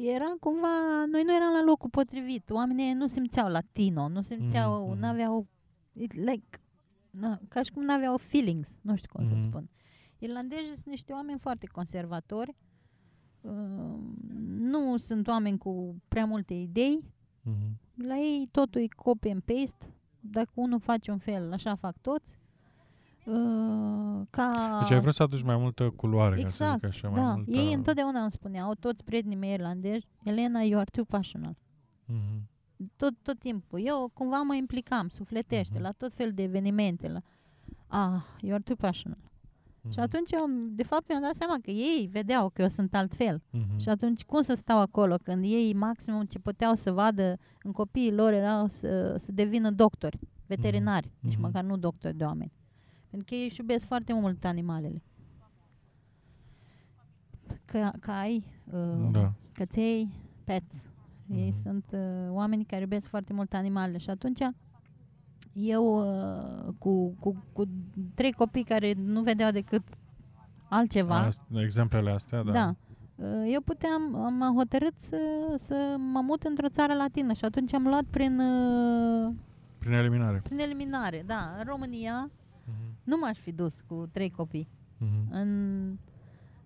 [0.02, 2.50] era cumva, noi nu eram la locul potrivit.
[2.50, 5.00] Oamenii nu simțeau latino, nu simțeau, mm-hmm.
[5.00, 5.48] nu aveau
[6.10, 6.60] like,
[7.10, 9.42] na, ca și cum nu aveau feelings, nu știu cum mm-hmm.
[9.42, 9.70] să spun.
[10.20, 12.56] Irlandezii sunt niște oameni foarte conservatori
[14.58, 17.04] nu sunt oameni cu prea multe idei.
[17.50, 17.72] Uh-huh.
[17.96, 19.94] La ei totul e copy and paste.
[20.20, 22.38] Dacă unul face un fel, așa fac toți.
[23.26, 24.78] Uh, ca...
[24.82, 27.22] Deci ai vrut să aduci mai multă culoare, exact, ca să zic exact, așa, da.
[27.22, 27.52] mai multă...
[27.52, 31.58] Ei întotdeauna îmi spuneau, toți prietenii mei irlandezi, Elena, you are too passionate.
[32.10, 32.42] Uh-huh.
[32.96, 33.80] Tot, tot timpul.
[33.86, 35.82] Eu cumva mă implicam, sufletește, uh-huh.
[35.82, 37.08] la tot fel de evenimente.
[37.08, 37.22] La...
[37.88, 39.22] Ah, you are too passionate.
[39.84, 39.92] Mm-hmm.
[39.92, 43.42] Și atunci, eu, de fapt, mi-am dat seama că ei vedeau că eu sunt altfel.
[43.42, 43.78] Mm-hmm.
[43.78, 48.14] Și atunci, cum să stau acolo când ei, maximum ce puteau să vadă în copiii
[48.14, 51.22] lor, erau să, să devină doctori, veterinari, mm-hmm.
[51.22, 52.52] nici măcar nu doctori de oameni.
[53.14, 55.02] Pentru că ei își iubesc foarte mult animalele.
[57.66, 59.34] Că, cai, uh, da.
[59.52, 60.10] căței,
[60.44, 60.84] pets.
[60.84, 61.36] Mm-hmm.
[61.36, 62.00] Ei sunt uh,
[62.30, 63.98] oameni care iubesc foarte mult animalele.
[63.98, 64.40] Și atunci
[65.54, 67.64] eu uh, cu, cu, cu
[68.14, 69.84] trei copii care nu vedeau decât
[70.70, 71.18] altceva.
[71.18, 72.52] Asta, exemplele astea, da.
[72.52, 72.76] Da.
[73.16, 75.18] Uh, eu puteam, am hotărât să,
[75.56, 78.40] să mă mut într-o țară latină și atunci am luat prin...
[78.40, 79.34] Uh,
[79.78, 80.40] prin eliminare.
[80.44, 81.56] Prin eliminare, da.
[81.58, 82.42] În România uh-huh.
[83.04, 84.68] Nu m-aș fi dus cu trei copii.
[85.02, 85.30] Uh-huh.
[85.30, 85.98] În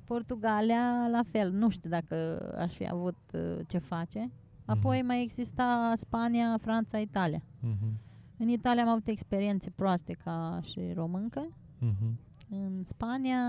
[0.03, 1.51] Portugalia, la fel.
[1.51, 4.31] Nu știu dacă aș fi avut uh, ce face.
[4.65, 5.05] Apoi uh-huh.
[5.05, 7.41] mai exista Spania, Franța, Italia.
[7.41, 7.91] Uh-huh.
[8.37, 11.47] În Italia am avut experiențe proaste ca și româncă.
[11.47, 12.15] Uh-huh.
[12.49, 13.39] În Spania,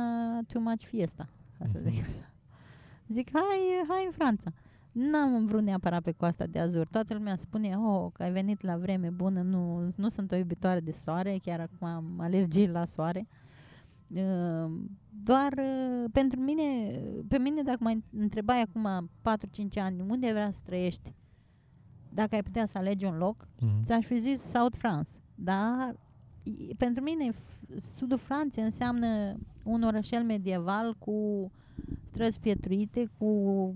[0.46, 1.28] too much fiesta,
[1.58, 1.90] ca să uh-huh.
[1.90, 2.32] zic așa.
[3.08, 4.52] Zic, hai, hai în Franța.
[4.98, 6.86] N-am vrut neapărat pe coasta de Azur.
[6.86, 10.80] Toată lumea spune, oh, că ai venit la vreme bună, nu, nu sunt o iubitoare
[10.80, 13.26] de soare, chiar acum am alergii la soare.
[14.14, 14.70] Uh,
[15.22, 16.64] doar uh, pentru mine,
[17.28, 21.14] pe mine dacă mă întrebai acum 4-5 ani, unde vrea să trăiești?
[22.12, 23.82] Dacă ai putea să alegi un loc, mm-hmm.
[23.84, 25.10] ți-aș fi zis South France.
[25.34, 25.96] Dar
[26.76, 27.30] pentru mine
[27.76, 31.50] sudul Franței înseamnă un orășel medieval cu
[32.04, 33.74] străzi pietruite, cu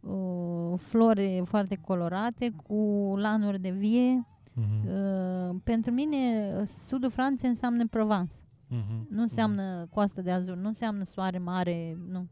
[0.00, 4.26] uh, flori foarte colorate, cu lanuri de vie.
[4.50, 5.50] Uh-huh.
[5.50, 6.18] Uh, pentru mine,
[6.64, 8.34] sudul Franței înseamnă Provence.
[8.34, 9.08] Uh-huh.
[9.08, 9.88] Nu înseamnă uh-huh.
[9.90, 12.26] coastă de azur, nu înseamnă soare mare, nu.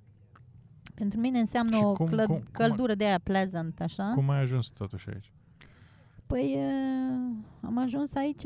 [0.95, 4.13] Pentru mine înseamnă și o cum, clă- cum, căldură cum, de aia pleasant, așa.
[4.15, 5.33] Cum ai ajuns totuși aici?
[6.27, 8.43] Păi uh, am ajuns aici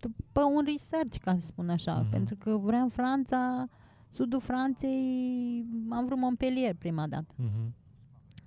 [0.00, 2.10] după un research, ca să spun așa, uh-huh.
[2.10, 3.68] pentru că vreau Franța,
[4.12, 7.34] sudul Franței, am vrut Montpellier prima dată.
[7.34, 7.80] Uh-huh.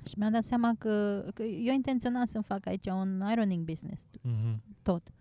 [0.07, 4.55] Și mi-am dat seama că, că eu intenționam să-mi fac aici un ironing business, uh-huh.
[4.81, 5.11] tot,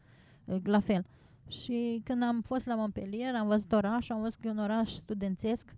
[0.62, 1.06] la fel.
[1.48, 4.90] Și când am fost la Montpellier, am văzut orașul, am văzut că e un oraș
[4.90, 5.76] studențesc,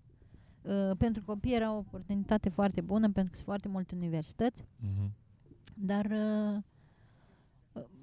[0.63, 5.11] uh, pentru copii era o oportunitate foarte bună, pentru că sunt foarte multe universități, uh-huh.
[5.75, 6.63] dar uh,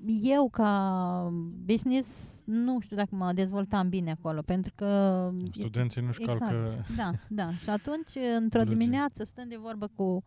[0.05, 1.33] eu ca
[1.65, 5.31] business nu știu dacă mă dezvoltam bine acolo, pentru că...
[5.51, 6.85] Studenții nu-și exact, calcă...
[6.95, 7.55] Da, da.
[7.55, 10.23] Și atunci, într-o dimineață, stând de vorbă cu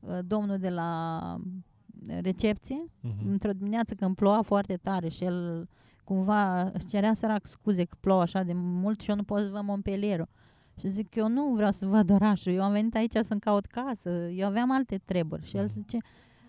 [0.00, 1.20] uh, domnul de la
[2.20, 3.26] recepție, uh-huh.
[3.30, 5.68] într-o dimineață când ploua foarte tare și el
[6.04, 9.50] cumva își cerea sărac scuze că plouă așa de mult și eu nu pot să
[9.50, 10.28] văd Montpellierul.
[10.78, 14.10] Și zic, eu nu vreau să văd orașul, eu am venit aici să-mi caut casă,
[14.10, 15.46] eu aveam alte treburi.
[15.46, 15.98] Și el zice,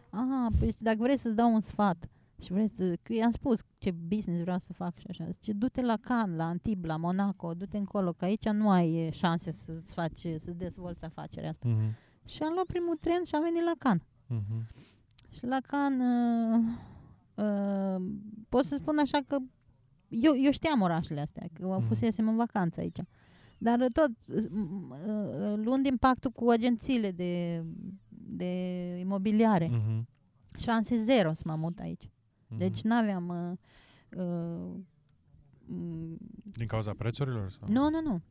[0.10, 2.10] a, păi dacă vrei să-ți dau un sfat,
[2.42, 2.98] și vreți să...
[3.02, 5.30] Că i-am spus ce business vreau să fac și așa.
[5.30, 9.52] Zice, du-te la Cannes, la Antibes, la Monaco, du-te încolo, că aici nu ai șanse
[9.52, 11.68] să-ți faci, să-ți dezvolți afacerea asta.
[11.68, 11.96] Uh-huh.
[12.26, 14.08] Și am luat primul tren și am venit la Cannes.
[14.30, 14.66] Uh-huh.
[15.30, 16.08] Și la Cannes,
[17.36, 18.12] uh, uh,
[18.50, 19.38] pot să spun așa că
[20.08, 21.88] eu, eu știam orașele astea, că uh-huh.
[21.88, 23.00] fusesem în vacanță aici.
[23.58, 27.64] Dar tot, uh, uh, luând impactul cu agențiile de,
[28.10, 28.46] de
[29.00, 30.04] imobiliare, uh-huh.
[30.58, 32.10] șanse zero să mă mut aici.
[32.46, 32.58] Mm-hmm.
[32.58, 33.58] Deci n-aveam...
[34.10, 34.82] Uh, uh,
[36.52, 37.50] Din cauza prețurilor?
[37.50, 37.68] Sau?
[37.68, 38.22] Nu, nu, nu.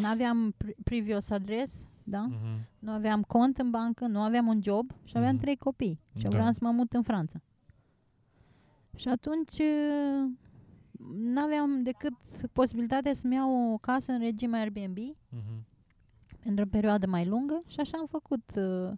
[0.00, 0.54] N-aveam
[0.84, 2.28] previous adres, da?
[2.30, 2.68] Mm-hmm.
[2.78, 5.40] Nu aveam cont în bancă, nu aveam un job și aveam mm-hmm.
[5.40, 6.00] trei copii.
[6.16, 6.28] Și da.
[6.28, 7.42] vreau să mă mut în Franța.
[8.96, 10.30] Și atunci uh,
[11.16, 12.14] n-aveam decât
[12.52, 15.62] posibilitatea să-mi iau o casă în regim Airbnb mm-hmm.
[16.42, 18.50] pentru o perioadă mai lungă și așa am făcut.
[18.56, 18.90] Uh,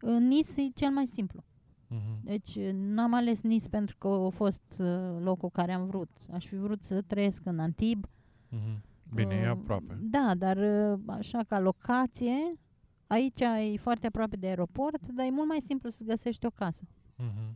[0.00, 1.44] în Nice e cel mai simplu.
[1.90, 2.22] Uh-huh.
[2.22, 4.86] Deci n-am ales Nice pentru că a fost uh,
[5.20, 6.08] locul care am vrut.
[6.32, 8.06] Aș fi vrut să trăiesc în Antib.
[8.06, 8.80] Uh-huh.
[9.14, 9.98] Bine, uh, e aproape.
[10.00, 12.58] Da, dar uh, așa ca locație,
[13.06, 16.82] aici e foarte aproape de aeroport, dar e mult mai simplu să găsești o casă.
[17.18, 17.52] Uh-huh.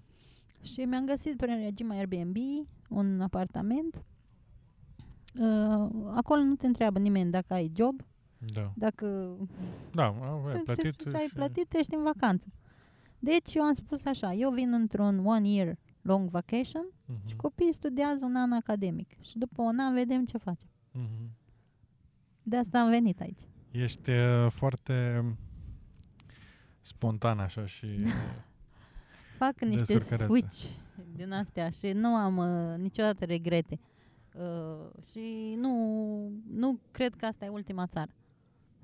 [0.63, 2.37] Și mi-am găsit prin regim Airbnb
[2.89, 4.05] un apartament.
[5.35, 8.03] Uh, acolo nu te întreabă nimeni dacă ai job.
[8.53, 8.73] Da.
[8.77, 9.37] Dacă
[9.95, 10.05] da,
[10.53, 12.47] ai plătit, ce, ce ai plătit, ești în vacanță.
[13.25, 17.29] Deci eu am spus așa, eu vin într-un one year long vacation uh-huh.
[17.29, 20.69] și copiii studiază un an academic și după un an vedem ce facem.
[20.69, 21.29] Uh-huh.
[22.43, 23.41] De asta am venit aici.
[23.71, 25.25] Ești uh, foarte
[26.81, 27.87] spontan așa și
[29.39, 30.65] Fac niște switch
[31.15, 33.79] din astea și nu am uh, niciodată regrete.
[34.35, 35.73] Uh, și nu,
[36.51, 38.11] nu cred că asta e ultima țară.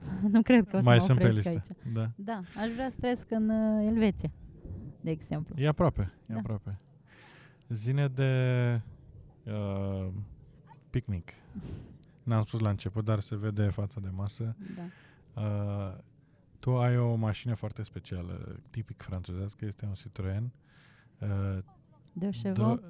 [0.33, 1.49] nu cred că o să Mai mă sunt pe listă.
[1.49, 1.67] aici.
[1.93, 2.11] Da.
[2.17, 4.31] da, aș vrea să trăiesc în uh, Elveția,
[5.01, 5.55] de exemplu.
[5.59, 6.39] E aproape, e da.
[6.39, 6.79] aproape.
[7.69, 8.81] Zine de
[9.45, 10.09] uh,
[10.91, 11.33] picnic.
[12.23, 14.57] N-am spus la început, dar se vede fața de masă.
[14.77, 15.43] Da.
[15.43, 15.99] Uh,
[16.59, 20.53] tu ai o mașină foarte specială, tipic franțuzească, este un Citroen.
[21.21, 21.59] Uh,
[22.13, 22.83] de Chevaux?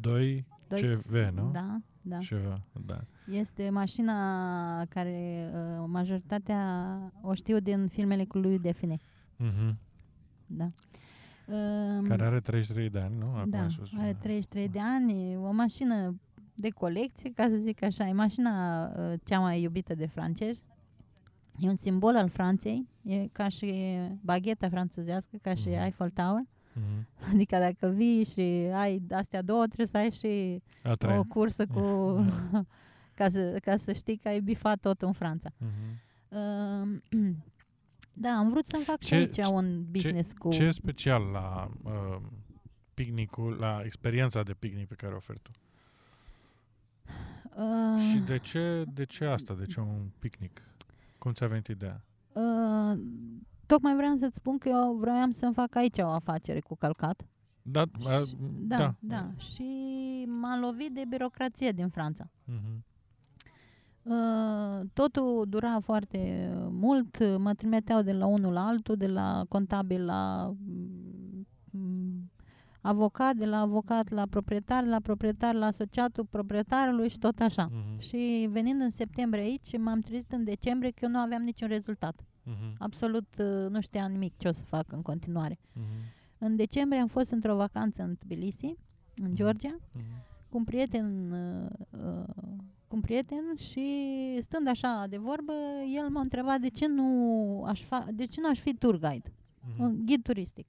[0.00, 1.50] 2 CV, nu?
[1.52, 2.18] Da, da.
[2.18, 3.00] Ceva, da.
[3.26, 8.96] Este mașina care uh, majoritatea o știu din filmele cu lui Define.
[8.96, 9.74] Uh-huh.
[10.46, 10.70] Da.
[11.46, 13.26] Um, care are 33 de ani, nu?
[13.36, 13.66] Acum da,
[13.98, 16.20] are 33 de ani, o mașină
[16.54, 20.62] de colecție, ca să zic așa, e mașina uh, cea mai iubită de francezi.
[21.58, 25.74] E un simbol al Franței, e ca și bagheta franțuzească, ca și mm.
[25.74, 26.42] Eiffel Tower.
[26.74, 27.32] Mm-hmm.
[27.32, 28.40] Adică dacă vii și
[28.72, 30.62] ai astea două, trebuie să ai și
[31.18, 31.80] o cursă cu...
[33.18, 35.50] ca, să, ca să știi că ai bifat tot în Franța.
[35.50, 36.04] Mm-hmm.
[36.28, 37.00] Uh,
[38.12, 40.50] da, am vrut să-mi fac ce, aici un business ce, cu...
[40.50, 42.20] Ce e special la uh,
[42.94, 45.50] picnicul, la experiența de picnic pe care o oferi tu?
[47.56, 49.54] Uh, și de ce, de ce asta?
[49.54, 50.62] De ce un picnic?
[51.18, 52.04] Cum ți-a venit ideea?
[52.32, 52.98] Uh,
[53.66, 57.26] tocmai vreau să-ți spun că eu vroiam să-mi fac aici o afacere cu călcat.
[57.62, 59.30] Da, și, da, da, da.
[59.36, 59.68] Și
[60.40, 62.24] m-a lovit de birocrație din Franța.
[62.24, 62.92] Uh-huh.
[64.02, 70.04] Uh, totul dura foarte mult, mă trimiteau de la unul la altul, de la contabil
[70.04, 70.52] la
[71.70, 72.30] mm,
[72.80, 77.68] avocat, de la avocat la proprietar, la proprietar la asociatul proprietarului și tot așa.
[77.68, 77.98] Uh-huh.
[77.98, 82.24] Și venind în septembrie aici, m-am trezit în decembrie că eu nu aveam niciun rezultat.
[82.44, 82.76] Uh-huh.
[82.78, 85.54] Absolut uh, nu știam nimic ce o să fac în continuare.
[85.54, 86.38] Uh-huh.
[86.38, 88.74] În decembrie am fost într-o vacanță în Tbilisi,
[89.14, 89.34] în uh-huh.
[89.34, 90.48] Georgia, uh-huh.
[90.48, 92.24] cu un prieten uh, uh,
[92.88, 93.86] cu un prieten și
[94.40, 95.52] stând așa de vorbă,
[95.94, 99.28] el m-a întrebat de ce nu aș, fa- de ce nu aș fi tour guide,
[99.28, 99.78] uh-huh.
[99.78, 100.66] un ghid turistic.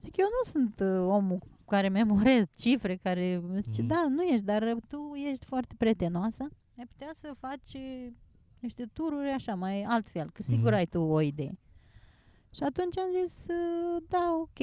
[0.00, 3.88] Zic, eu nu sunt uh, omul care memorez cifre, care zice, mm.
[3.88, 6.48] da, nu ești, dar tu ești foarte prietenoasă,
[6.78, 7.76] ai putea să faci
[8.60, 10.76] niște tururi așa, mai altfel, că sigur mm.
[10.76, 11.58] ai tu o idee.
[12.54, 14.58] Și atunci am zis, uh, da, ok,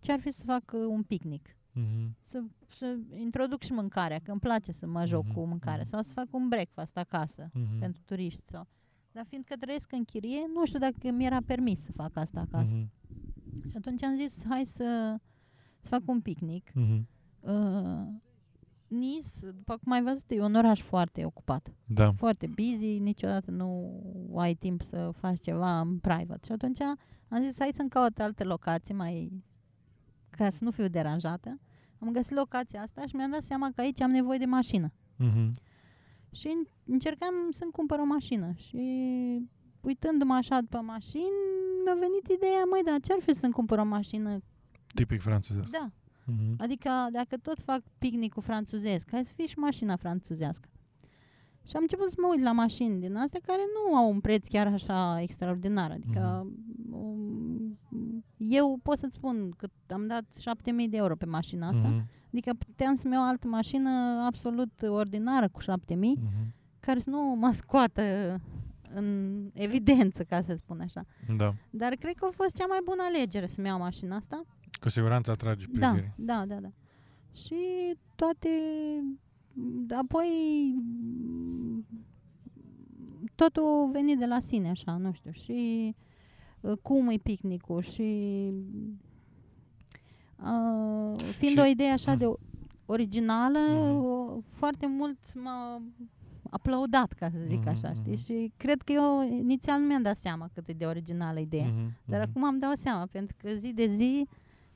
[0.00, 1.48] ce-ar fi să fac uh, un picnic?
[1.48, 2.10] Mm-hmm.
[2.22, 5.32] Să, să introduc și mâncarea, că îmi place să mă joc mm-hmm.
[5.34, 5.88] cu mâncarea, mm-hmm.
[5.88, 7.78] sau să fac un breakfast acasă mm-hmm.
[7.78, 8.42] pentru turiști.
[8.46, 8.66] Sau.
[9.12, 12.74] Dar fiindcă trăiesc în chirie, nu știu dacă mi era permis să fac asta acasă.
[12.74, 13.70] Mm-hmm.
[13.70, 15.16] Și atunci am zis, hai să,
[15.80, 16.70] să fac un picnic.
[16.70, 17.02] Mm-hmm.
[17.40, 18.06] Uh,
[18.90, 21.74] Nis, după cum ai văzut, e un oraș foarte ocupat.
[21.84, 22.12] Da.
[22.12, 23.92] Foarte busy, niciodată nu
[24.36, 26.46] ai timp să faci ceva în private.
[26.46, 26.80] Și atunci
[27.28, 29.42] am zis, hai să-mi caut alte locații mai...
[30.30, 31.60] ca să nu fiu deranjată.
[31.98, 34.92] Am găsit locația asta și mi-am dat seama că aici am nevoie de mașină.
[35.18, 35.50] Mm-hmm.
[36.30, 36.48] Și
[36.84, 38.52] încercam să-mi cumpăr o mașină.
[38.56, 38.78] Și
[39.80, 41.38] uitându-mă așa după mașini,
[41.84, 44.38] mi-a venit ideea, mai da, ce-ar fi să-mi cumpăr o mașină?
[44.94, 45.70] Tipic franțuzesc.
[45.70, 45.90] Da.
[46.30, 46.56] Uh-huh.
[46.56, 50.68] Adică dacă tot fac picnicul franțuzesc, hai să fie și mașina franțuzească.
[51.66, 54.46] Și am început să mă uit la mașini din astea care nu au un preț
[54.46, 55.90] chiar așa extraordinar.
[55.90, 56.92] Adică uh-huh.
[56.92, 57.78] um,
[58.36, 61.94] eu pot să-ți spun că am dat 7000 de euro pe mașina asta.
[61.94, 62.26] Uh-huh.
[62.32, 63.90] Adică puteam să-mi iau o altă mașină
[64.26, 66.80] absolut ordinară cu 7000, uh-huh.
[66.80, 68.02] care să nu mă scoată
[68.94, 71.06] în evidență, ca să spun așa.
[71.36, 71.54] Da.
[71.70, 74.44] Dar cred că a fost cea mai bună alegere să-mi iau mașina asta.
[74.80, 76.14] Cu siguranță atrage privire.
[76.16, 76.68] Da, da, da, da.
[77.32, 77.56] Și
[78.14, 78.48] toate...
[79.98, 80.28] Apoi
[83.34, 85.94] totul a venit de la sine, așa, nu știu, și
[86.60, 88.50] uh, cum e picnicul și
[90.42, 91.60] uh, fiind și...
[91.60, 92.24] o idee așa de
[92.86, 94.44] originală, mm-hmm.
[94.50, 95.82] foarte mult m-a
[96.50, 98.12] aplaudat, ca să zic mm-hmm, așa, știi?
[98.12, 98.24] Mm-hmm.
[98.24, 101.70] Și cred că eu inițial nu mi-am dat seama cât e de originală ideea.
[101.70, 102.28] Mm-hmm, Dar mm-hmm.
[102.30, 104.26] acum am dat seama, pentru că zi de zi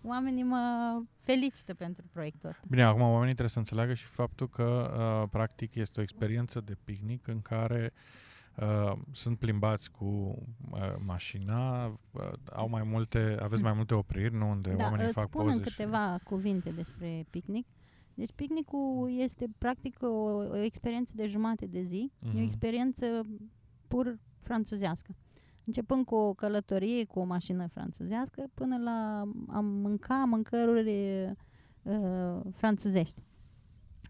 [0.05, 2.63] oamenii mă felicită pentru proiectul ăsta.
[2.69, 6.77] Bine, acum oamenii trebuie să înțeleagă și faptul că, uh, practic, este o experiență de
[6.85, 7.93] picnic în care
[8.57, 10.05] uh, sunt plimbați cu
[10.71, 14.51] uh, mașina, uh, au mai multe, aveți mai multe opriri, nu?
[14.51, 16.25] Unde da, oamenii fac poze în câteva și...
[16.25, 17.67] cuvinte despre picnic.
[18.15, 22.27] Deci picnicul este practic o, o experiență de jumate de zi, mm-hmm.
[22.27, 22.43] e o mhm.
[22.43, 23.07] experiență
[23.89, 25.17] pur franțuzească.
[25.67, 30.91] Începând cu o călătorie cu o mașină franțuzească până la a mânca mâncăruri
[31.83, 33.23] uh, franțuzești.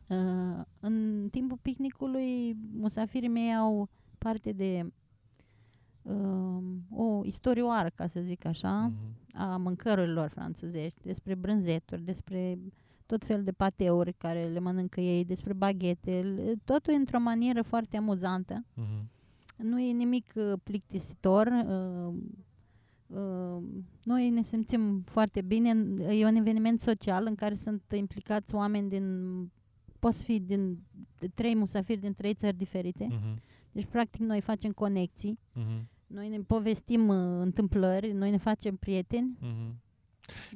[0.08, 4.92] Uh, în timpul picnicului, musafirii mei au parte de
[6.02, 9.32] uh, o istorioară, ca să zic așa, mm-hmm.
[9.32, 12.58] a mâncărurilor franțuzești, despre brânzeturi, despre
[13.06, 18.64] tot fel de pateuri care le mănâncă ei, despre baghete, totul într-o manieră foarte amuzantă.
[18.64, 19.13] Uh-huh.
[19.56, 21.46] Nu e nimic uh, plictisitor.
[21.46, 22.14] Uh,
[23.06, 23.62] uh,
[24.02, 25.70] noi ne simțim foarte bine.
[26.08, 29.04] E un eveniment social în care sunt implicați oameni din
[29.98, 30.78] poți fi din
[31.18, 33.06] de trei musafiri din trei țări diferite.
[33.10, 33.42] Uh-huh.
[33.72, 35.38] Deci, practic, noi facem conexii.
[35.56, 35.82] Uh-huh.
[36.06, 39.38] Noi ne povestim uh, întâmplări, noi ne facem prieteni.
[39.42, 39.82] Uh-huh.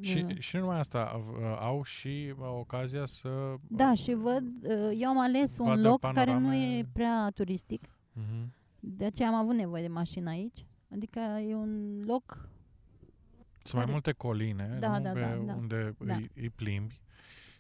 [0.00, 0.38] Și, mm.
[0.38, 1.22] și nu numai asta,
[1.60, 3.54] au și ocazia să...
[3.68, 6.30] Da, și văd, uh, eu am ales un loc panorame...
[6.30, 7.86] care nu e prea turistic.
[7.86, 8.57] Mm-hmm.
[8.80, 10.64] De aceea am avut nevoie de mașină aici.
[10.92, 12.48] Adică e un loc...
[13.62, 13.84] Sunt care...
[13.84, 16.14] mai multe coline da, da, da, da, unde da.
[16.14, 17.00] Îi, îi plimbi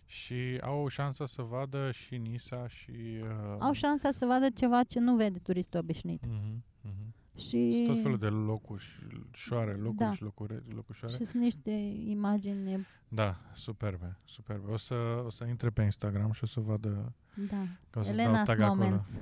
[0.04, 2.90] și au șansa să vadă și Nisa și...
[3.22, 3.56] Uh...
[3.58, 6.24] Au șansa să vadă ceva ce nu vede turistul obișnuit.
[6.26, 6.62] Mm-hmm.
[6.88, 7.38] Mm-hmm.
[7.38, 7.72] Și...
[7.72, 10.12] Sunt tot felul de locușoare, locuri da.
[10.12, 11.16] și locure, locușoare.
[11.16, 11.70] Și sunt niște
[12.04, 12.86] imagini...
[13.08, 14.72] Da, superbe, superbe.
[14.72, 17.12] O să, o să intre pe Instagram și o să vadă...
[17.50, 19.08] Da, că o să Elena's tag Moments.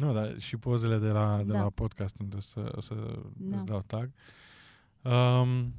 [0.00, 1.62] nu, dar și pozele de la, de da.
[1.62, 2.94] la podcast unde o să, o să
[3.36, 3.56] da.
[3.56, 4.10] îți dau tag.
[5.02, 5.74] Um,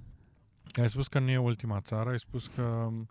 [0.80, 3.08] ai spus că nu e ultima țară, ai spus că um,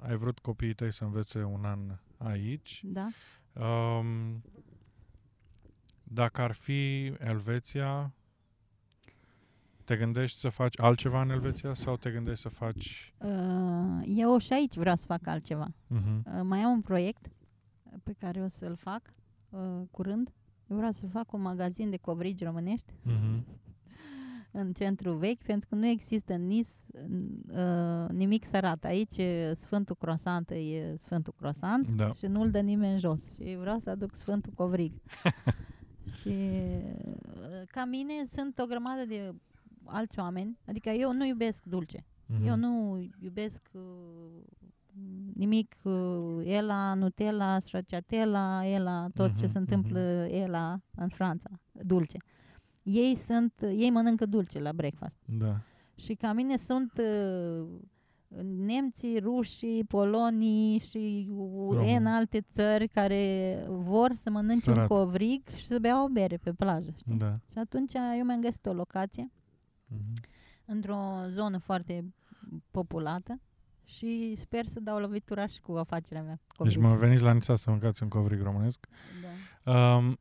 [0.00, 1.78] ai vrut copiii tăi să învețe un an
[2.18, 2.80] aici.
[2.84, 3.08] Da.
[3.52, 4.42] Um,
[6.02, 8.12] dacă ar fi Elveția,
[9.84, 13.12] te gândești să faci altceva în Elveția sau te gândești să faci...
[13.18, 15.68] Uh, eu și aici vreau să fac altceva.
[15.68, 16.22] Uh-huh.
[16.24, 17.30] Uh, mai am un proiect
[18.02, 19.02] pe care o să-l fac
[19.50, 19.60] uh,
[19.90, 20.32] curând.
[20.66, 23.42] Eu vreau să fac un magazin de covrigi românești uh-huh.
[24.60, 26.84] în centru vechi, pentru că nu există nis,
[27.52, 28.84] uh, nimic sărat.
[28.84, 29.20] Aici
[29.54, 32.12] Sfântul Croissant e Sfântul Croissant da.
[32.12, 33.32] și nu-l dă nimeni jos.
[33.34, 34.92] Și vreau să aduc Sfântul Covrig.
[36.20, 39.34] Și uh, ca mine sunt o grămadă de
[39.84, 41.98] alți oameni, adică eu nu iubesc dulce.
[41.98, 42.46] Mm-hmm.
[42.46, 43.82] Eu nu iubesc uh,
[45.34, 50.32] nimic, uh, Ela, Nutella, stracciatella, Ela, tot mm-hmm, ce se întâmplă mm-hmm.
[50.32, 52.18] Ela în Franța, dulce.
[52.82, 55.18] Ei sunt, ei mănâncă dulce la breakfast.
[55.24, 55.60] Da.
[55.94, 57.66] Și ca mine sunt uh,
[58.42, 61.28] nemții, rușii, polonii și
[61.96, 64.90] în alte țări care vor să mănânce Sărat.
[64.90, 66.94] un covrig și să bea o bere pe plajă.
[66.98, 67.16] Știi?
[67.16, 67.38] Da.
[67.50, 70.28] Și atunci eu mi-am găsit o locație uh-huh.
[70.64, 70.98] într-o
[71.28, 72.14] zonă foarte
[72.70, 73.40] populată
[73.96, 76.40] și sper să dau lovituraș și cu afacerea mea.
[76.58, 78.86] Deci mă veniți la Nisa să mâncați un covrig românesc.
[79.64, 79.72] Da.
[79.72, 80.18] Um,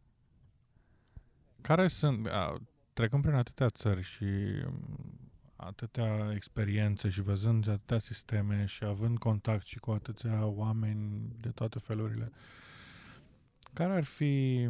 [1.62, 2.60] care sunt, uh,
[2.94, 4.26] trecând prin atâtea țări și
[5.56, 11.80] atâtea experiențe și văzând atâtea sisteme și având contact și cu atâția oameni de toate
[11.80, 12.32] felurile,
[13.74, 14.68] care ar fi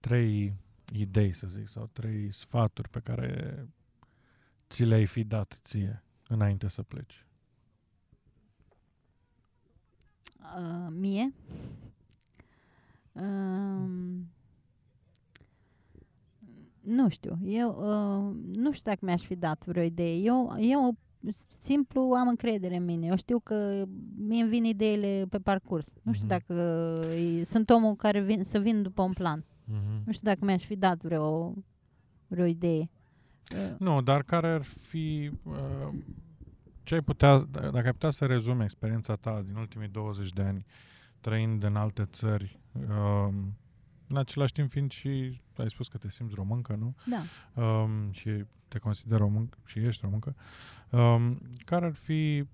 [0.00, 0.54] trei
[0.92, 3.66] idei, să zic, sau trei sfaturi pe care
[4.68, 7.26] ți le-ai fi dat ție înainte să pleci?
[10.56, 11.34] Uh, mie?
[13.12, 13.88] Uh,
[16.80, 20.16] nu știu, eu uh, nu știu dacă mi-aș fi dat vreo idee.
[20.16, 20.96] Eu, eu
[21.60, 23.06] simplu am încredere în mine.
[23.06, 23.84] Eu știu că
[24.16, 25.94] mi vin ideile pe parcurs.
[26.02, 26.28] Nu știu mm-hmm.
[26.28, 26.54] dacă
[27.14, 29.40] uh, sunt omul care vin, să vin după un plan.
[29.40, 30.04] Mm-hmm.
[30.04, 31.54] Nu știu dacă mi-aș fi dat vreo,
[32.26, 32.90] vreo idee.
[33.54, 33.74] Uh.
[33.78, 35.30] Nu, dar care ar fi...
[35.42, 35.94] Uh,
[36.82, 40.66] ce ai putea, dacă ai putea să rezumi experiența ta din ultimii 20 de ani
[41.20, 43.34] trăind în alte țări, uh,
[44.08, 46.94] în același timp fiind și, ai spus că te simți româncă, nu?
[47.04, 47.22] Da.
[47.62, 50.34] Um, și te consider româncă și ești româncă.
[50.90, 52.44] Um, care ar fi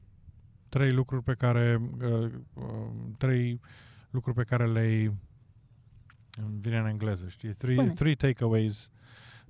[0.68, 2.64] trei lucruri pe care uh, uh,
[3.18, 3.60] trei
[4.10, 5.14] lucruri pe care le
[6.60, 7.54] vine în engleză, știi?
[7.54, 8.90] Three, three takeaways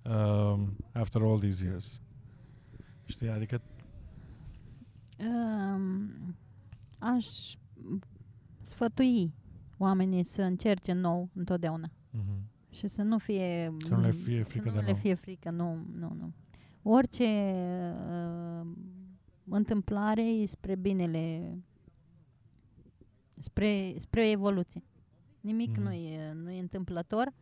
[0.05, 2.01] um, after all these years.
[3.05, 3.29] Știi?
[3.29, 3.61] Adică
[5.19, 6.11] um,
[6.99, 7.27] aș
[8.61, 9.35] sfătui
[9.77, 11.89] oamenii să încerce nou întotdeauna.
[11.89, 12.51] Mm-hmm.
[12.71, 13.75] Și să nu fie...
[13.79, 16.33] Să nu le fie frică să nu de le fie frică, nu, nu, nu.
[16.83, 17.25] Orice
[18.11, 18.67] uh,
[19.45, 21.57] întâmplare e spre binele,
[23.39, 24.83] spre, spre evoluție.
[25.41, 25.83] Nimic mm.
[25.83, 27.33] nu, e, nu e întâmplător.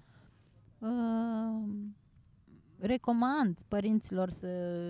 [0.78, 1.62] Uh,
[2.81, 4.48] recomand părinților să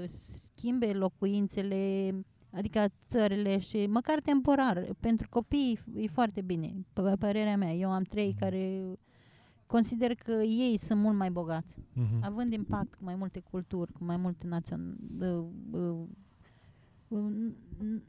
[0.08, 2.12] schimbe locuințele,
[2.52, 4.88] adică țările și măcar temporar.
[5.00, 7.72] Pentru copii e foarte bine, pe părerea mea.
[7.72, 8.36] Eu am trei mm.
[8.38, 8.82] care
[9.66, 12.20] consider că ei sunt mult mai bogați, uh-huh.
[12.20, 15.98] având impact cu mai multe culturi, cu mai multe națiuni, uh, uh,
[17.08, 18.02] uh,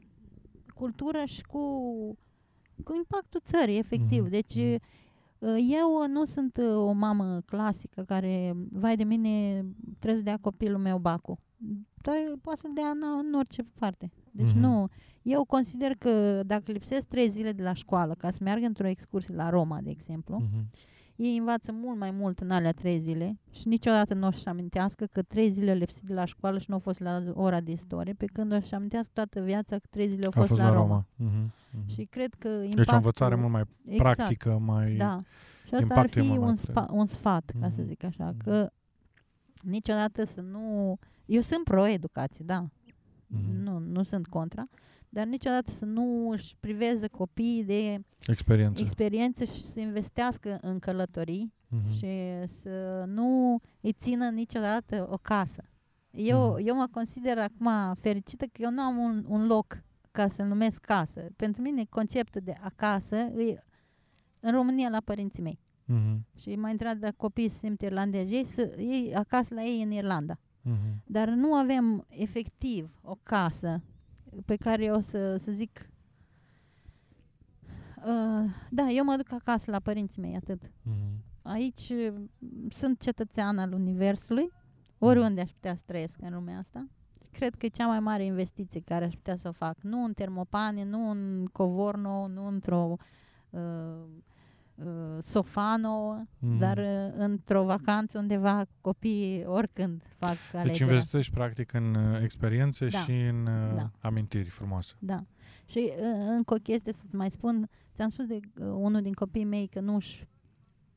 [0.74, 1.58] cultură și cu,
[2.84, 4.26] cu impactul țării, efectiv.
[4.26, 4.30] Uh-huh.
[4.30, 4.74] Deci uh,
[5.70, 9.64] eu nu sunt uh, o mamă clasică care, vai de mine,
[9.98, 11.38] trebuie să dea copilul meu bacul.
[11.94, 14.10] Dar poate să-l dea în, în orice parte.
[14.30, 14.60] Deci uh-huh.
[14.60, 14.88] nu.
[15.22, 19.34] Eu consider că dacă lipsesc trei zile de la școală ca să meargă într-o excursie
[19.34, 20.90] la Roma, de exemplu, uh-huh
[21.22, 25.04] ei învață mult mai mult în alea trei zile și niciodată nu o să-și amintească
[25.04, 28.12] că trei zile lipsit de la școală și nu au fost la ora de istorie,
[28.12, 30.74] pe când o să-și amintească toată viața că trei zile au fost, fost la, la
[30.74, 31.06] Roma.
[31.18, 31.32] Roma.
[31.32, 31.94] Uh-huh, uh-huh.
[31.94, 32.82] Și cred că impactul...
[32.82, 34.94] Deci o învățare mult mai exact, practică, mai...
[34.94, 35.20] Da.
[35.66, 37.74] Și asta ar fi un, spa, un sfat, ca uh-huh.
[37.74, 38.44] să zic așa, uh-huh.
[38.44, 38.70] că
[39.62, 40.98] niciodată să nu...
[41.26, 42.66] Eu sunt pro-educație, da.
[42.66, 43.62] Uh-huh.
[43.62, 44.68] Nu, nu sunt contra,
[45.14, 51.52] dar niciodată să nu își priveze copiii de experiență, experiență și să investească în călătorii
[51.52, 51.90] uh-huh.
[51.90, 52.06] și
[52.62, 55.64] să nu îi țină niciodată o casă.
[56.10, 56.66] Eu, uh-huh.
[56.66, 60.80] eu mă consider acum fericită că eu nu am un, un loc ca să-l numesc
[60.80, 61.26] casă.
[61.36, 63.64] Pentru mine conceptul de acasă e
[64.40, 65.58] în România la părinții mei.
[65.88, 66.38] Uh-huh.
[66.38, 68.34] Și m-a întrebat dacă copiii se simt irlandezi.
[68.34, 70.34] Ei, să, ei acasă la ei în Irlanda.
[70.34, 71.04] Uh-huh.
[71.04, 73.82] Dar nu avem efectiv o casă
[74.44, 75.90] pe care eu să, să zic
[77.96, 80.64] uh, da, eu mă duc acasă la părinții mei, atât.
[80.64, 81.42] Uh-huh.
[81.42, 82.14] Aici uh,
[82.70, 84.52] sunt cetățean al Universului,
[84.98, 86.86] oriunde aș putea să trăiesc în lumea asta.
[87.32, 89.76] Cred că e cea mai mare investiție care aș putea să o fac.
[89.80, 92.96] Nu în termopane, nu în covorno, nu într-o
[93.50, 94.08] uh, uh,
[95.18, 96.58] sofano, mm.
[96.58, 100.64] dar uh, într-o vacanță undeva copiii oricând fac alegerea.
[100.64, 102.98] Deci investești practic în uh, experiențe da.
[102.98, 103.90] și în uh, da.
[104.00, 104.94] amintiri frumoase.
[104.98, 105.24] Da.
[105.66, 109.44] Și uh, încă o chestie să-ți mai spun, ți-am spus de uh, unul din copiii
[109.44, 110.26] mei că nu-și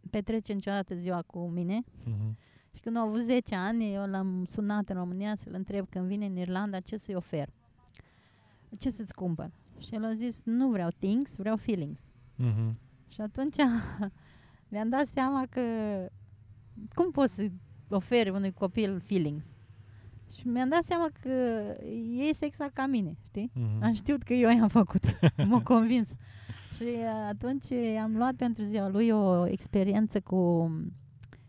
[0.10, 1.84] petrece niciodată ziua cu mine.
[1.84, 2.34] Mm-hmm.
[2.74, 6.26] Și când au avut 10 ani, eu l-am sunat în România să-l întreb când vine
[6.26, 7.50] în Irlanda ce să-i ofer.
[8.78, 9.52] Ce să-ți cumpăr?
[9.80, 12.08] Și el a zis, nu vreau things, vreau feelings.
[12.44, 12.85] Mm-hmm.
[13.16, 13.56] Și atunci
[14.72, 15.62] mi-am dat seama că
[16.94, 17.48] cum poți să
[17.90, 19.46] oferi unui copil feelings?
[20.32, 21.30] Și mi-am dat seama că
[22.18, 23.52] e exact ca mine, știi?
[23.56, 23.82] Mm-hmm.
[23.82, 25.04] Am știut că eu i-am făcut.
[25.50, 26.10] M-a convins.
[26.76, 26.84] Și
[27.30, 27.72] atunci
[28.02, 30.72] am luat pentru ziua lui o experiență cu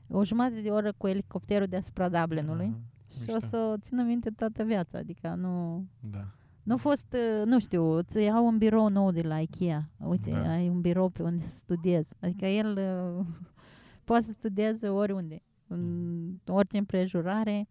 [0.08, 2.74] o jumătate de oră cu elicopterul deasupra Dublinului.
[2.74, 3.24] Mm-hmm.
[3.24, 4.98] Și o să o țină minte toată viața.
[4.98, 5.84] Adică nu...
[6.00, 6.34] Da.
[6.66, 9.90] Nu a fost, nu știu, îți iau un birou nou de la Ikea.
[9.96, 10.50] Uite, da.
[10.50, 12.08] ai un birou pe unde studiez.
[12.20, 12.78] Adică el
[13.18, 13.26] uh,
[14.04, 15.80] poate să studieze oriunde, în
[16.26, 16.40] mm.
[16.46, 17.68] orice împrejurare.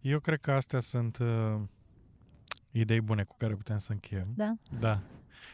[0.00, 1.60] Eu cred că astea sunt uh,
[2.70, 4.32] idei bune cu care putem să încheiem.
[4.36, 4.54] Da?
[4.80, 5.00] Da.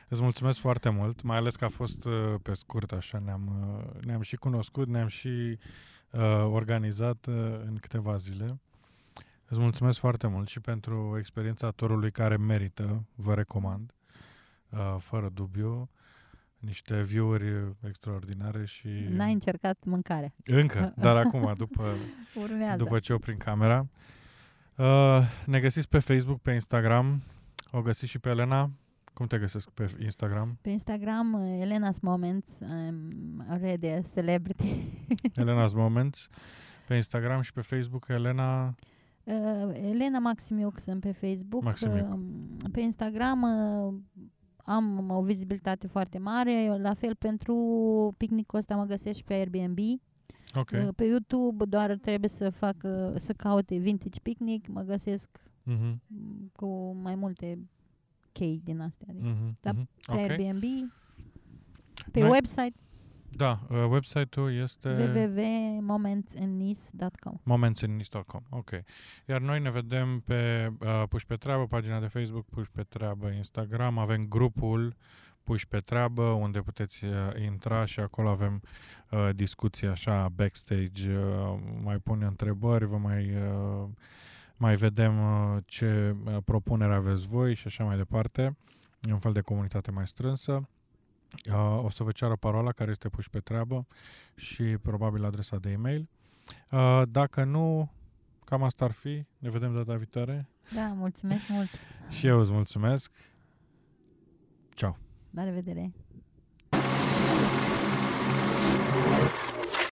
[0.09, 4.05] Îți mulțumesc foarte mult, mai ales că a fost uh, pe scurt așa, ne-am, uh,
[4.05, 5.59] ne-am și cunoscut, ne-am și
[6.11, 6.21] uh,
[6.51, 8.61] organizat uh, în câteva zile.
[9.49, 13.95] Îți mulțumesc foarte mult și pentru experiența torului care merită, vă recomand,
[14.71, 15.91] uh, fără dubiu,
[16.59, 18.89] niște view-uri extraordinare și...
[19.09, 20.35] N-ai încercat mâncare.
[20.45, 21.95] Încă, dar acum, după,
[22.35, 22.77] Urmează.
[22.77, 23.87] după ce oprim camera.
[24.77, 27.23] Uh, ne găsiți pe Facebook, pe Instagram,
[27.71, 28.71] o găsiți și pe Elena.
[29.12, 30.59] Cum te găsesc pe Instagram?
[30.61, 34.85] Pe Instagram, uh, Elena's Moments, I'm already a celebrity.
[35.41, 36.29] Elena's Moments.
[36.87, 38.75] Pe Instagram și pe Facebook, Elena...
[39.25, 41.63] Uh, Elena Maximiuc sunt pe Facebook.
[41.63, 42.13] Maximiuc.
[42.13, 42.19] Uh,
[42.73, 43.95] pe Instagram uh,
[44.57, 46.77] am o vizibilitate foarte mare.
[46.79, 49.79] La fel pentru picnicul ăsta mă găsesc și pe Airbnb.
[50.55, 50.87] Okay.
[50.87, 55.29] Uh, pe YouTube doar trebuie să fac, uh, să caute Vintage Picnic, mă găsesc
[55.71, 55.95] uh-huh.
[56.53, 57.59] cu mai multe
[58.33, 59.07] chei din astea.
[59.11, 59.29] Adică.
[59.29, 60.05] Uh-huh, da, uh-huh.
[60.07, 60.29] Pe okay.
[60.29, 60.63] Airbnb,
[62.13, 62.75] pe Noi, website.
[63.36, 68.70] Da, uh, website-ul este www.momentsandnis.com momentsandnis.com, ok.
[69.28, 73.28] Iar noi ne vedem pe uh, Puși pe treabă, pagina de Facebook, Puși pe treabă,
[73.28, 74.94] Instagram, avem grupul
[75.43, 77.12] Puși pe treabă, unde puteți uh,
[77.44, 78.62] intra și acolo avem
[79.11, 83.36] uh, discuții așa backstage, uh, mai pune întrebări, vă mai...
[83.36, 83.89] Uh,
[84.56, 88.56] mai vedem uh, ce uh, propunere aveți voi și așa mai departe.
[89.02, 90.69] E un fel de comunitate mai strânsă.
[91.52, 93.86] Uh, o să vă ceară parola care este puși pe treabă
[94.35, 96.09] și probabil adresa de e-mail.
[97.09, 97.90] Dacă nu,
[98.44, 99.24] cam asta ar fi.
[99.39, 100.48] Ne vedem data viitoare.
[100.74, 101.69] Da, mulțumesc mult.
[102.09, 103.12] și eu îți mulțumesc.
[104.74, 104.97] Ciao.
[105.31, 105.93] La revedere.